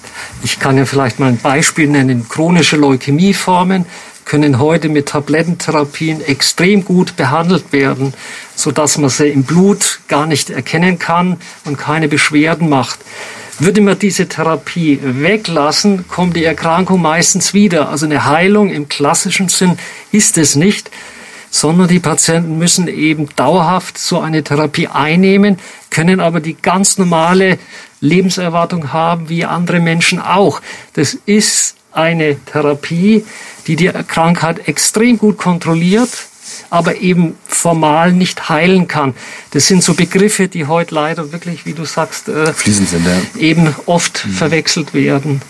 Ich 0.44 0.60
kann 0.60 0.78
ja 0.78 0.86
vielleicht 0.86 1.20
mal 1.20 1.30
ein 1.30 1.38
Beispiel 1.38 1.88
nennen. 1.88 2.28
Chronische 2.30 2.78
Leukämieformen 2.78 3.86
können 4.26 4.60
heute 4.60 4.89
mit 4.89 5.08
Tablettentherapien 5.08 6.22
extrem 6.22 6.84
gut 6.84 7.15
behandelt 7.15 7.72
werden, 7.72 8.13
so 8.56 8.72
dass 8.72 8.98
man 8.98 9.10
sie 9.10 9.28
im 9.28 9.44
Blut 9.44 10.00
gar 10.08 10.26
nicht 10.26 10.50
erkennen 10.50 11.00
kann 11.00 11.38
und 11.63 11.78
keine 11.78 12.08
Beschwerden 12.08 12.68
macht. 12.68 13.00
Würde 13.58 13.80
man 13.80 13.98
diese 13.98 14.28
Therapie 14.28 15.00
weglassen, 15.02 16.08
kommt 16.10 16.36
die 16.36 16.44
Erkrankung 16.44 17.02
meistens 17.02 17.54
wieder. 17.54 17.88
Also 17.89 18.06
eine 18.06 18.26
Heilung 18.26 18.70
im 18.70 18.89
klassischen 18.89 19.48
Sinn 19.48 19.78
ist 20.12 20.38
es 20.38 20.58
nicht, 20.58 20.91
sondern 21.52 21.88
die 21.88 22.02
Patienten 22.02 22.58
müssen 22.58 22.89
eben 22.89 23.30
dauerhaft 23.38 23.98
so 23.98 24.20
eine 24.20 24.44
Therapie 24.44 24.88
einnehmen, 24.88 25.58
können 25.89 26.20
aber 26.20 26.41
die 26.41 26.56
ganz 26.56 26.98
normale 26.98 27.58
Lebenserwartung 28.02 28.91
haben, 28.91 29.30
wie 29.30 29.46
andere 29.46 29.80
Menschen 29.80 30.20
auch. 30.20 30.62
Das 30.94 31.18
ist 31.26 31.78
eine 31.94 32.36
Therapie, 32.44 33.24
die 33.68 33.78
die 33.78 33.88
Krankheit 33.88 34.68
extrem 34.68 35.18
gut 35.18 35.38
kontrolliert, 35.38 36.10
aber 36.76 36.98
eben 36.98 37.36
formal 37.48 38.12
nicht 38.12 38.50
heilen 38.50 38.90
kann. 38.90 39.14
Das 39.52 39.66
sind 39.68 39.82
so 39.82 39.94
Begriffe, 39.94 40.50
die 40.50 40.66
heute 40.66 40.94
leider 40.94 41.32
wirklich, 41.32 41.66
wie 41.66 41.74
du 41.74 41.86
sagst, 41.86 42.28
äh, 42.28 42.52
Fließend 42.52 42.90
sind, 42.90 43.06
ja. 43.06 43.40
eben 43.40 43.74
oft 43.86 44.26
mhm. 44.26 44.32
verwechselt 44.32 44.94
werden. 44.94 45.42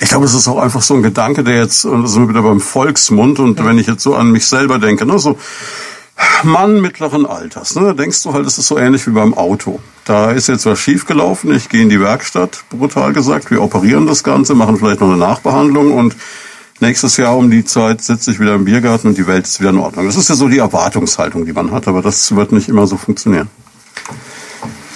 Ich 0.00 0.08
glaube, 0.08 0.24
es 0.24 0.34
ist 0.34 0.48
auch 0.48 0.58
einfach 0.58 0.82
so 0.82 0.94
ein 0.94 1.02
Gedanke, 1.04 1.44
der 1.44 1.58
jetzt, 1.58 1.84
und 1.84 2.02
das 2.02 2.12
sind 2.12 2.22
wir 2.22 2.28
wieder 2.30 2.42
beim 2.42 2.60
Volksmund, 2.60 3.38
und 3.38 3.60
ja. 3.60 3.64
wenn 3.64 3.78
ich 3.78 3.86
jetzt 3.86 4.02
so 4.02 4.16
an 4.16 4.32
mich 4.32 4.46
selber 4.46 4.80
denke, 4.80 5.06
ne, 5.06 5.18
so 5.18 5.38
Mann 6.42 6.80
mittleren 6.80 7.24
Alters, 7.24 7.76
ne, 7.76 7.82
da 7.82 7.92
denkst 7.92 8.22
du 8.24 8.32
halt, 8.32 8.46
es 8.46 8.58
ist 8.58 8.66
so 8.66 8.76
ähnlich 8.76 9.06
wie 9.06 9.12
beim 9.12 9.32
Auto. 9.34 9.78
Da 10.04 10.32
ist 10.32 10.48
jetzt 10.48 10.66
was 10.66 10.80
schiefgelaufen, 10.80 11.54
ich 11.54 11.68
gehe 11.68 11.82
in 11.82 11.88
die 11.88 12.00
Werkstatt, 12.00 12.64
brutal 12.68 13.12
gesagt, 13.12 13.50
wir 13.52 13.62
operieren 13.62 14.06
das 14.08 14.24
Ganze, 14.24 14.54
machen 14.54 14.76
vielleicht 14.76 15.00
noch 15.00 15.08
eine 15.08 15.18
Nachbehandlung 15.18 15.92
und 15.92 16.16
nächstes 16.80 17.16
Jahr 17.16 17.36
um 17.36 17.50
die 17.50 17.64
Zeit 17.64 18.02
sitze 18.02 18.30
ich 18.30 18.40
wieder 18.40 18.54
im 18.54 18.64
Biergarten 18.64 19.08
und 19.08 19.18
die 19.18 19.26
Welt 19.26 19.46
ist 19.46 19.60
wieder 19.60 19.70
in 19.70 19.78
Ordnung. 19.78 20.06
Das 20.06 20.16
ist 20.16 20.28
ja 20.28 20.34
so 20.34 20.48
die 20.48 20.58
Erwartungshaltung, 20.58 21.44
die 21.46 21.52
man 21.52 21.70
hat, 21.70 21.88
aber 21.88 22.02
das 22.02 22.34
wird 22.34 22.52
nicht 22.52 22.68
immer 22.68 22.86
so 22.86 22.96
funktionieren. 22.96 23.48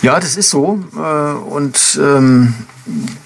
Ja, 0.03 0.21
das 0.21 0.37
ist 0.37 0.51
so. 0.51 0.81
Äh, 0.97 1.33
und 1.51 1.99
ähm, 2.01 2.55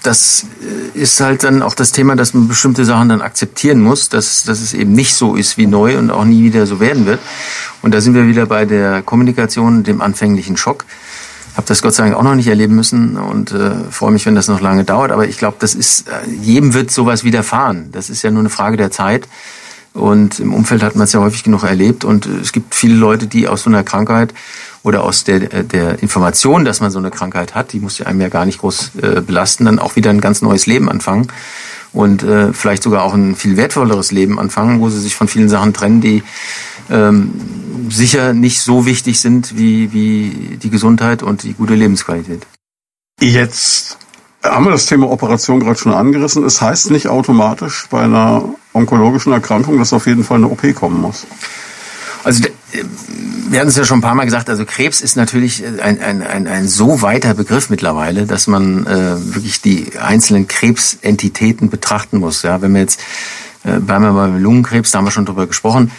das 0.01 0.45
ist 0.93 1.19
halt 1.21 1.43
dann 1.43 1.61
auch 1.61 1.75
das 1.75 1.91
Thema, 1.91 2.15
dass 2.15 2.33
man 2.33 2.47
bestimmte 2.47 2.83
Sachen 2.83 3.09
dann 3.09 3.21
akzeptieren 3.21 3.79
muss, 3.79 4.09
dass, 4.09 4.43
dass 4.43 4.59
es 4.59 4.73
eben 4.73 4.93
nicht 4.93 5.13
so 5.13 5.35
ist 5.35 5.57
wie 5.57 5.67
neu 5.67 5.97
und 5.97 6.11
auch 6.11 6.25
nie 6.25 6.43
wieder 6.43 6.65
so 6.65 6.79
werden 6.79 7.05
wird. 7.05 7.19
Und 7.81 7.93
da 7.93 8.01
sind 8.01 8.13
wir 8.13 8.27
wieder 8.27 8.45
bei 8.45 8.65
der 8.65 9.01
Kommunikation, 9.01 9.83
dem 9.83 10.01
anfänglichen 10.01 10.57
Schock 10.57 10.85
habe 11.55 11.67
das 11.67 11.81
Gott 11.81 11.93
sei 11.93 12.03
Dank 12.03 12.15
auch 12.15 12.23
noch 12.23 12.35
nicht 12.35 12.47
erleben 12.47 12.75
müssen 12.75 13.17
und 13.17 13.51
äh, 13.51 13.71
freue 13.91 14.11
mich, 14.11 14.25
wenn 14.25 14.35
das 14.35 14.47
noch 14.47 14.61
lange 14.61 14.83
dauert. 14.83 15.11
Aber 15.11 15.27
ich 15.27 15.37
glaube, 15.37 15.57
das 15.59 15.75
ist 15.75 16.07
äh, 16.07 16.29
jedem 16.41 16.73
wird 16.73 16.91
sowas 16.91 17.23
widerfahren. 17.23 17.91
Das 17.91 18.09
ist 18.09 18.21
ja 18.23 18.31
nur 18.31 18.39
eine 18.39 18.49
Frage 18.49 18.77
der 18.77 18.91
Zeit. 18.91 19.27
Und 19.93 20.39
im 20.39 20.55
Umfeld 20.55 20.81
hat 20.81 20.95
man 20.95 21.03
es 21.03 21.13
ja 21.13 21.19
häufig 21.19 21.43
genug 21.43 21.63
erlebt. 21.63 22.03
Und 22.03 22.25
äh, 22.25 22.39
es 22.41 22.51
gibt 22.51 22.73
viele 22.73 22.95
Leute, 22.95 23.27
die 23.27 23.47
aus 23.47 23.63
so 23.63 23.69
einer 23.69 23.83
Krankheit 23.83 24.33
oder 24.81 25.03
aus 25.03 25.23
der, 25.23 25.53
äh, 25.53 25.63
der 25.63 26.01
Information, 26.01 26.65
dass 26.65 26.81
man 26.81 26.91
so 26.91 26.99
eine 26.99 27.11
Krankheit 27.11 27.53
hat, 27.53 27.73
die 27.73 27.79
muss 27.79 27.99
ja 27.99 28.07
einem 28.07 28.21
ja 28.21 28.29
gar 28.29 28.45
nicht 28.45 28.59
groß 28.59 28.91
äh, 29.01 29.21
belasten, 29.21 29.65
dann 29.65 29.79
auch 29.79 29.95
wieder 29.95 30.09
ein 30.09 30.21
ganz 30.21 30.41
neues 30.41 30.65
Leben 30.65 30.89
anfangen 30.89 31.27
und 31.93 32.23
äh, 32.23 32.51
vielleicht 32.53 32.83
sogar 32.83 33.03
auch 33.03 33.13
ein 33.13 33.35
viel 33.35 33.55
wertvolleres 33.55 34.11
Leben 34.11 34.39
anfangen, 34.39 34.79
wo 34.79 34.89
sie 34.89 34.99
sich 34.99 35.15
von 35.15 35.27
vielen 35.27 35.47
Sachen 35.47 35.73
trennen, 35.73 36.01
die 36.01 36.23
ähm, 36.89 37.33
sicher 37.89 38.33
nicht 38.33 38.61
so 38.61 38.85
wichtig 38.85 39.19
sind 39.19 39.57
wie, 39.57 39.93
wie 39.93 40.57
die 40.57 40.69
Gesundheit 40.69 41.23
und 41.23 41.43
die 41.43 41.53
gute 41.53 41.75
Lebensqualität. 41.75 42.45
Jetzt 43.19 43.97
haben 44.43 44.65
wir 44.65 44.71
das 44.71 44.85
Thema 44.85 45.09
Operation 45.09 45.59
gerade 45.59 45.79
schon 45.79 45.93
angerissen. 45.93 46.43
Es 46.43 46.61
heißt 46.61 46.91
nicht 46.91 47.07
automatisch 47.07 47.87
bei 47.89 48.01
einer 48.01 48.43
onkologischen 48.73 49.31
Erkrankung, 49.31 49.77
dass 49.77 49.93
auf 49.93 50.07
jeden 50.07 50.23
Fall 50.23 50.37
eine 50.37 50.47
OP 50.47 50.75
kommen 50.75 50.99
muss. 51.01 51.25
Also 52.23 52.43
wir 53.49 53.59
hatten 53.59 53.69
es 53.69 53.75
ja 53.75 53.85
schon 53.85 53.99
ein 53.99 54.01
paar 54.01 54.15
Mal 54.15 54.25
gesagt, 54.25 54.49
also 54.49 54.65
Krebs 54.65 55.01
ist 55.01 55.15
natürlich 55.15 55.63
ein, 55.65 56.01
ein, 56.01 56.21
ein, 56.21 56.47
ein 56.47 56.67
so 56.67 57.01
weiter 57.01 57.33
Begriff 57.33 57.69
mittlerweile, 57.69 58.25
dass 58.25 58.47
man 58.47 58.87
äh, 58.87 59.35
wirklich 59.35 59.61
die 59.61 59.97
einzelnen 59.99 60.47
Krebsentitäten 60.47 61.69
betrachten 61.69 62.17
muss. 62.19 62.41
Ja, 62.41 62.61
wenn 62.61 62.73
wir 62.73 62.81
jetzt 62.81 62.99
äh, 63.63 63.79
bleiben 63.79 64.05
wir 64.05 64.13
beim 64.13 64.41
Lungenkrebs, 64.41 64.91
da 64.91 64.97
haben 64.97 65.05
wir 65.05 65.11
schon 65.11 65.25
drüber 65.25 65.47
gesprochen. 65.47 65.91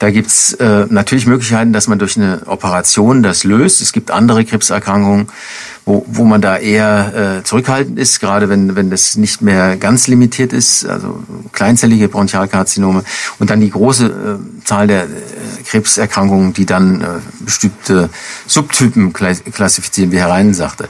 Da 0.00 0.10
gibt's 0.10 0.54
äh, 0.54 0.86
natürlich 0.88 1.26
Möglichkeiten, 1.26 1.74
dass 1.74 1.86
man 1.86 1.98
durch 1.98 2.16
eine 2.16 2.40
Operation 2.46 3.22
das 3.22 3.44
löst. 3.44 3.82
Es 3.82 3.92
gibt 3.92 4.10
andere 4.10 4.46
Krebserkrankungen, 4.46 5.28
wo, 5.84 6.06
wo 6.08 6.24
man 6.24 6.40
da 6.40 6.56
eher 6.56 7.40
äh, 7.40 7.44
zurückhaltend 7.44 7.98
ist, 7.98 8.18
gerade 8.18 8.48
wenn, 8.48 8.76
wenn 8.76 8.88
das 8.88 9.16
nicht 9.16 9.42
mehr 9.42 9.76
ganz 9.76 10.06
limitiert 10.06 10.54
ist, 10.54 10.86
also 10.86 11.22
kleinzellige 11.52 12.08
Bronchialkarzinome 12.08 13.04
und 13.38 13.50
dann 13.50 13.60
die 13.60 13.68
große 13.68 14.06
äh, 14.06 14.64
Zahl 14.64 14.86
der 14.86 15.02
äh, 15.02 15.08
Krebserkrankungen, 15.66 16.54
die 16.54 16.64
dann 16.64 17.02
äh, 17.02 17.06
bestimmte 17.40 18.08
Subtypen 18.46 19.12
klassifizieren, 19.12 20.12
wie 20.12 20.18
Herr 20.18 20.30
Reinen 20.30 20.54
sagte. 20.54 20.88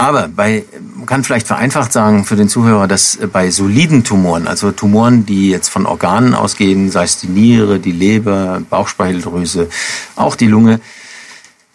Aber 0.00 0.28
bei, 0.28 0.64
man 0.96 1.04
kann 1.04 1.24
vielleicht 1.24 1.46
vereinfacht 1.46 1.92
sagen 1.92 2.24
für 2.24 2.34
den 2.34 2.48
Zuhörer, 2.48 2.88
dass 2.88 3.18
bei 3.34 3.50
soliden 3.50 4.02
Tumoren, 4.02 4.48
also 4.48 4.72
Tumoren, 4.72 5.26
die 5.26 5.50
jetzt 5.50 5.68
von 5.68 5.84
Organen 5.84 6.32
ausgehen, 6.32 6.90
sei 6.90 7.04
es 7.04 7.18
die 7.18 7.26
Niere, 7.26 7.78
die 7.80 7.92
Leber, 7.92 8.62
Bauchspeicheldrüse, 8.70 9.68
auch 10.16 10.36
die 10.36 10.46
Lunge, 10.46 10.80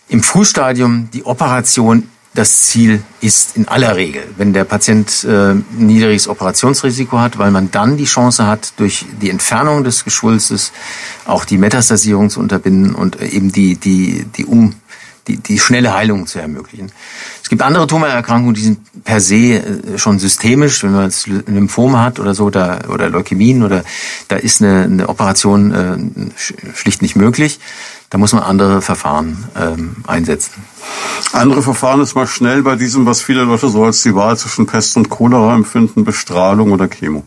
im 0.07 0.23
Frühstadium 0.23 1.09
die 1.13 1.23
Operation 1.23 2.09
das 2.33 2.63
Ziel 2.63 3.03
ist 3.21 3.55
in 3.55 3.67
aller 3.67 3.95
Regel, 3.95 4.23
wenn 4.38 4.53
der 4.53 4.63
Patient 4.63 5.23
äh, 5.23 5.53
niedriges 5.77 6.27
Operationsrisiko 6.27 7.19
hat, 7.19 7.38
weil 7.38 7.51
man 7.51 7.69
dann 7.69 7.95
die 7.95 8.05
Chance 8.05 8.47
hat, 8.47 8.73
durch 8.77 9.05
die 9.21 9.29
Entfernung 9.29 9.83
des 9.83 10.03
Geschwulstes 10.03 10.71
auch 11.25 11.45
die 11.45 11.59
Metastasierung 11.59 12.31
zu 12.31 12.39
unterbinden 12.39 12.95
und 12.95 13.21
eben 13.21 13.51
die, 13.51 13.75
die, 13.75 14.25
die 14.35 14.45
um 14.45 14.73
die, 15.27 15.38
die 15.38 15.59
schnelle 15.59 15.93
Heilung 15.93 16.27
zu 16.27 16.39
ermöglichen. 16.39 16.91
Es 17.41 17.49
gibt 17.49 17.61
andere 17.61 17.88
Tumorerkrankungen, 17.88 18.55
die 18.55 18.61
sind 18.61 19.03
per 19.03 19.21
se 19.21 19.35
äh, 19.35 19.97
schon 19.97 20.19
systemisch, 20.19 20.83
wenn 20.83 20.93
man 20.93 21.05
jetzt 21.05 21.27
Lymphome 21.27 22.01
hat 22.01 22.19
oder 22.19 22.33
so, 22.33 22.49
da, 22.49 22.81
oder 22.89 23.09
Leukämien 23.09 23.63
oder 23.63 23.83
da 24.27 24.35
ist 24.35 24.61
eine, 24.61 24.83
eine 24.83 25.09
Operation 25.09 25.71
äh, 25.71 26.75
schlicht 26.75 27.01
nicht 27.01 27.15
möglich. 27.15 27.59
Da 28.09 28.19
muss 28.19 28.33
man 28.33 28.43
andere 28.43 28.81
Verfahren 28.81 29.45
ähm, 29.59 29.97
einsetzen. 30.05 30.53
Andere 31.33 31.61
Verfahren 31.63 32.01
ist 32.01 32.15
mal 32.15 32.27
schnell 32.27 32.61
bei 32.61 32.75
diesem, 32.75 33.05
was 33.05 33.21
viele 33.21 33.43
Leute 33.43 33.67
so 33.67 33.83
als 33.83 34.03
die 34.03 34.15
Wahl 34.15 34.38
zwischen 34.38 34.67
Pest 34.67 34.95
und 34.95 35.09
Cholera 35.09 35.55
empfinden, 35.55 36.05
Bestrahlung 36.05 36.71
oder 36.71 36.88
Chemo. 36.88 37.23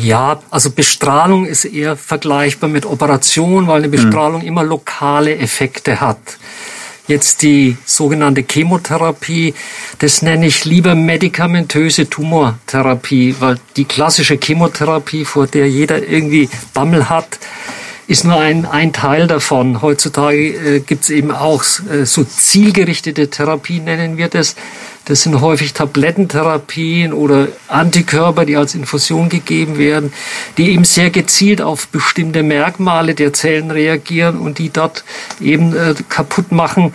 Ja, 0.00 0.40
also 0.50 0.70
Bestrahlung 0.70 1.46
ist 1.46 1.64
eher 1.64 1.96
vergleichbar 1.96 2.70
mit 2.70 2.86
Operation, 2.86 3.66
weil 3.66 3.78
eine 3.78 3.84
hm. 3.84 3.90
Bestrahlung 3.90 4.40
mhm. 4.40 4.48
immer 4.48 4.64
lokale 4.64 5.36
Effekte 5.36 6.00
hat. 6.00 6.18
Jetzt 7.06 7.42
die 7.42 7.76
sogenannte 7.84 8.42
Chemotherapie, 8.50 9.52
das 9.98 10.22
nenne 10.22 10.46
ich 10.46 10.64
lieber 10.64 10.94
medikamentöse 10.94 12.08
Tumortherapie, 12.08 13.36
weil 13.40 13.58
die 13.76 13.84
klassische 13.84 14.38
Chemotherapie, 14.42 15.26
vor 15.26 15.46
der 15.46 15.68
jeder 15.68 16.02
irgendwie 16.08 16.48
Bammel 16.72 17.10
hat, 17.10 17.38
ist 18.06 18.24
nur 18.24 18.38
ein, 18.38 18.64
ein 18.64 18.94
Teil 18.94 19.26
davon. 19.26 19.82
Heutzutage 19.82 20.76
äh, 20.76 20.80
gibt 20.80 21.04
es 21.04 21.10
eben 21.10 21.30
auch 21.30 21.62
äh, 21.90 22.06
so 22.06 22.24
zielgerichtete 22.24 23.28
Therapie, 23.28 23.80
nennen 23.80 24.16
wir 24.16 24.28
das. 24.28 24.56
Das 25.06 25.22
sind 25.22 25.40
häufig 25.40 25.74
Tablettentherapien 25.74 27.12
oder 27.12 27.48
Antikörper, 27.68 28.46
die 28.46 28.56
als 28.56 28.74
Infusion 28.74 29.28
gegeben 29.28 29.76
werden, 29.76 30.12
die 30.56 30.70
eben 30.70 30.84
sehr 30.84 31.10
gezielt 31.10 31.60
auf 31.60 31.88
bestimmte 31.88 32.42
Merkmale 32.42 33.14
der 33.14 33.32
Zellen 33.34 33.70
reagieren 33.70 34.38
und 34.38 34.58
die 34.58 34.70
dort 34.70 35.04
eben 35.40 35.76
äh, 35.76 35.94
kaputt 36.08 36.52
machen. 36.52 36.94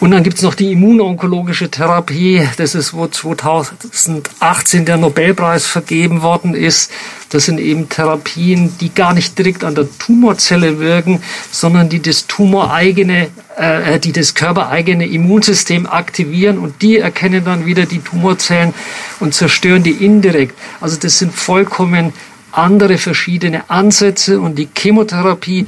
Und 0.00 0.12
dann 0.12 0.22
gibt's 0.22 0.42
noch 0.42 0.54
die 0.54 0.72
immunonkologische 0.72 1.70
Therapie. 1.70 2.46
Das 2.56 2.76
ist, 2.76 2.94
wo 2.94 3.08
2018 3.08 4.84
der 4.84 4.96
Nobelpreis 4.96 5.66
vergeben 5.66 6.22
worden 6.22 6.54
ist. 6.54 6.92
Das 7.30 7.46
sind 7.46 7.58
eben 7.58 7.88
Therapien, 7.88 8.78
die 8.80 8.94
gar 8.94 9.12
nicht 9.12 9.36
direkt 9.36 9.64
an 9.64 9.74
der 9.74 9.88
Tumorzelle 9.98 10.78
wirken, 10.78 11.20
sondern 11.50 11.88
die 11.88 12.00
das 12.00 12.28
tumoreigene, 12.28 13.28
äh, 13.56 13.98
die 13.98 14.12
das 14.12 14.34
körpereigene 14.34 15.06
Immunsystem 15.06 15.86
aktivieren 15.86 16.58
und 16.58 16.80
die 16.80 16.98
erkennen 16.98 17.44
dann 17.44 17.66
wieder 17.66 17.84
die 17.84 17.98
Tumorzellen 17.98 18.74
und 19.18 19.34
zerstören 19.34 19.82
die 19.82 19.90
indirekt. 19.90 20.56
Also 20.80 20.96
das 20.96 21.18
sind 21.18 21.34
vollkommen 21.34 22.12
andere 22.52 22.98
verschiedene 22.98 23.68
Ansätze 23.68 24.40
und 24.40 24.56
die 24.58 24.68
Chemotherapie 24.76 25.66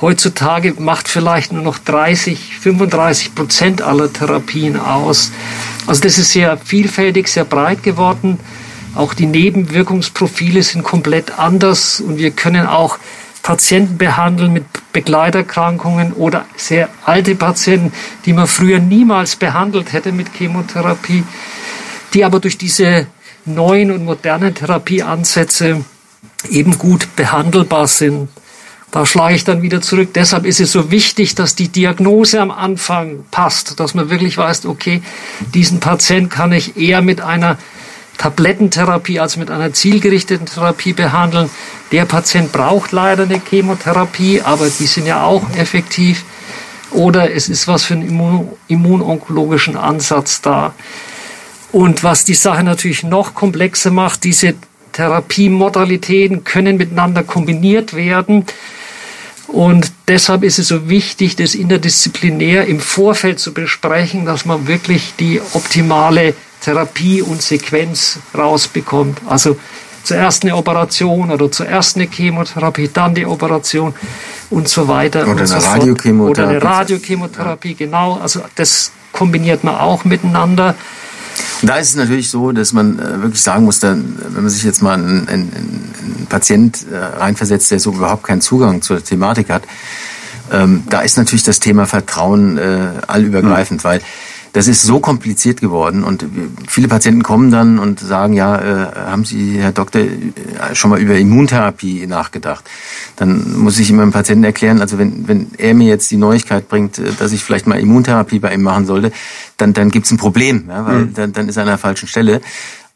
heutzutage 0.00 0.74
macht 0.78 1.08
vielleicht 1.08 1.52
nur 1.52 1.62
noch 1.62 1.78
30, 1.78 2.56
35 2.58 3.34
Prozent 3.34 3.82
aller 3.82 4.12
Therapien 4.12 4.78
aus. 4.78 5.32
Also 5.86 6.02
das 6.02 6.18
ist 6.18 6.32
sehr 6.32 6.56
vielfältig, 6.56 7.28
sehr 7.28 7.44
breit 7.44 7.82
geworden. 7.82 8.40
Auch 8.94 9.14
die 9.14 9.26
Nebenwirkungsprofile 9.26 10.62
sind 10.62 10.84
komplett 10.84 11.38
anders 11.38 12.00
und 12.00 12.18
wir 12.18 12.30
können 12.30 12.66
auch 12.66 12.98
Patienten 13.42 13.98
behandeln 13.98 14.52
mit 14.52 14.64
Begleiterkrankungen 14.92 16.14
oder 16.14 16.46
sehr 16.56 16.88
alte 17.04 17.34
Patienten, 17.34 17.92
die 18.24 18.32
man 18.32 18.46
früher 18.46 18.78
niemals 18.78 19.36
behandelt 19.36 19.92
hätte 19.92 20.12
mit 20.12 20.28
Chemotherapie, 20.32 21.24
die 22.14 22.24
aber 22.24 22.40
durch 22.40 22.56
diese 22.56 23.06
neuen 23.44 23.90
und 23.90 24.04
modernen 24.04 24.54
Therapieansätze 24.54 25.84
eben 26.48 26.78
gut 26.78 27.14
behandelbar 27.16 27.86
sind. 27.86 28.28
Da 28.94 29.04
schlage 29.04 29.34
ich 29.34 29.42
dann 29.42 29.60
wieder 29.60 29.80
zurück. 29.82 30.10
Deshalb 30.14 30.46
ist 30.46 30.60
es 30.60 30.70
so 30.70 30.92
wichtig, 30.92 31.34
dass 31.34 31.56
die 31.56 31.66
Diagnose 31.66 32.40
am 32.40 32.52
Anfang 32.52 33.24
passt, 33.32 33.80
dass 33.80 33.92
man 33.94 34.08
wirklich 34.08 34.38
weiß, 34.38 34.66
okay, 34.66 35.02
diesen 35.52 35.80
Patient 35.80 36.30
kann 36.30 36.52
ich 36.52 36.76
eher 36.76 37.02
mit 37.02 37.20
einer 37.20 37.58
Tablettentherapie 38.18 39.18
als 39.18 39.36
mit 39.36 39.50
einer 39.50 39.72
zielgerichteten 39.72 40.46
Therapie 40.46 40.92
behandeln. 40.92 41.50
Der 41.90 42.04
Patient 42.04 42.52
braucht 42.52 42.92
leider 42.92 43.24
eine 43.24 43.40
Chemotherapie, 43.40 44.42
aber 44.42 44.68
die 44.68 44.86
sind 44.86 45.06
ja 45.06 45.24
auch 45.24 45.42
effektiv. 45.56 46.24
Oder 46.92 47.32
es 47.32 47.48
ist 47.48 47.66
was 47.66 47.82
für 47.82 47.94
einen 47.94 48.06
immun 48.06 48.48
immunonkologischen 48.68 49.76
Ansatz 49.76 50.40
da. 50.40 50.72
Und 51.72 52.04
was 52.04 52.24
die 52.24 52.34
Sache 52.34 52.62
natürlich 52.62 53.02
noch 53.02 53.34
komplexer 53.34 53.90
macht, 53.90 54.22
diese 54.22 54.54
Therapiemodalitäten 54.92 56.44
können 56.44 56.76
miteinander 56.76 57.24
kombiniert 57.24 57.94
werden. 57.94 58.46
Und 59.54 59.92
deshalb 60.08 60.42
ist 60.42 60.58
es 60.58 60.66
so 60.66 60.88
wichtig, 60.88 61.36
das 61.36 61.54
interdisziplinär 61.54 62.66
im 62.66 62.80
Vorfeld 62.80 63.38
zu 63.38 63.54
besprechen, 63.54 64.26
dass 64.26 64.44
man 64.44 64.66
wirklich 64.66 65.14
die 65.20 65.40
optimale 65.52 66.34
Therapie 66.60 67.22
und 67.22 67.40
Sequenz 67.40 68.18
rausbekommt. 68.36 69.20
Also 69.28 69.56
zuerst 70.02 70.42
eine 70.42 70.56
Operation 70.56 71.30
oder 71.30 71.52
zuerst 71.52 71.94
eine 71.94 72.08
Chemotherapie, 72.10 72.90
dann 72.92 73.14
die 73.14 73.26
Operation 73.26 73.94
und 74.50 74.68
so 74.68 74.88
weiter. 74.88 75.22
Oder 75.22 75.30
und 75.30 75.38
eine 75.38 75.46
so 75.46 75.56
Radiochemotherapie. 75.56 76.30
Oder 76.30 76.48
eine 76.48 76.62
Radiochemotherapie, 76.62 77.74
genau. 77.76 78.14
Also 78.14 78.40
das 78.56 78.90
kombiniert 79.12 79.62
man 79.62 79.76
auch 79.76 80.04
miteinander. 80.04 80.74
Und 81.62 81.68
da 81.68 81.76
ist 81.76 81.90
es 81.90 81.94
natürlich 81.96 82.28
so, 82.28 82.50
dass 82.50 82.72
man 82.72 82.98
äh, 82.98 83.22
wirklich 83.22 83.42
sagen 83.42 83.64
muss, 83.64 83.78
dann, 83.78 84.18
wenn 84.30 84.42
man 84.42 84.50
sich 84.50 84.64
jetzt 84.64 84.82
mal 84.82 84.94
einen, 84.94 85.28
einen 85.28 85.83
Patient 86.26 86.86
äh, 86.90 86.96
reinversetzt, 86.96 87.70
der 87.70 87.80
so 87.80 87.92
überhaupt 87.92 88.24
keinen 88.24 88.40
Zugang 88.40 88.82
zur 88.82 89.02
Thematik 89.02 89.50
hat, 89.50 89.64
ähm, 90.52 90.82
da 90.88 91.00
ist 91.00 91.16
natürlich 91.16 91.44
das 91.44 91.60
Thema 91.60 91.86
Vertrauen 91.86 92.58
äh, 92.58 92.88
allübergreifend, 93.06 93.82
mhm. 93.82 93.88
weil 93.88 94.00
das 94.52 94.68
ist 94.68 94.82
so 94.82 95.00
kompliziert 95.00 95.60
geworden 95.60 96.04
und 96.04 96.24
viele 96.68 96.86
Patienten 96.86 97.24
kommen 97.24 97.50
dann 97.50 97.80
und 97.80 97.98
sagen, 97.98 98.34
ja, 98.34 98.56
äh, 98.56 98.94
haben 98.94 99.24
Sie, 99.24 99.58
Herr 99.58 99.72
Doktor, 99.72 100.02
äh, 100.02 100.74
schon 100.74 100.90
mal 100.90 101.00
über 101.00 101.16
Immuntherapie 101.16 102.06
nachgedacht? 102.06 102.64
Dann 103.16 103.58
muss 103.58 103.80
ich 103.80 103.90
immer 103.90 104.02
dem 104.02 104.12
Patienten 104.12 104.44
erklären, 104.44 104.80
also 104.80 104.96
wenn, 104.96 105.26
wenn 105.26 105.48
er 105.58 105.74
mir 105.74 105.88
jetzt 105.88 106.08
die 106.12 106.16
Neuigkeit 106.18 106.68
bringt, 106.68 106.98
äh, 107.00 107.10
dass 107.18 107.32
ich 107.32 107.42
vielleicht 107.42 107.66
mal 107.66 107.80
Immuntherapie 107.80 108.38
bei 108.38 108.54
ihm 108.54 108.62
machen 108.62 108.86
sollte, 108.86 109.10
dann, 109.56 109.72
dann 109.72 109.90
gibt 109.90 110.06
es 110.06 110.12
ein 110.12 110.18
Problem, 110.18 110.66
ja, 110.68 110.86
weil 110.86 110.98
mhm. 110.98 111.14
dann, 111.14 111.32
dann 111.32 111.48
ist 111.48 111.56
er 111.56 111.62
an 111.62 111.68
der 111.70 111.78
falschen 111.78 112.06
Stelle. 112.06 112.40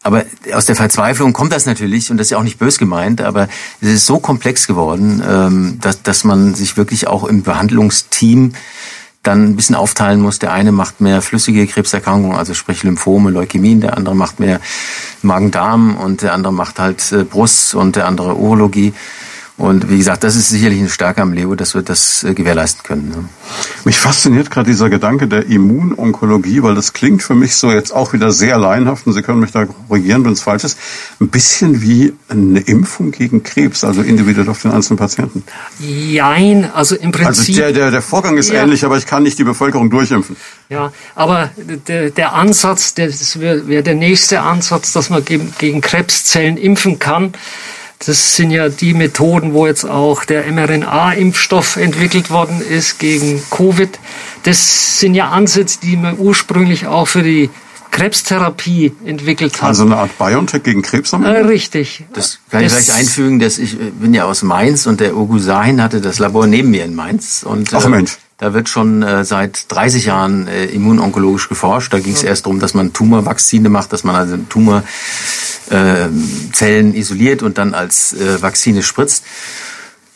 Aber 0.03 0.25
aus 0.53 0.65
der 0.65 0.77
Verzweiflung 0.77 1.33
kommt 1.33 1.53
das 1.53 1.67
natürlich, 1.67 2.11
und 2.11 2.19
das 2.19 2.29
ist 2.29 2.31
ja 2.31 2.39
auch 2.39 2.45
nicht 2.45 2.59
bös 2.59 2.79
gemeint, 2.79 3.21
aber 3.21 3.49
es 3.81 3.89
ist 3.89 4.07
so 4.07 4.19
komplex 4.21 4.67
geworden, 4.67 5.23
ähm, 5.29 5.79
dass, 5.81 6.03
dass 6.03 6.25
man 6.25 6.55
sich 6.55 6.77
wirklich 6.77 7.09
auch 7.09 7.25
im 7.25 7.43
Behandlungsteam 7.43 8.53
dann 9.25 9.45
ein 9.45 9.57
bisschen 9.57 9.75
aufteilen 9.75 10.21
muss. 10.21 10.39
Der 10.39 10.53
eine 10.53 10.73
macht 10.73 11.01
mehr 11.01 11.21
flüssige 11.21 11.67
Krebserkrankungen, 11.67 12.37
also 12.37 12.55
sprich 12.55 12.85
Lymphome, 12.85 13.31
Leukämien, 13.31 13.81
der 13.81 13.97
andere 13.97 14.15
macht 14.15 14.39
mehr 14.41 14.61
Magen-Darm 15.23 15.97
und 15.97 16.23
der 16.23 16.33
andere 16.33 16.53
macht 16.53 16.79
halt 16.79 17.13
äh, 17.13 17.25
Brust 17.25 17.75
und 17.75 17.97
der 17.97 18.07
andere 18.07 18.37
Urologie. 18.37 18.95
Und 19.59 19.91
wie 19.91 19.99
gesagt, 19.99 20.23
das 20.23 20.37
ist 20.37 20.51
sicherlich 20.51 20.79
eine 20.79 20.89
Stärke 20.89 21.21
am 21.21 21.33
Leo, 21.33 21.57
dass 21.57 21.75
wir 21.75 21.83
das 21.83 22.23
äh, 22.23 22.33
gewährleisten 22.33 22.85
können. 22.85 23.09
Ne? 23.09 23.25
Mich 23.85 23.99
fasziniert 23.99 24.53
gerade 24.53 24.71
dieser 24.71 24.89
Gedanke 24.89 25.27
der 25.27 25.47
Immunonkologie, 25.47 26.63
weil 26.63 26.77
das 26.77 26.93
klingt 26.93 27.25
für 27.25 27.35
mich 27.35 27.57
so 27.57 27.73
jetzt 27.73 27.91
auch 27.91 28.13
wieder 28.13 28.31
sehr 28.31 28.57
laienhaft 28.57 29.09
und 29.09 29.15
Sie 29.15 29.23
können 29.23 29.41
mich 29.41 29.51
da 29.51 29.67
korrigieren, 29.67 30.25
wenn 30.25 30.33
es 30.33 30.43
falsch 30.43 30.63
ist. 30.63 30.79
Ein 31.21 31.29
bisschen 31.29 31.83
wie 31.83 32.15
eine 32.29 32.61
Impfung 32.61 33.11
gegen 33.11 33.43
Krebs, 33.43 33.83
also 33.83 34.03
individuell 34.03 34.49
auf 34.49 34.63
den 34.63 34.71
einzelnen 34.71 34.97
Patienten. 34.97 35.43
Jein, 35.81 36.71
also 36.73 36.95
im 36.95 37.11
Prinzip. 37.11 37.57
Also 37.57 37.61
der, 37.61 37.73
der, 37.73 37.91
der 37.91 38.03
Vorgang 38.03 38.37
ist 38.37 38.53
ja. 38.53 38.63
ähnlich, 38.63 38.85
aber 38.85 38.97
ich 38.97 39.07
kann 39.07 39.25
nicht 39.25 39.41
die 39.41 39.45
Bevölkerung 39.45 39.91
durchimpfen. 39.91 40.37
Ja, 40.69 40.93
aber 41.17 41.51
der, 41.89 42.11
der 42.11 42.33
Ansatz, 42.33 42.95
das 42.95 43.41
wäre 43.41 43.67
wär 43.67 43.83
der 43.83 43.97
nächste 43.97 44.41
Ansatz, 44.41 44.93
dass 44.93 45.11
man 45.11 45.25
gegen, 45.25 45.53
gegen 45.59 45.81
Krebszellen 45.81 46.57
impfen 46.57 47.01
kann. 47.01 47.33
Das 48.05 48.37
sind 48.37 48.51
ja 48.51 48.69
die 48.69 48.95
Methoden, 48.95 49.55
wo 49.55 49.67
jetzt 49.67 49.85
auch 49.85 50.25
der 50.25 50.51
mRNA-Impfstoff 50.51 51.77
entwickelt 51.77 52.31
worden 52.31 52.61
ist 52.61 52.99
gegen 52.99 53.43
Covid. 53.51 53.91
Das 54.45 55.01
sind 55.01 55.15
ja 55.15 55.31
Ansätze, 55.31 55.81
die 55.83 55.97
man 55.97 56.17
ursprünglich 56.19 56.87
auch 56.87 57.09
für 57.09 57.23
die 57.23 57.51
Krebstherapie 57.91 58.93
entwickelt 59.05 59.61
hat. 59.61 59.69
Also 59.69 59.85
eine 59.85 59.97
Art 59.97 60.17
BioNTech 60.19 60.63
gegen 60.63 60.83
Krebs 60.83 61.13
haben 61.13 61.25
äh, 61.25 61.39
Richtig. 61.39 62.05
Das 62.13 62.39
kann 62.51 62.63
das 62.63 62.79
ich 62.79 62.85
vielleicht 62.85 62.99
einfügen, 62.99 63.39
dass 63.41 63.59
ich 63.59 63.75
äh, 63.75 63.91
bin 63.91 64.15
ja 64.15 64.25
aus 64.25 64.43
Mainz 64.43 64.87
und 64.87 65.01
der 65.01 65.17
Ugu 65.17 65.39
Sahin 65.39 65.83
hatte 65.83 66.01
das 66.01 66.19
Labor 66.19 66.47
neben 66.47 66.71
mir 66.71 66.85
in 66.85 66.95
Mainz. 66.95 67.43
Und, 67.43 67.75
Ach 67.75 67.89
Mensch. 67.89 68.19
Da 68.39 68.55
wird 68.55 68.69
schon 68.69 69.03
äh, 69.03 69.25
seit 69.25 69.65
30 69.67 70.05
Jahren 70.07 70.47
äh, 70.47 70.67
immunonkologisch 70.67 71.49
geforscht. 71.49 71.93
Da 71.93 71.99
ging 71.99 72.13
es 72.13 72.23
erst 72.23 72.47
darum, 72.47 72.61
dass 72.61 72.73
man 72.73 72.93
Tumorvakzine 72.93 73.69
macht, 73.69 73.93
dass 73.93 74.05
man 74.05 74.15
also 74.15 74.37
Tumor 74.49 74.85
äh, 75.71 76.07
Zellen 76.53 76.95
isoliert 76.95 77.43
und 77.43 77.59
dann 77.59 77.75
als 77.75 78.13
äh, 78.13 78.41
Vakzine 78.41 78.85
spritzt. 78.85 79.25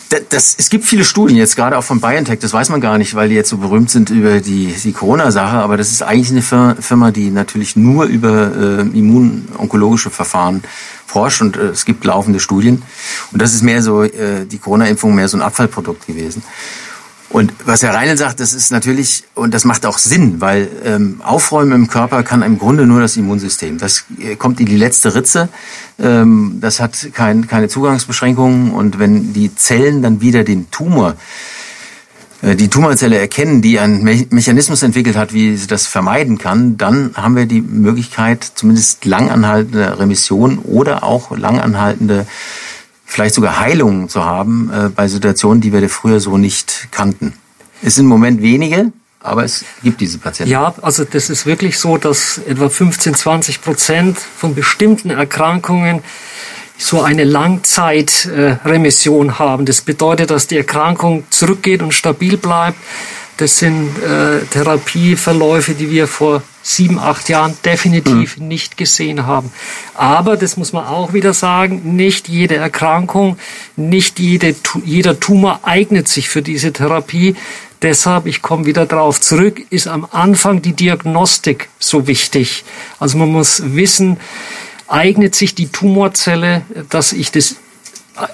Das, 0.09 0.21
das, 0.29 0.55
es 0.57 0.71
gibt 0.71 0.85
viele 0.85 1.05
Studien 1.05 1.37
jetzt 1.37 1.57
gerade 1.57 1.77
auch 1.77 1.83
von 1.83 2.01
BioNTech, 2.01 2.39
das 2.39 2.53
weiß 2.53 2.69
man 2.69 2.81
gar 2.81 2.97
nicht, 2.97 3.17
weil 3.17 3.29
die 3.29 3.35
jetzt 3.35 3.49
so 3.49 3.57
berühmt 3.57 3.91
sind 3.91 4.11
über 4.11 4.41
die, 4.41 4.73
die 4.73 4.93
Corona-Sache, 4.93 5.57
aber 5.57 5.77
das 5.77 5.91
ist 5.91 6.03
eigentlich 6.03 6.31
eine 6.31 6.77
Firma, 6.81 7.11
die 7.11 7.31
natürlich 7.31 7.75
nur 7.75 8.05
über 8.05 8.53
äh, 8.55 8.81
immunonkologische 8.83 10.11
Verfahren 10.11 10.63
forscht 11.07 11.43
und 11.43 11.57
äh, 11.57 11.71
es 11.71 11.87
gibt 11.87 12.05
laufende 12.05 12.39
Studien. 12.39 12.83
Und 13.33 13.43
das 13.43 13.53
ist 13.53 13.63
mehr 13.63 13.83
so, 13.83 14.05
äh, 14.05 14.47
die 14.47 14.59
Corona-Impfung 14.59 15.13
mehr 15.13 15.29
so 15.29 15.39
ein 15.39 15.43
Abfallprodukt 15.43 16.07
gewesen. 16.07 16.45
Und 17.33 17.55
was 17.65 17.83
Herr 17.83 17.95
Reinl 17.95 18.19
sagt, 18.19 18.41
das 18.41 18.53
ist 18.53 18.71
natürlich, 18.73 19.25
und 19.35 19.55
das 19.55 19.65
macht 19.65 19.87
auch 19.87 19.97
Sinn, 19.97 20.43
weil 20.43 20.69
ähm, 20.85 21.23
Aufräumen 21.25 21.73
im 21.73 21.89
Körper 21.89 22.23
kann 22.23 22.43
im 22.43 22.59
Grunde 22.59 22.87
nur 22.87 23.01
das 23.01 23.17
Immunsystem. 23.17 23.79
Das 23.79 24.05
äh, 24.21 24.37
kommt 24.37 24.61
in 24.61 24.67
die 24.67 24.77
letzte 24.77 25.15
Ritze, 25.15 25.49
ähm, 25.99 26.59
das 26.61 26.79
hat 26.79 27.09
kein, 27.15 27.49
keine 27.49 27.69
Zugangsbeschränkungen 27.69 28.73
und 28.73 28.99
wenn 28.99 29.33
die 29.33 29.55
Zellen 29.55 30.03
dann 30.03 30.21
wieder 30.21 30.45
den 30.45 30.71
Tumor 30.71 31.17
äh, 32.43 32.55
die 32.55 32.69
Tumorzelle 32.69 33.17
erkennen, 33.17 33.63
die 33.63 33.79
einen 33.79 34.03
Me 34.03 34.27
Mechanismus 34.29 34.83
entwickelt 34.83 35.17
hat, 35.17 35.33
wie 35.33 35.57
sie 35.57 35.67
das 35.67 35.87
vermeiden 35.87 36.37
kann, 36.37 36.77
dann 36.77 37.13
haben 37.15 37.35
wir 37.35 37.47
die 37.47 37.63
Möglichkeit, 37.63 38.45
zumindest 38.45 39.07
langanhaltende 39.07 39.99
Remission 39.99 40.59
oder 40.59 41.03
auch 41.03 41.35
langanhaltende 41.35 42.27
vielleicht 43.13 43.35
sogar 43.35 43.61
Heilungen 43.61 44.09
zu 44.09 44.25
haben 44.25 44.71
äh, 44.73 44.89
bei 44.89 45.07
Situationen, 45.09 45.61
die 45.61 45.71
wir 45.73 45.89
früher 45.89 46.21
so 46.21 46.39
nicht 46.39 46.87
kannten. 46.91 47.35
Es 47.83 47.97
sind 47.97 48.05
im 48.05 48.09
Moment 48.09 48.41
wenige, 48.43 48.93
aber 49.21 49.45
es 49.45 49.65
gibt 49.83 50.01
diese 50.01 50.19
Patienten. 50.19 50.53
Ja, 50.53 50.75
also 50.83 51.05
das 51.05 51.31
ist 51.31 51.47
wirklich 51.47 51.79
so, 51.79 51.97
dass 51.99 52.39
etwa 52.39 52.69
15, 52.69 53.15
20 53.15 53.63
Prozent 53.63 54.19
von 54.19 54.55
bestimmten 54.55 55.11
Erkrankungen 55.11 56.03
so 56.79 57.03
eine 57.03 57.25
Langzeitremission 57.25 59.29
äh, 59.29 59.33
haben. 59.33 59.67
Das 59.67 59.83
bedeutet, 59.83 60.31
dass 60.31 60.47
die 60.49 60.57
Erkrankung 60.57 61.25
zurückgeht 61.31 61.83
und 61.83 61.95
stabil 61.95 62.37
bleibt. 62.37 62.77
Das 63.37 63.59
sind 63.59 63.91
äh, 63.99 64.41
Therapieverläufe, 64.51 65.75
die 65.75 65.91
wir 65.91 66.09
vor 66.09 66.43
sieben, 66.63 66.99
acht 66.99 67.29
Jahren 67.29 67.57
definitiv 67.65 68.39
mhm. 68.39 68.49
nicht 68.49 68.77
gesehen 68.77 69.27
haben. 69.27 69.53
Aber, 69.95 70.37
das 70.37 70.57
muss 70.57 70.73
man 70.73 70.87
auch 70.87 71.13
wieder 71.13 71.35
sagen, 71.35 71.97
nicht 71.97 72.29
jede 72.29 72.57
Erkrankung, 72.57 73.37
nicht 73.77 74.19
jede, 74.19 74.55
jeder 74.85 75.19
Tumor 75.19 75.61
eignet 75.63 76.09
sich 76.09 76.29
für 76.29 76.43
diese 76.43 76.73
Therapie. 76.73 77.35
Deshalb, 77.83 78.27
ich 78.27 78.43
komme 78.43 78.67
wieder 78.67 78.87
darauf 78.87 79.21
zurück, 79.21 79.61
ist 79.71 79.89
am 79.89 80.07
Anfang 80.11 80.63
die 80.63 80.73
Diagnostik 80.73 81.69
so 81.81 82.07
wichtig. 82.07 82.65
Also 83.01 83.19
man 83.19 83.31
muss 83.31 83.63
wissen, 83.75 84.19
eignet 84.87 85.35
sich 85.35 85.55
die 85.55 85.69
Tumorzelle, 85.69 86.63
dass 86.91 87.13
ich 87.13 87.33
das 87.33 87.57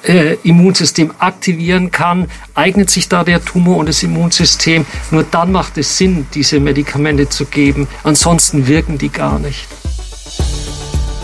äh, 0.02 0.34
Immunsystem 0.42 1.12
aktivieren 1.18 1.90
kann, 1.90 2.28
eignet 2.54 2.90
sich 2.90 3.08
da 3.08 3.24
der 3.24 3.44
Tumor 3.44 3.76
und 3.76 3.88
das 3.88 4.02
Immunsystem. 4.02 4.86
Nur 5.10 5.24
dann 5.24 5.52
macht 5.52 5.78
es 5.78 5.96
Sinn, 5.96 6.26
diese 6.34 6.60
Medikamente 6.60 7.28
zu 7.28 7.44
geben. 7.46 7.88
Ansonsten 8.02 8.66
wirken 8.66 8.98
die 8.98 9.10
gar 9.10 9.38
nicht. 9.38 9.66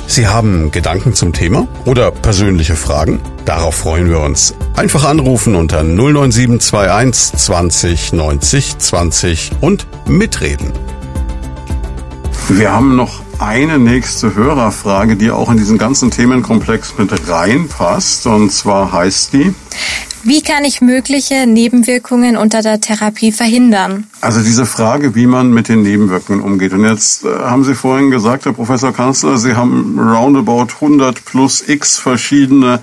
Sie 0.07 0.29
haben 0.29 0.71
Gedanken 0.71 1.15
zum 1.15 1.33
Thema 1.33 1.67
oder 1.87 2.11
persönliche 2.11 2.77
Fragen? 2.77 3.21
Darauf 3.47 3.75
freuen 3.75 4.09
wir 4.09 4.21
uns. 4.21 4.55
Einfach 4.77 5.05
anrufen 5.05 5.57
unter 5.57 5.83
09721 5.83 7.39
20 7.39 8.13
90 8.13 8.79
20 8.79 9.51
und 9.61 9.87
mitreden. 10.07 10.73
Wir 12.49 12.71
haben 12.71 12.95
noch 12.95 13.24
eine 13.41 13.79
nächste 13.79 14.35
Hörerfrage, 14.35 15.17
die 15.17 15.31
auch 15.31 15.51
in 15.51 15.57
diesen 15.57 15.79
ganzen 15.79 16.11
Themenkomplex 16.11 16.95
mit 16.99 17.29
reinpasst. 17.29 18.27
Und 18.27 18.51
zwar 18.51 18.93
heißt 18.93 19.33
die, 19.33 19.55
wie 20.27 20.41
kann 20.41 20.65
ich 20.65 20.81
mögliche 20.81 21.47
Nebenwirkungen 21.47 22.39
unter 22.39 22.63
der 22.63 22.81
Therapie 22.81 23.31
verhindern? 23.31 24.07
Also 24.23 24.41
diese 24.41 24.65
Frage, 24.65 25.15
wie 25.15 25.27
man 25.27 25.53
mit 25.53 25.69
den 25.69 25.83
Nebenwirkungen 25.83 26.41
umgeht. 26.41 26.73
Und 26.73 26.83
jetzt 26.83 27.27
äh, 27.27 27.29
haben 27.29 27.63
Sie 27.63 27.75
vorhin 27.75 28.11
gesagt, 28.11 28.47
Herr 28.47 28.55
Professor 28.55 28.91
Kanzler, 28.91 29.37
Sie 29.37 29.55
haben 29.55 29.99
roundabout 29.99 30.69
100 30.81 31.27
plus 31.27 31.63
x 31.69 31.99
verschiedene 31.99 32.81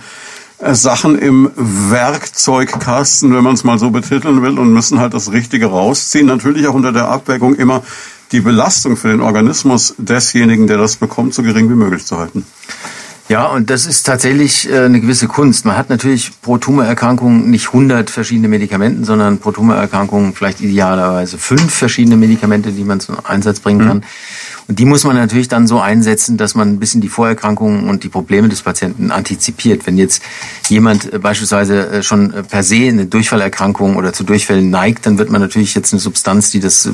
äh, 0.60 0.76
Sachen 0.76 1.18
im 1.18 1.49
Werkzeugkasten, 1.56 3.34
wenn 3.34 3.43
man 3.43 3.56
es 3.56 3.64
mal 3.64 3.80
so 3.80 3.89
betiteln 3.89 4.43
will, 4.43 4.60
und 4.60 4.72
müssen 4.72 4.99
halt 4.99 5.16
das 5.16 5.32
Richtige 5.32 5.66
rausziehen. 5.66 6.28
Natürlich 6.28 6.68
auch 6.68 6.76
unter 6.76 6.91
der 6.91 7.08
Abwägung 7.08 7.56
immer 7.56 7.82
die 8.32 8.41
Belastung 8.41 8.97
für 8.97 9.09
den 9.09 9.21
Organismus 9.21 9.93
desjenigen, 9.97 10.67
der 10.67 10.77
das 10.77 10.95
bekommt, 10.95 11.34
so 11.34 11.43
gering 11.43 11.69
wie 11.69 11.75
möglich 11.75 12.05
zu 12.05 12.17
halten. 12.17 12.45
Ja, 13.32 13.45
und 13.45 13.69
das 13.69 13.86
ist 13.86 14.03
tatsächlich 14.03 14.69
äh, 14.69 14.79
eine 14.79 14.99
gewisse 14.99 15.27
Kunst. 15.27 15.63
Man 15.63 15.77
hat 15.77 15.89
natürlich 15.89 16.32
pro 16.41 16.57
Tumorerkrankung 16.57 17.49
nicht 17.49 17.67
100 17.67 18.09
verschiedene 18.09 18.49
Medikamente, 18.49 19.05
sondern 19.05 19.38
pro 19.38 19.51
Tumorerkrankung 19.51 20.34
vielleicht 20.36 20.59
idealerweise 20.59 21.38
fünf 21.38 21.73
verschiedene 21.73 22.17
Medikamente, 22.17 22.73
die 22.73 22.84
man 22.84 22.99
zum 22.99 23.15
Einsatz 23.23 23.61
bringen 23.61 23.88
kann. 23.88 23.97
Mhm. 23.97 24.03
Und 24.68 24.80
die 24.80 24.86
muss 24.86 25.03
man 25.03 25.16
natürlich 25.16 25.47
dann 25.47 25.68
so 25.68 25.80
einsetzen, 25.80 26.38
dass 26.38 26.55
man 26.55 26.70
ein 26.70 26.80
bisschen 26.80 27.01
die 27.01 27.09
Vorerkrankungen 27.09 27.89
und 27.89 28.03
die 28.03 28.09
Probleme 28.09 28.49
des 28.49 28.62
Patienten 28.62 29.12
antizipiert. 29.12 29.86
Wenn 29.86 29.97
jetzt 29.97 30.22
jemand 30.70 31.12
äh, 31.12 31.20
beispielsweise 31.20 31.89
äh, 31.89 32.03
schon 32.03 32.34
per 32.49 32.64
se 32.64 32.88
eine 32.88 33.05
Durchfallerkrankung 33.05 33.95
oder 33.95 34.14
zu 34.14 34.24
Durchfällen 34.24 34.70
neigt, 34.70 35.05
dann 35.05 35.18
wird 35.18 35.30
man 35.30 35.41
natürlich 35.41 35.76
jetzt 35.76 35.93
eine 35.93 35.99
Substanz, 35.99 36.51
die 36.51 36.59
das 36.59 36.89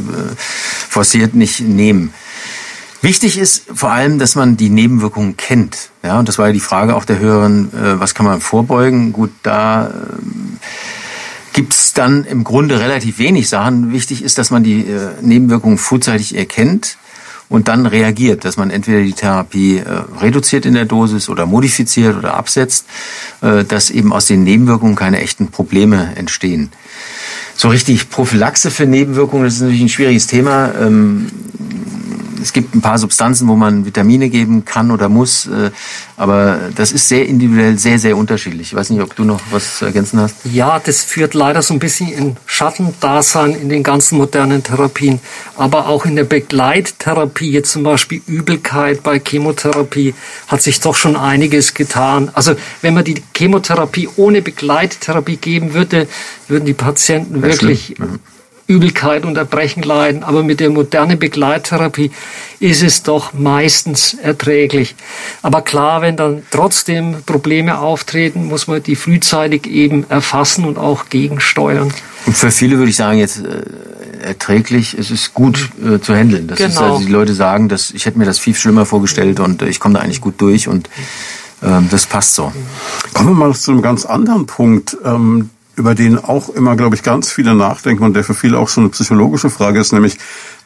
forciert, 0.89 1.35
nicht 1.35 1.61
nehmen. 1.61 2.13
Wichtig 3.01 3.37
ist 3.37 3.65
vor 3.73 3.91
allem, 3.91 4.17
dass 4.17 4.35
man 4.35 4.57
die 4.57 4.69
Nebenwirkungen 4.69 5.37
kennt. 5.37 5.89
Ja, 6.03 6.19
und 6.19 6.27
das 6.27 6.39
war 6.39 6.47
ja 6.47 6.53
die 6.53 6.59
Frage 6.59 6.95
auch 6.95 7.05
der 7.05 7.19
Hörerin, 7.19 7.69
äh, 7.73 7.99
was 7.99 8.15
kann 8.15 8.25
man 8.25 8.41
vorbeugen? 8.41 9.13
Gut, 9.13 9.31
da 9.43 9.87
äh, 9.87 9.91
gibt 11.53 11.73
es 11.73 11.93
dann 11.93 12.25
im 12.25 12.43
Grunde 12.43 12.79
relativ 12.79 13.19
wenig 13.19 13.49
Sachen. 13.49 13.91
Wichtig 13.91 14.23
ist, 14.23 14.37
dass 14.37 14.49
man 14.49 14.63
die 14.63 14.81
äh, 14.81 15.09
Nebenwirkungen 15.21 15.77
frühzeitig 15.77 16.35
erkennt 16.35 16.97
und 17.49 17.67
dann 17.67 17.85
reagiert, 17.85 18.45
dass 18.45 18.57
man 18.57 18.69
entweder 18.69 19.01
die 19.01 19.13
Therapie 19.13 19.77
äh, 19.77 19.83
reduziert 20.21 20.65
in 20.65 20.73
der 20.73 20.85
Dosis 20.85 21.29
oder 21.29 21.45
modifiziert 21.45 22.17
oder 22.17 22.33
absetzt, 22.33 22.85
äh, 23.41 23.63
dass 23.63 23.89
eben 23.89 24.11
aus 24.11 24.25
den 24.25 24.43
Nebenwirkungen 24.43 24.95
keine 24.95 25.21
echten 25.21 25.47
Probleme 25.47 26.13
entstehen. 26.15 26.71
So 27.55 27.69
richtig 27.69 28.09
Prophylaxe 28.09 28.69
für 28.69 28.85
Nebenwirkungen, 28.85 29.45
das 29.45 29.55
ist 29.55 29.61
natürlich 29.61 29.81
ein 29.81 29.89
schwieriges 29.89 30.27
Thema. 30.27 30.73
Ähm, 30.79 31.31
es 32.41 32.53
gibt 32.53 32.75
ein 32.75 32.81
paar 32.81 32.97
Substanzen, 32.97 33.47
wo 33.47 33.55
man 33.55 33.85
Vitamine 33.85 34.29
geben 34.29 34.65
kann 34.65 34.91
oder 34.91 35.09
muss, 35.09 35.47
äh, 35.47 35.71
aber 36.15 36.69
das 36.75 36.91
ist 36.91 37.07
sehr 37.07 37.25
individuell, 37.25 37.77
sehr, 37.77 37.99
sehr 37.99 38.17
unterschiedlich. 38.17 38.67
Ich 38.67 38.75
weiß 38.75 38.89
nicht, 38.89 39.01
ob 39.01 39.15
du 39.15 39.23
noch 39.23 39.39
was 39.51 39.79
zu 39.79 39.85
ergänzen 39.85 40.19
hast. 40.19 40.35
Ja, 40.45 40.79
das 40.79 41.03
führt 41.03 41.33
leider 41.33 41.61
so 41.61 41.73
ein 41.73 41.79
bisschen 41.79 42.11
in 42.11 42.37
Schattendasein 42.45 43.53
in 43.53 43.69
den 43.69 43.83
ganzen 43.83 44.17
modernen 44.17 44.63
Therapien, 44.63 45.19
aber 45.55 45.87
auch 45.87 46.05
in 46.05 46.15
der 46.15 46.23
Begleittherapie, 46.23 47.51
jetzt 47.51 47.71
zum 47.71 47.83
Beispiel 47.83 48.21
Übelkeit 48.27 49.03
bei 49.03 49.19
Chemotherapie, 49.19 50.13
hat 50.47 50.61
sich 50.61 50.79
doch 50.79 50.95
schon 50.95 51.15
einiges 51.15 51.73
getan. 51.73 52.29
Also 52.33 52.55
wenn 52.81 52.93
man 52.93 53.03
die 53.03 53.21
Chemotherapie 53.35 54.09
ohne 54.15 54.41
Begleittherapie 54.41 55.37
geben 55.37 55.73
würde, 55.73 56.07
würden 56.47 56.65
die 56.65 56.73
Patienten 56.73 57.41
wirklich 57.41 57.93
schlimm. 57.95 58.19
Übelkeit 58.67 59.25
und 59.25 59.37
Erbrechen 59.37 59.81
leiden. 59.83 60.23
Aber 60.23 60.43
mit 60.43 60.59
der 60.59 60.69
modernen 60.69 61.17
Begleittherapie 61.17 62.11
ist 62.59 62.83
es 62.83 63.03
doch 63.03 63.33
meistens 63.33 64.13
erträglich. 64.13 64.95
Aber 65.41 65.61
klar, 65.61 66.01
wenn 66.01 66.17
dann 66.17 66.43
trotzdem 66.51 67.23
Probleme 67.25 67.79
auftreten, 67.79 68.45
muss 68.45 68.67
man 68.67 68.83
die 68.83 68.95
frühzeitig 68.95 69.67
eben 69.67 70.05
erfassen 70.09 70.65
und 70.65 70.77
auch 70.77 71.09
gegensteuern. 71.09 71.93
Und 72.25 72.35
für 72.35 72.51
viele 72.51 72.77
würde 72.77 72.89
ich 72.89 72.97
sagen, 72.97 73.19
jetzt 73.19 73.39
äh, 73.39 73.63
erträglich, 74.21 74.93
es 74.93 75.11
ist 75.11 75.33
gut 75.33 75.69
äh, 75.83 75.99
zu 75.99 76.13
handeln. 76.13 76.47
Das 76.47 76.57
genau. 76.57 76.69
ist 76.69 76.77
also 76.77 76.99
die 76.99 77.11
Leute 77.11 77.33
sagen, 77.33 77.69
dass 77.69 77.91
ich 77.91 78.05
hätte 78.05 78.17
mir 78.17 78.25
das 78.25 78.39
viel 78.39 78.55
schlimmer 78.55 78.85
vorgestellt 78.85 79.39
und 79.39 79.61
äh, 79.61 79.69
ich 79.69 79.79
komme 79.79 79.95
da 79.95 80.01
eigentlich 80.01 80.21
gut 80.21 80.35
durch 80.41 80.67
und 80.67 80.89
ähm, 81.63 81.87
das 81.89 82.05
passt 82.05 82.35
so. 82.35 82.51
Kommen 83.13 83.29
wir 83.29 83.47
mal 83.47 83.55
zu 83.55 83.71
einem 83.71 83.81
ganz 83.81 84.05
anderen 84.05 84.45
Punkt. 84.45 84.97
Ähm, 85.03 85.49
über 85.77 85.95
den 85.95 86.17
auch 86.17 86.49
immer, 86.49 86.75
glaube 86.75 86.95
ich, 86.95 87.03
ganz 87.03 87.31
viele 87.31 87.55
nachdenken 87.55 88.03
und 88.03 88.15
der 88.15 88.23
für 88.23 88.33
viele 88.33 88.57
auch 88.59 88.67
so 88.67 88.81
eine 88.81 88.89
psychologische 88.89 89.49
Frage 89.49 89.79
ist, 89.79 89.93
nämlich 89.93 90.17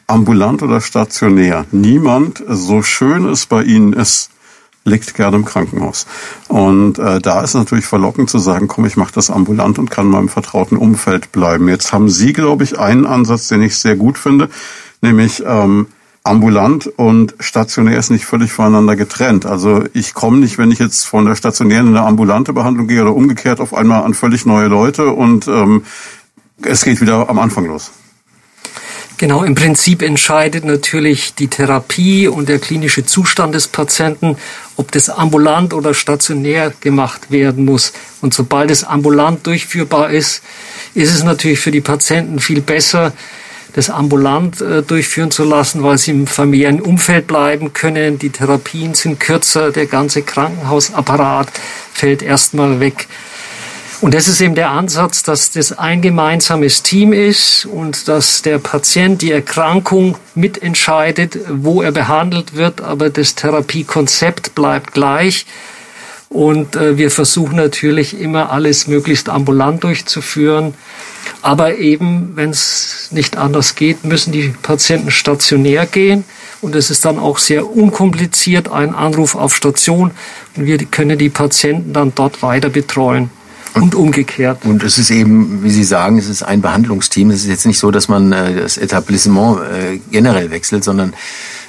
ambulant 0.06 0.62
oder 0.62 0.80
stationär. 0.80 1.66
Niemand, 1.70 2.42
so 2.48 2.82
schön 2.82 3.26
es 3.26 3.46
bei 3.46 3.62
Ihnen 3.62 3.92
ist, 3.92 4.30
liegt 4.84 5.14
gerne 5.14 5.36
im 5.36 5.44
Krankenhaus. 5.44 6.06
Und 6.48 6.98
äh, 6.98 7.20
da 7.20 7.42
ist 7.42 7.54
natürlich 7.54 7.84
verlockend 7.84 8.30
zu 8.30 8.38
sagen, 8.38 8.66
komm, 8.68 8.86
ich 8.86 8.96
mache 8.96 9.12
das 9.14 9.30
ambulant 9.30 9.78
und 9.78 9.90
kann 9.90 10.06
in 10.06 10.12
meinem 10.12 10.28
vertrauten 10.28 10.76
Umfeld 10.76 11.30
bleiben. 11.30 11.68
Jetzt 11.68 11.92
haben 11.92 12.08
Sie, 12.08 12.32
glaube 12.32 12.64
ich, 12.64 12.78
einen 12.78 13.06
Ansatz, 13.06 13.48
den 13.48 13.62
ich 13.62 13.76
sehr 13.76 13.96
gut 13.96 14.18
finde, 14.18 14.48
nämlich 15.02 15.42
ähm, 15.46 15.86
ambulant 16.24 16.86
und 16.86 17.34
stationär 17.40 17.98
ist 17.98 18.10
nicht 18.10 18.24
völlig 18.24 18.52
voneinander 18.52 18.96
getrennt. 18.96 19.44
Also 19.44 19.84
ich 19.92 20.14
komme 20.14 20.38
nicht, 20.38 20.58
wenn 20.58 20.70
ich 20.70 20.78
jetzt 20.78 21.04
von 21.04 21.26
der 21.26 21.34
stationären 21.34 21.88
in 21.88 21.96
eine 21.96 22.06
ambulante 22.06 22.52
Behandlung 22.52 22.86
gehe 22.86 23.02
oder 23.02 23.14
umgekehrt 23.14 23.60
auf 23.60 23.74
einmal 23.74 24.04
an 24.04 24.14
völlig 24.14 24.46
neue 24.46 24.68
Leute 24.68 25.08
und 25.08 25.48
ähm, 25.48 25.84
es 26.62 26.84
geht 26.84 27.00
wieder 27.00 27.28
am 27.28 27.38
Anfang 27.38 27.66
los. 27.66 27.90
Genau, 29.18 29.44
im 29.44 29.54
Prinzip 29.54 30.02
entscheidet 30.02 30.64
natürlich 30.64 31.34
die 31.34 31.46
Therapie 31.46 32.26
und 32.26 32.48
der 32.48 32.58
klinische 32.58 33.06
Zustand 33.06 33.54
des 33.54 33.68
Patienten, 33.68 34.36
ob 34.76 34.90
das 34.90 35.10
ambulant 35.10 35.74
oder 35.74 35.94
stationär 35.94 36.72
gemacht 36.80 37.30
werden 37.30 37.64
muss. 37.64 37.92
Und 38.20 38.34
sobald 38.34 38.72
es 38.72 38.82
ambulant 38.82 39.46
durchführbar 39.46 40.10
ist, 40.10 40.42
ist 40.94 41.14
es 41.14 41.22
natürlich 41.22 41.60
für 41.60 41.70
die 41.70 41.80
Patienten 41.80 42.40
viel 42.40 42.62
besser, 42.62 43.12
das 43.74 43.90
ambulant 43.90 44.60
äh, 44.60 44.82
durchführen 44.82 45.30
zu 45.30 45.44
lassen, 45.44 45.82
weil 45.82 45.98
sie 45.98 46.10
im 46.10 46.26
familiären 46.26 46.80
Umfeld 46.80 47.26
bleiben 47.26 47.72
können. 47.72 48.18
Die 48.18 48.30
Therapien 48.30 48.94
sind 48.94 49.20
kürzer, 49.20 49.70
der 49.70 49.86
ganze 49.86 50.22
Krankenhausapparat 50.22 51.48
fällt 51.92 52.22
erstmal 52.22 52.80
weg. 52.80 53.08
Und 54.02 54.14
das 54.14 54.26
ist 54.26 54.40
eben 54.40 54.56
der 54.56 54.70
Ansatz, 54.70 55.22
dass 55.22 55.52
das 55.52 55.78
ein 55.78 56.02
gemeinsames 56.02 56.82
Team 56.82 57.12
ist 57.12 57.66
und 57.66 58.08
dass 58.08 58.42
der 58.42 58.58
Patient 58.58 59.22
die 59.22 59.30
Erkrankung 59.30 60.18
mitentscheidet, 60.34 61.38
wo 61.48 61.82
er 61.82 61.92
behandelt 61.92 62.56
wird, 62.56 62.80
aber 62.80 63.10
das 63.10 63.36
Therapiekonzept 63.36 64.56
bleibt 64.56 64.92
gleich. 64.92 65.46
Und 66.28 66.74
äh, 66.74 66.96
wir 66.96 67.12
versuchen 67.12 67.56
natürlich 67.56 68.18
immer 68.18 68.50
alles 68.50 68.88
möglichst 68.88 69.28
ambulant 69.28 69.84
durchzuführen. 69.84 70.74
Aber 71.42 71.76
eben, 71.76 72.32
wenn 72.36 72.50
es 72.50 73.08
nicht 73.10 73.36
anders 73.36 73.74
geht, 73.74 74.04
müssen 74.04 74.32
die 74.32 74.54
Patienten 74.62 75.10
stationär 75.10 75.86
gehen. 75.86 76.24
Und 76.60 76.76
es 76.76 76.90
ist 76.90 77.04
dann 77.04 77.18
auch 77.18 77.38
sehr 77.38 77.68
unkompliziert, 77.68 78.70
ein 78.70 78.94
Anruf 78.94 79.34
auf 79.34 79.54
Station. 79.54 80.12
Und 80.56 80.66
wir 80.66 80.78
können 80.78 81.18
die 81.18 81.28
Patienten 81.28 81.92
dann 81.92 82.12
dort 82.14 82.42
weiter 82.42 82.70
betreuen. 82.70 83.30
Und 83.74 83.94
umgekehrt. 83.94 84.66
Und 84.66 84.82
es 84.82 84.98
ist 84.98 85.10
eben, 85.10 85.64
wie 85.64 85.70
Sie 85.70 85.84
sagen, 85.84 86.18
es 86.18 86.28
ist 86.28 86.42
ein 86.42 86.60
Behandlungsteam. 86.60 87.30
Es 87.30 87.40
ist 87.40 87.48
jetzt 87.48 87.64
nicht 87.64 87.78
so, 87.78 87.90
dass 87.90 88.06
man 88.06 88.30
äh, 88.30 88.54
das 88.54 88.76
Etablissement 88.76 89.60
äh, 89.60 89.98
generell 90.10 90.50
wechselt, 90.50 90.84
sondern 90.84 91.14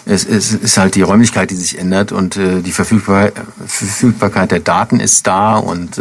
es, 0.05 0.23
ist 0.25 0.77
halt 0.77 0.95
die 0.95 1.01
Räumlichkeit, 1.01 1.49
die 1.49 1.55
sich 1.55 1.77
ändert 1.79 2.11
und 2.11 2.37
äh, 2.37 2.61
die 2.61 2.71
Verfügbarkeit 2.71 4.51
der 4.51 4.59
Daten 4.59 4.99
ist 4.99 5.27
da 5.27 5.55
und 5.55 5.99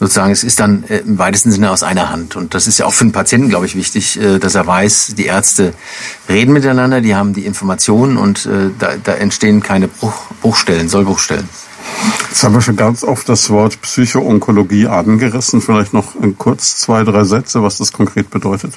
sozusagen, 0.00 0.32
es 0.32 0.42
ist 0.42 0.58
dann 0.58 0.84
äh, 0.84 0.98
im 0.98 1.18
weitesten 1.18 1.52
Sinne 1.52 1.70
aus 1.70 1.82
einer 1.82 2.08
Hand. 2.08 2.34
Und 2.34 2.54
das 2.54 2.66
ist 2.66 2.78
ja 2.78 2.86
auch 2.86 2.94
für 2.94 3.04
den 3.04 3.12
Patienten, 3.12 3.50
glaube 3.50 3.66
ich, 3.66 3.76
wichtig, 3.76 4.18
äh, 4.18 4.38
dass 4.38 4.54
er 4.54 4.66
weiß, 4.66 5.14
die 5.16 5.26
Ärzte 5.26 5.74
reden 6.28 6.52
miteinander, 6.52 7.02
die 7.02 7.14
haben 7.14 7.34
die 7.34 7.44
Informationen 7.44 8.16
und 8.16 8.46
äh, 8.46 8.70
da, 8.78 8.94
da 9.02 9.12
entstehen 9.12 9.62
keine 9.62 9.86
Bruch, 9.86 10.14
Bruchstellen, 10.40 10.88
Sollbruchstellen. 10.88 11.48
Jetzt 12.30 12.42
haben 12.42 12.54
wir 12.54 12.62
schon 12.62 12.76
ganz 12.76 13.04
oft 13.04 13.28
das 13.28 13.50
Wort 13.50 13.82
Psychoonkologie 13.82 14.86
angerissen. 14.86 15.60
Vielleicht 15.60 15.92
noch 15.92 16.14
in 16.14 16.38
kurz 16.38 16.78
zwei, 16.78 17.04
drei 17.04 17.24
Sätze, 17.24 17.62
was 17.62 17.78
das 17.78 17.92
konkret 17.92 18.30
bedeutet. 18.30 18.72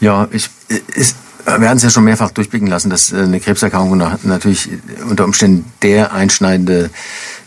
Ja, 0.00 0.28
ich, 0.30 0.50
ich, 0.68 1.14
wir 1.46 1.68
haben 1.68 1.76
es 1.76 1.82
ja 1.82 1.90
schon 1.90 2.04
mehrfach 2.04 2.30
durchblicken 2.30 2.68
lassen, 2.68 2.90
dass 2.90 3.12
eine 3.12 3.40
Krebserkrankung 3.40 3.98
natürlich 4.22 4.70
unter 5.08 5.24
Umständen 5.24 5.64
der 5.82 6.12
einschneidende 6.12 6.90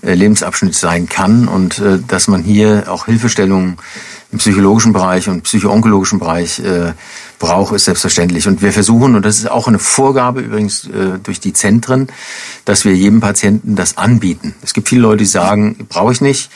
äh, 0.04 0.14
Lebensabschnitt 0.14 0.76
sein 0.76 1.10
kann 1.10 1.48
und 1.48 1.80
äh, 1.80 2.00
dass 2.08 2.28
man 2.28 2.44
hier 2.44 2.86
auch 2.88 3.06
Hilfestellungen 3.06 3.78
im 4.32 4.40
psychologischen 4.40 4.94
Bereich 4.94 5.30
und 5.30 5.44
psychoonkologischen 5.44 6.20
Bereich 6.20 6.60
äh, 6.60 6.94
braucht, 7.40 7.74
ist 7.74 7.86
selbstverständlich. 7.86 8.48
Und 8.48 8.62
wir 8.62 8.74
versuchen, 8.74 9.16
und 9.16 9.26
das 9.26 9.40
ist 9.40 9.50
auch 9.50 9.68
eine 9.68 9.80
Vorgabe 9.80 10.42
übrigens 10.42 10.86
äh, 10.86 11.18
durch 11.24 11.40
die 11.40 11.54
Zentren, 11.54 12.08
dass 12.66 12.84
wir 12.84 12.94
jedem 12.94 13.22
Patienten 13.22 13.76
das 13.76 13.98
anbieten. 13.98 14.54
Es 14.62 14.74
gibt 14.74 14.90
viele 14.90 15.02
Leute, 15.02 15.20
die 15.20 15.26
sagen, 15.26 15.78
brauche 15.88 16.12
ich 16.12 16.22
nicht. 16.22 16.52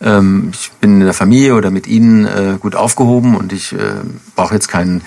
Ähm, 0.00 0.50
ich 0.52 0.70
bin 0.80 1.00
in 1.00 1.04
der 1.04 1.14
Familie 1.14 1.54
oder 1.54 1.70
mit 1.70 1.86
Ihnen 1.86 2.24
äh, 2.26 2.56
gut 2.58 2.74
aufgehoben 2.74 3.36
und 3.36 3.52
ich 3.52 3.74
äh, 3.74 3.76
brauche 4.34 4.54
jetzt 4.54 4.68
keinen 4.68 5.02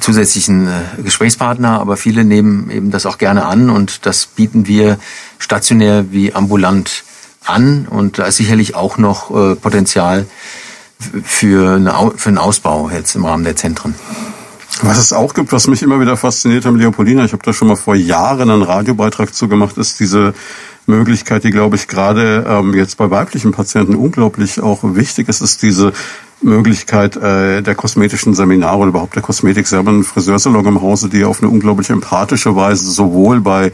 zusätzlichen 0.00 0.68
äh, 0.68 1.02
Gesprächspartner, 1.02 1.80
aber 1.80 1.96
viele 1.96 2.24
nehmen 2.24 2.70
eben 2.70 2.90
das 2.90 3.06
auch 3.06 3.18
gerne 3.18 3.44
an 3.44 3.70
und 3.70 4.06
das 4.06 4.26
bieten 4.26 4.66
wir 4.66 4.98
stationär 5.38 6.06
wie 6.10 6.34
ambulant 6.34 7.04
an 7.44 7.86
und 7.88 8.18
da 8.18 8.24
ist 8.24 8.36
sicherlich 8.36 8.74
auch 8.74 8.98
noch 8.98 9.30
äh, 9.30 9.54
Potenzial 9.56 10.26
für, 11.24 11.76
eine, 11.76 12.12
für 12.16 12.28
einen 12.28 12.38
Ausbau 12.38 12.90
jetzt 12.90 13.14
im 13.16 13.24
Rahmen 13.24 13.44
der 13.44 13.56
Zentren. 13.56 13.94
Was 14.80 14.98
es 14.98 15.12
auch 15.12 15.34
gibt, 15.34 15.52
was 15.52 15.66
mich 15.66 15.82
immer 15.82 16.00
wieder 16.00 16.16
fasziniert 16.16 16.64
am 16.64 16.76
Leopoldina, 16.76 17.24
ich 17.24 17.32
habe 17.32 17.42
da 17.44 17.52
schon 17.52 17.68
mal 17.68 17.76
vor 17.76 17.94
Jahren 17.94 18.50
einen 18.50 18.62
Radiobeitrag 18.62 19.34
zugemacht, 19.34 19.76
ist 19.76 20.00
diese 20.00 20.34
Möglichkeit, 20.86 21.44
die, 21.44 21.50
glaube 21.50 21.76
ich, 21.76 21.88
gerade 21.88 22.44
ähm, 22.48 22.74
jetzt 22.74 22.96
bei 22.96 23.10
weiblichen 23.10 23.52
Patienten 23.52 23.94
unglaublich 23.94 24.60
auch 24.60 24.80
wichtig 24.82 25.28
ist, 25.28 25.40
ist 25.40 25.62
diese 25.62 25.92
Möglichkeit 26.40 27.16
äh, 27.16 27.62
der 27.62 27.74
kosmetischen 27.74 28.34
Seminare 28.34 28.78
oder 28.78 28.88
überhaupt 28.88 29.14
der 29.14 29.22
Kosmetik. 29.22 29.66
Sie 29.66 29.76
haben 29.76 29.88
einen 29.88 30.04
Friseursalon 30.04 30.66
im 30.66 30.82
Hause, 30.82 31.08
die 31.08 31.24
auf 31.24 31.42
eine 31.42 31.50
unglaublich 31.50 31.90
empathische 31.90 32.56
Weise 32.56 32.90
sowohl 32.90 33.40
bei 33.40 33.72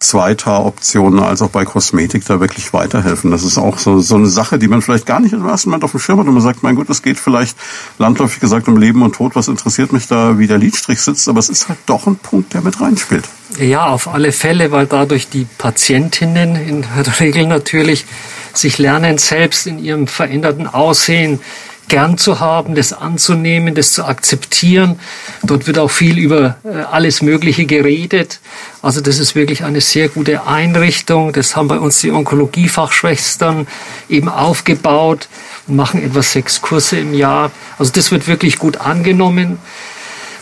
Zweiter-Optionen 0.00 1.18
als 1.18 1.42
auch 1.42 1.50
bei 1.50 1.64
Kosmetik 1.64 2.24
da 2.24 2.38
wirklich 2.38 2.72
weiterhelfen. 2.72 3.32
Das 3.32 3.42
ist 3.42 3.58
auch 3.58 3.78
so, 3.78 3.98
so 3.98 4.14
eine 4.14 4.28
Sache, 4.28 4.58
die 4.58 4.68
man 4.68 4.80
vielleicht 4.80 5.06
gar 5.06 5.18
nicht 5.18 5.32
im 5.32 5.44
ersten 5.44 5.70
Moment 5.70 5.82
auf 5.82 5.90
dem 5.90 5.98
Schirm 5.98 6.20
hat 6.20 6.28
und 6.28 6.34
man 6.34 6.42
sagt, 6.42 6.62
mein 6.62 6.76
Gott, 6.76 6.88
es 6.88 7.02
geht 7.02 7.18
vielleicht 7.18 7.56
landläufig 7.98 8.38
gesagt 8.38 8.68
um 8.68 8.76
Leben 8.76 9.02
und 9.02 9.16
Tod. 9.16 9.34
Was 9.34 9.48
interessiert 9.48 9.92
mich 9.92 10.06
da, 10.06 10.38
wie 10.38 10.46
der 10.46 10.58
Lidstrich 10.58 11.00
sitzt? 11.00 11.28
Aber 11.28 11.40
es 11.40 11.48
ist 11.48 11.68
halt 11.68 11.80
doch 11.86 12.06
ein 12.06 12.14
Punkt, 12.14 12.54
der 12.54 12.60
mit 12.60 12.80
reinspielt. 12.80 13.24
Ja, 13.58 13.86
auf 13.86 14.06
alle 14.06 14.30
Fälle, 14.30 14.70
weil 14.70 14.86
dadurch 14.86 15.28
die 15.30 15.46
Patientinnen 15.58 16.54
in 16.54 16.82
der 17.04 17.20
Regel 17.20 17.48
natürlich 17.48 18.06
sich 18.54 18.78
lernen, 18.78 19.18
selbst 19.18 19.66
in 19.66 19.82
ihrem 19.82 20.06
veränderten 20.06 20.68
Aussehen 20.68 21.40
gern 21.88 22.18
zu 22.18 22.40
haben, 22.40 22.74
das 22.74 22.92
anzunehmen, 22.92 23.74
das 23.74 23.92
zu 23.92 24.04
akzeptieren. 24.04 24.98
Dort 25.42 25.66
wird 25.66 25.78
auch 25.78 25.90
viel 25.90 26.18
über 26.18 26.56
äh, 26.64 26.82
alles 26.90 27.22
Mögliche 27.22 27.66
geredet. 27.66 28.40
Also 28.82 29.00
das 29.00 29.18
ist 29.18 29.34
wirklich 29.34 29.64
eine 29.64 29.80
sehr 29.80 30.08
gute 30.08 30.46
Einrichtung. 30.46 31.32
Das 31.32 31.56
haben 31.56 31.68
bei 31.68 31.78
uns 31.78 32.00
die 32.00 32.12
Onkologiefachschwestern 32.12 33.66
eben 34.08 34.28
aufgebaut 34.28 35.28
und 35.66 35.76
machen 35.76 36.02
etwa 36.02 36.22
sechs 36.22 36.60
Kurse 36.60 36.98
im 36.98 37.14
Jahr. 37.14 37.50
Also 37.78 37.92
das 37.92 38.10
wird 38.10 38.28
wirklich 38.28 38.58
gut 38.58 38.78
angenommen. 38.78 39.58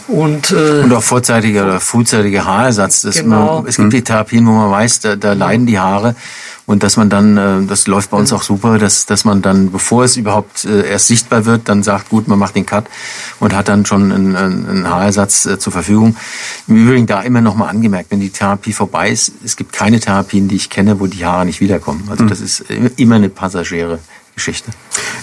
Und, 0.09 0.53
äh, 0.53 0.83
und 0.83 0.93
auch 0.93 1.03
vorzeitiger 1.03 1.65
oder 1.65 1.81
frühzeitiger 1.81 2.45
Haarersatz. 2.45 3.03
genau. 3.03 3.63
Man, 3.63 3.67
es 3.67 3.77
gibt 3.77 3.93
die 3.93 4.03
Therapien, 4.05 4.47
wo 4.47 4.53
man 4.53 4.71
weiß, 4.71 5.01
da, 5.01 5.17
da 5.17 5.33
leiden 5.33 5.67
die 5.67 5.79
Haare 5.79 6.15
und 6.67 6.83
dass 6.83 6.97
man 6.97 7.09
dann, 7.09 7.37
äh, 7.37 7.67
das 7.67 7.87
läuft 7.87 8.11
bei 8.11 8.19
uns 8.19 8.33
auch 8.33 8.43
super, 8.43 8.79
dass, 8.79 9.07
dass 9.07 9.25
man 9.25 9.41
dann, 9.41 9.71
bevor 9.71 10.05
es 10.05 10.17
überhaupt 10.17 10.65
äh, 10.65 10.89
erst 10.89 11.07
sichtbar 11.07 11.47
wird, 11.47 11.69
dann 11.69 11.83
sagt, 11.83 12.11
gut, 12.11 12.27
man 12.27 12.39
macht 12.39 12.57
den 12.57 12.67
Cut 12.67 12.87
und 13.39 13.55
hat 13.55 13.69
dann 13.69 13.87
schon 13.87 14.13
einen, 14.13 14.37
einen 14.37 14.89
Haarersatz 14.89 15.47
äh, 15.47 15.59
zur 15.59 15.73
Verfügung. 15.73 16.17
Im 16.67 16.77
Übrigen 16.77 17.07
da 17.07 17.23
immer 17.23 17.41
nochmal 17.41 17.69
angemerkt, 17.69 18.11
wenn 18.11 18.21
die 18.21 18.31
Therapie 18.31 18.73
vorbei 18.73 19.11
ist, 19.11 19.33
es 19.45 19.57
gibt 19.57 19.73
keine 19.73 20.01
Therapien, 20.01 20.49
die 20.49 20.57
ich 20.57 20.69
kenne, 20.69 20.99
wo 20.99 21.07
die 21.07 21.25
Haare 21.25 21.47
nicht 21.47 21.61
wiederkommen. 21.61 22.09
Also 22.11 22.23
hm. 22.23 22.29
das 22.29 22.41
ist 22.41 22.65
immer 22.97 23.15
eine 23.15 23.29
passagiere 23.29 24.01
Geschichte. 24.37 24.71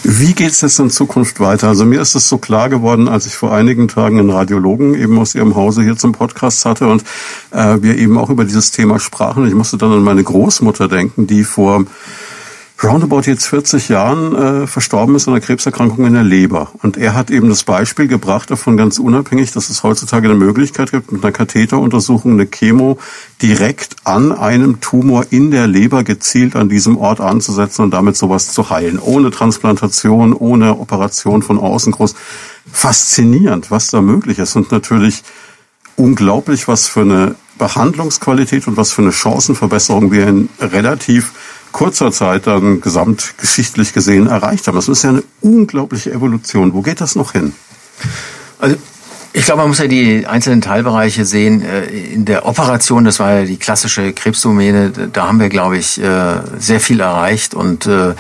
Wie 0.03 0.34
geht 0.34 0.51
es 0.51 0.61
jetzt 0.61 0.80
in 0.80 0.89
Zukunft 0.89 1.39
weiter? 1.39 1.68
Also 1.68 1.86
mir 1.86 2.01
ist 2.01 2.16
es 2.16 2.28
so 2.28 2.39
klar 2.39 2.68
geworden, 2.68 3.07
als 3.07 3.28
ich 3.28 3.36
vor 3.36 3.53
einigen 3.53 3.88
Tagen 3.88 4.20
einen 4.20 4.32
Radiologen 4.32 4.95
eben 4.95 5.18
aus 5.20 5.36
Ihrem 5.36 5.55
Hause 5.55 5.84
hier 5.84 5.95
zum 5.95 6.11
Podcast 6.11 6.66
hatte 6.66 6.88
und 6.88 7.03
äh, 7.51 7.78
wir 7.82 7.95
eben 7.97 8.18
auch 8.18 8.32
über 8.32 8.43
dieses 8.43 8.72
Thema 8.72 8.99
sprachen. 8.99 9.47
Ich 9.47 9.53
musste 9.53 9.78
dann 9.78 9.93
an 9.93 10.03
meine 10.03 10.24
Großmutter 10.24 10.88
denken, 10.88 11.28
die 11.28 11.43
vor 11.43 11.86
roundabout 12.84 13.21
jetzt 13.21 13.45
40 13.45 13.89
Jahren 13.89 14.36
äh, 14.36 14.67
verstorben 14.67 15.15
ist 15.15 15.27
an 15.27 15.34
einer 15.34 15.41
Krebserkrankung 15.41 16.05
in 16.05 16.13
der 16.13 16.23
Leber. 16.23 16.71
Und 16.81 16.97
er 16.97 17.13
hat 17.13 17.31
eben 17.31 17.49
das 17.49 17.63
Beispiel 17.63 18.07
gebracht, 18.07 18.51
davon 18.51 18.77
ganz 18.77 18.99
unabhängig, 18.99 19.51
dass 19.51 19.69
es 19.69 19.84
heutzutage 19.84 20.27
eine 20.27 20.38
Möglichkeit 20.38 20.91
gibt, 20.91 21.11
mit 21.11 21.23
einer 21.23 21.31
Katheteruntersuchung 21.31 22.34
eine 22.34 22.45
Chemo 22.45 22.97
direkt 23.41 23.95
an 24.03 24.31
einem 24.31 24.81
Tumor 24.81 25.25
in 25.29 25.51
der 25.51 25.67
Leber 25.67 26.03
gezielt 26.03 26.55
an 26.55 26.69
diesem 26.69 26.97
Ort 26.97 27.21
anzusetzen 27.21 27.84
und 27.84 27.91
damit 27.91 28.17
sowas 28.17 28.51
zu 28.51 28.69
heilen. 28.69 28.99
Ohne 28.99 29.31
Transplantation, 29.31 30.34
ohne 30.34 30.77
Operation 30.79 31.41
von 31.41 31.59
außen 31.59 31.93
groß. 31.93 32.15
Faszinierend, 32.71 33.71
was 33.71 33.88
da 33.88 34.01
möglich 34.01 34.39
ist. 34.39 34.55
Und 34.55 34.71
natürlich 34.71 35.23
unglaublich, 35.95 36.67
was 36.67 36.88
für 36.88 37.01
eine 37.01 37.36
Behandlungsqualität 37.57 38.67
und 38.67 38.77
was 38.77 38.91
für 38.91 39.03
eine 39.03 39.11
Chancenverbesserung 39.11 40.11
wir 40.11 40.27
in 40.27 40.49
relativ 40.59 41.31
kurzer 41.74 42.13
Zeit 42.13 42.47
dann 42.47 42.80
gesamtgeschichtlich 42.80 43.91
gesehen 43.91 44.28
erreicht 44.28 44.67
haben. 44.67 44.76
Das 44.76 44.88
ist 44.88 45.03
ja 45.03 45.09
eine 45.09 45.24
unglaubliche 45.41 46.11
Evolution. 46.11 46.74
Wo 46.74 46.82
geht 46.82 47.01
das 47.01 47.15
noch 47.15 47.34
hin? 47.34 47.53
Also 48.59 48.78
ich 49.36 49.45
glaube, 49.45 49.61
man 49.61 49.69
muss 49.69 49.80
ja 49.80 49.88
die 49.88 50.28
einzelnen 50.28 50.61
Teilbereiche 50.61 51.26
sehen. 51.26 51.63
Äh, 51.63 51.86
in 51.86 52.24
der 52.24 52.45
Operation, 52.45 53.03
das 53.03 53.19
war 53.19 53.39
ja 53.39 53.45
die 53.45 53.57
klassische 53.57 54.13
Krebsdomäne, 54.13 54.91
da 54.91 55.28
haben 55.28 55.39
wir, 55.39 55.49
glaube 55.49 55.78
ich, 55.78 55.99
äh, 55.99 56.36
sehr 56.59 56.80
viel 56.80 56.99
erreicht 56.99 57.55
und 57.55 57.88
äh, 57.88 58.13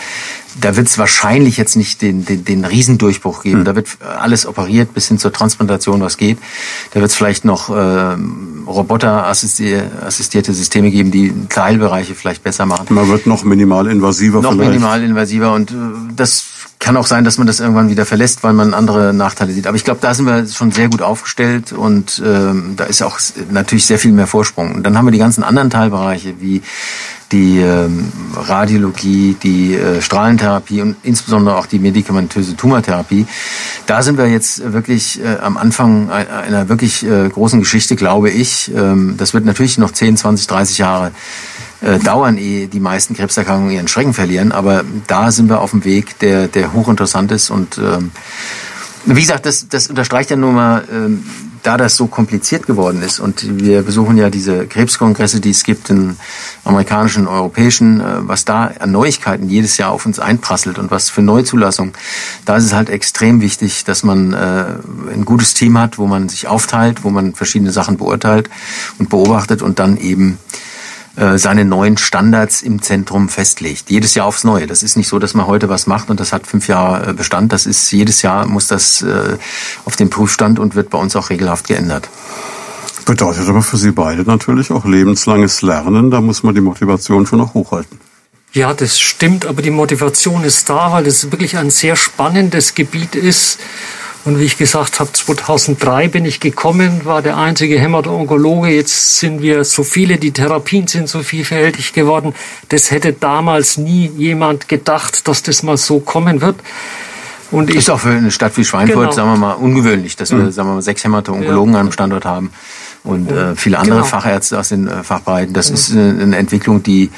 da 0.59 0.75
wird 0.75 0.87
es 0.87 0.97
wahrscheinlich 0.97 1.57
jetzt 1.57 1.75
nicht 1.75 2.01
den, 2.01 2.25
den, 2.25 2.45
den 2.45 2.65
Riesendurchbruch 2.65 3.43
geben. 3.43 3.61
Mhm. 3.61 3.65
Da 3.65 3.75
wird 3.75 3.89
alles 4.19 4.45
operiert 4.45 4.93
bis 4.93 5.07
hin 5.07 5.17
zur 5.17 5.33
Transplantation, 5.33 6.01
was 6.01 6.17
geht. 6.17 6.37
Da 6.91 6.99
wird 6.99 7.11
es 7.11 7.15
vielleicht 7.15 7.45
noch 7.45 7.69
äh, 7.69 8.15
roboterassistierte 8.67 10.53
Systeme 10.53 10.91
geben, 10.91 11.11
die 11.11 11.33
Teilbereiche 11.49 12.15
vielleicht 12.15 12.43
besser 12.43 12.65
machen. 12.65 12.87
Man 12.89 13.07
wird 13.07 13.27
noch 13.27 13.43
minimalinvasiver 13.43 14.41
noch 14.41 14.51
vielleicht. 14.51 14.69
Noch 14.69 14.73
minimalinvasiver 14.73 15.53
und 15.53 15.71
äh, 15.71 15.75
das 16.15 16.45
kann 16.83 16.97
auch 16.97 17.07
sein, 17.07 17.23
dass 17.23 17.37
man 17.37 17.47
das 17.47 17.61
irgendwann 17.61 17.89
wieder 17.89 18.05
verlässt, 18.05 18.43
weil 18.43 18.51
man 18.51 18.73
andere 18.73 19.13
Nachteile 19.13 19.53
sieht. 19.53 19.67
Aber 19.67 19.77
ich 19.77 19.85
glaube, 19.85 20.01
da 20.01 20.13
sind 20.13 20.25
wir 20.25 20.45
schon 20.47 20.71
sehr 20.71 20.89
gut 20.89 21.01
aufgestellt 21.01 21.71
und 21.71 22.21
ähm, 22.25 22.73
da 22.75 22.83
ist 22.83 23.01
auch 23.01 23.19
natürlich 23.51 23.85
sehr 23.85 23.99
viel 23.99 24.11
mehr 24.11 24.27
Vorsprung. 24.27 24.75
Und 24.75 24.83
dann 24.83 24.97
haben 24.97 25.05
wir 25.05 25.11
die 25.11 25.17
ganzen 25.17 25.45
anderen 25.45 25.69
Teilbereiche 25.69 26.35
wie 26.41 26.61
die 27.31 27.59
ähm, 27.59 28.11
Radiologie, 28.35 29.35
die 29.41 29.75
äh, 29.75 30.01
Strahlentherapie 30.01 30.81
und 30.81 30.95
insbesondere 31.03 31.57
auch 31.57 31.65
die 31.65 31.79
medikamentöse 31.79 32.55
Tumortherapie. 32.55 33.25
Da 33.85 34.01
sind 34.03 34.17
wir 34.17 34.27
jetzt 34.27 34.73
wirklich 34.73 35.21
äh, 35.23 35.37
am 35.41 35.57
Anfang 35.57 36.09
einer 36.09 36.69
wirklich 36.69 37.05
äh, 37.05 37.29
großen 37.29 37.59
Geschichte, 37.59 37.95
glaube 37.95 38.29
ich. 38.29 38.71
Ähm, 38.75 39.15
das 39.17 39.33
wird 39.33 39.45
natürlich 39.45 39.77
noch 39.77 39.91
10, 39.91 40.17
20, 40.17 40.47
30 40.47 40.77
Jahre 40.77 41.11
äh, 41.81 41.99
dauern, 41.99 42.37
ehe 42.37 42.67
die 42.67 42.79
meisten 42.79 43.15
Krebserkrankungen 43.15 43.71
ihren 43.73 43.87
Schrecken 43.87 44.13
verlieren. 44.13 44.51
Aber 44.51 44.83
da 45.07 45.31
sind 45.31 45.49
wir 45.49 45.61
auf 45.61 45.71
dem 45.71 45.85
Weg, 45.85 46.19
der, 46.19 46.47
der 46.47 46.73
hochinteressant 46.73 47.31
ist 47.31 47.49
und 47.49 47.77
ähm, 47.77 48.11
wie 49.05 49.21
gesagt, 49.21 49.45
das, 49.45 49.67
das 49.67 49.87
unterstreicht 49.87 50.29
ja 50.29 50.37
nur 50.37 50.53
mal, 50.53 50.83
ähm, 50.89 51.23
da 51.63 51.77
das 51.77 51.95
so 51.95 52.07
kompliziert 52.07 52.67
geworden 52.67 53.01
ist 53.01 53.19
und 53.19 53.59
wir 53.59 53.81
besuchen 53.83 54.17
ja 54.17 54.29
diese 54.29 54.67
Krebskongresse, 54.67 55.39
die 55.39 55.49
es 55.49 55.63
gibt 55.63 55.89
in 55.89 56.17
amerikanischen, 56.63 57.27
europäischen, 57.27 58.01
äh, 58.01 58.27
was 58.27 58.45
da 58.45 58.71
an 58.79 58.91
Neuigkeiten 58.91 59.49
jedes 59.49 59.77
Jahr 59.77 59.91
auf 59.91 60.05
uns 60.05 60.19
einprasselt 60.19 60.77
und 60.77 60.91
was 60.91 61.09
für 61.09 61.21
Neuzulassung, 61.21 61.93
da 62.45 62.57
ist 62.57 62.65
es 62.65 62.73
halt 62.73 62.89
extrem 62.89 63.41
wichtig, 63.41 63.85
dass 63.85 64.03
man 64.03 64.33
äh, 64.33 64.65
ein 65.13 65.25
gutes 65.25 65.53
Team 65.53 65.77
hat, 65.77 65.97
wo 65.97 66.05
man 66.05 66.29
sich 66.29 66.47
aufteilt, 66.47 67.03
wo 67.03 67.09
man 67.09 67.33
verschiedene 67.33 67.71
Sachen 67.71 67.97
beurteilt 67.97 68.49
und 68.99 69.09
beobachtet 69.09 69.61
und 69.61 69.79
dann 69.79 69.97
eben 69.97 70.37
seine 71.15 71.63
neuen 71.63 71.97
Standards 71.97 72.61
im 72.63 72.81
Zentrum 72.81 73.29
festlegt. 73.29 73.89
Jedes 73.89 74.15
Jahr 74.15 74.25
aufs 74.25 74.43
Neue. 74.43 74.65
Das 74.65 74.81
ist 74.81 74.97
nicht 74.97 75.07
so, 75.07 75.19
dass 75.19 75.33
man 75.35 75.45
heute 75.45 75.69
was 75.69 75.85
macht 75.85 76.09
und 76.09 76.19
das 76.19 76.33
hat 76.33 76.47
fünf 76.47 76.67
Jahre 76.67 77.09
äh, 77.09 77.13
Bestand. 77.13 77.53
Das 77.53 77.65
ist 77.65 77.91
jedes 77.91 78.21
Jahr 78.23 78.47
muss 78.47 78.67
das 78.67 79.01
äh, 79.01 79.37
auf 79.85 79.95
den 79.95 80.09
Prüfstand 80.09 80.59
und 80.59 80.75
wird 80.75 80.89
bei 80.89 80.97
uns 80.97 81.15
auch 81.15 81.29
regelhaft 81.29 81.67
geändert. 81.67 82.09
Bedeutet 83.05 83.47
aber 83.47 83.61
für 83.61 83.77
Sie 83.77 83.91
beide 83.91 84.23
natürlich 84.23 84.71
auch 84.71 84.85
lebenslanges 84.85 85.61
Lernen. 85.61 86.09
Da 86.09 86.21
muss 86.21 86.41
man 86.43 86.55
die 86.55 86.61
Motivation 86.61 87.25
schon 87.25 87.39
noch 87.39 87.53
hochhalten. 87.53 87.99
Ja, 88.53 88.73
das 88.73 88.99
stimmt, 88.99 89.45
aber 89.45 89.61
die 89.61 89.71
Motivation 89.71 90.43
ist 90.43 90.69
da, 90.69 90.91
weil 90.91 91.03
das 91.03 91.31
wirklich 91.31 91.57
ein 91.57 91.71
sehr 91.71 91.95
spannendes 91.95 92.75
Gebiet 92.75 93.15
ist 93.15 93.59
und 94.25 94.39
wie 94.39 94.45
ich 94.45 94.57
gesagt 94.57 94.99
habe, 95.01 95.11
2003 95.11 96.07
bin 96.07 96.25
ich 96.25 96.39
gekommen, 96.39 97.01
war 97.03 97.21
der 97.21 97.37
einzige 97.37 97.77
Hämato-Onkologe. 97.77 98.69
Jetzt 98.69 99.19
sind 99.19 99.41
wir 99.41 99.65
so 99.65 99.83
viele, 99.83 100.17
die 100.17 100.31
Therapien 100.31 100.87
sind 100.87 101.09
so 101.09 101.23
vielfältig 101.23 101.91
geworden. 101.91 102.33
Das 102.69 102.91
hätte 102.91 103.11
damals 103.11 103.77
nie 103.77 104.09
jemand 104.17 104.69
gedacht, 104.69 105.27
dass 105.27 105.43
das 105.43 105.61
mal 105.63 105.75
so 105.75 105.99
kommen 105.99 106.39
wird. 106.39 106.55
Und 107.51 107.69
ist 107.69 107.89
auch 107.89 107.99
für 107.99 108.09
eine 108.09 108.31
Stadt 108.31 108.55
wie 108.57 108.63
Schweinfurt, 108.63 108.97
genau. 108.97 109.11
sagen 109.11 109.29
wir 109.29 109.37
mal, 109.37 109.53
ungewöhnlich, 109.53 110.15
dass 110.15 110.31
wir, 110.31 110.39
mhm. 110.39 110.51
sagen 110.51 110.69
wir 110.69 110.75
mal, 110.75 110.81
sechs 110.81 111.03
Hämato-Onkologen 111.03 111.73
ja. 111.73 111.79
an 111.79 111.85
einem 111.85 111.91
Standort 111.91 112.25
haben 112.25 112.51
und 113.03 113.29
äh, 113.29 113.55
viele 113.55 113.77
andere 113.77 113.97
genau. 113.97 114.07
Fachärzte 114.07 114.57
aus 114.57 114.69
den 114.69 114.87
äh, 114.87 115.03
Fachbereichen. 115.03 115.53
Das 115.53 115.69
mhm. 115.69 115.75
ist 115.75 115.91
eine, 115.91 116.23
eine 116.23 116.37
Entwicklung, 116.37 116.81
die 116.81 117.11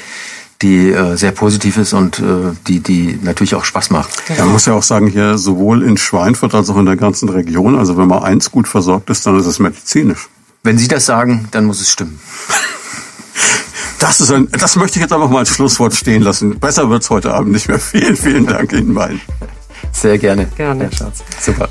die 0.62 0.90
äh, 0.90 1.16
sehr 1.16 1.32
positiv 1.32 1.76
ist 1.76 1.92
und 1.92 2.18
äh, 2.18 2.52
die, 2.66 2.80
die 2.80 3.18
natürlich 3.22 3.54
auch 3.54 3.64
Spaß 3.64 3.90
macht. 3.90 4.26
Genau. 4.26 4.44
Man 4.44 4.52
muss 4.52 4.66
ja 4.66 4.74
auch 4.74 4.82
sagen, 4.82 5.06
hier 5.06 5.38
sowohl 5.38 5.82
in 5.82 5.96
Schweinfurt 5.96 6.54
als 6.54 6.70
auch 6.70 6.78
in 6.78 6.86
der 6.86 6.96
ganzen 6.96 7.28
Region, 7.28 7.78
also 7.78 7.96
wenn 7.96 8.08
man 8.08 8.22
eins 8.22 8.50
gut 8.50 8.66
versorgt 8.66 9.10
ist, 9.10 9.26
dann 9.26 9.38
ist 9.38 9.46
es 9.46 9.58
medizinisch. 9.58 10.28
Wenn 10.62 10.78
Sie 10.78 10.88
das 10.88 11.06
sagen, 11.06 11.48
dann 11.50 11.64
muss 11.64 11.80
es 11.80 11.90
stimmen. 11.90 12.18
Das, 13.98 14.20
ist 14.20 14.30
ein, 14.30 14.46
das 14.50 14.76
möchte 14.76 14.98
ich 14.98 15.02
jetzt 15.02 15.12
einfach 15.12 15.30
mal 15.30 15.38
als 15.38 15.48
Schlusswort 15.48 15.94
stehen 15.94 16.20
lassen. 16.20 16.60
Besser 16.60 16.90
wird's 16.90 17.08
heute 17.08 17.32
Abend 17.32 17.52
nicht 17.52 17.66
mehr. 17.66 17.78
Vielen, 17.78 18.14
vielen 18.14 18.46
Dank 18.46 18.70
Ihnen 18.72 18.92
beiden. 18.92 19.22
Sehr 19.90 20.18
gerne. 20.18 20.46
Gerne. 20.54 20.84
Herr 20.84 20.92
Schatz. 20.92 21.24
Super. 21.40 21.70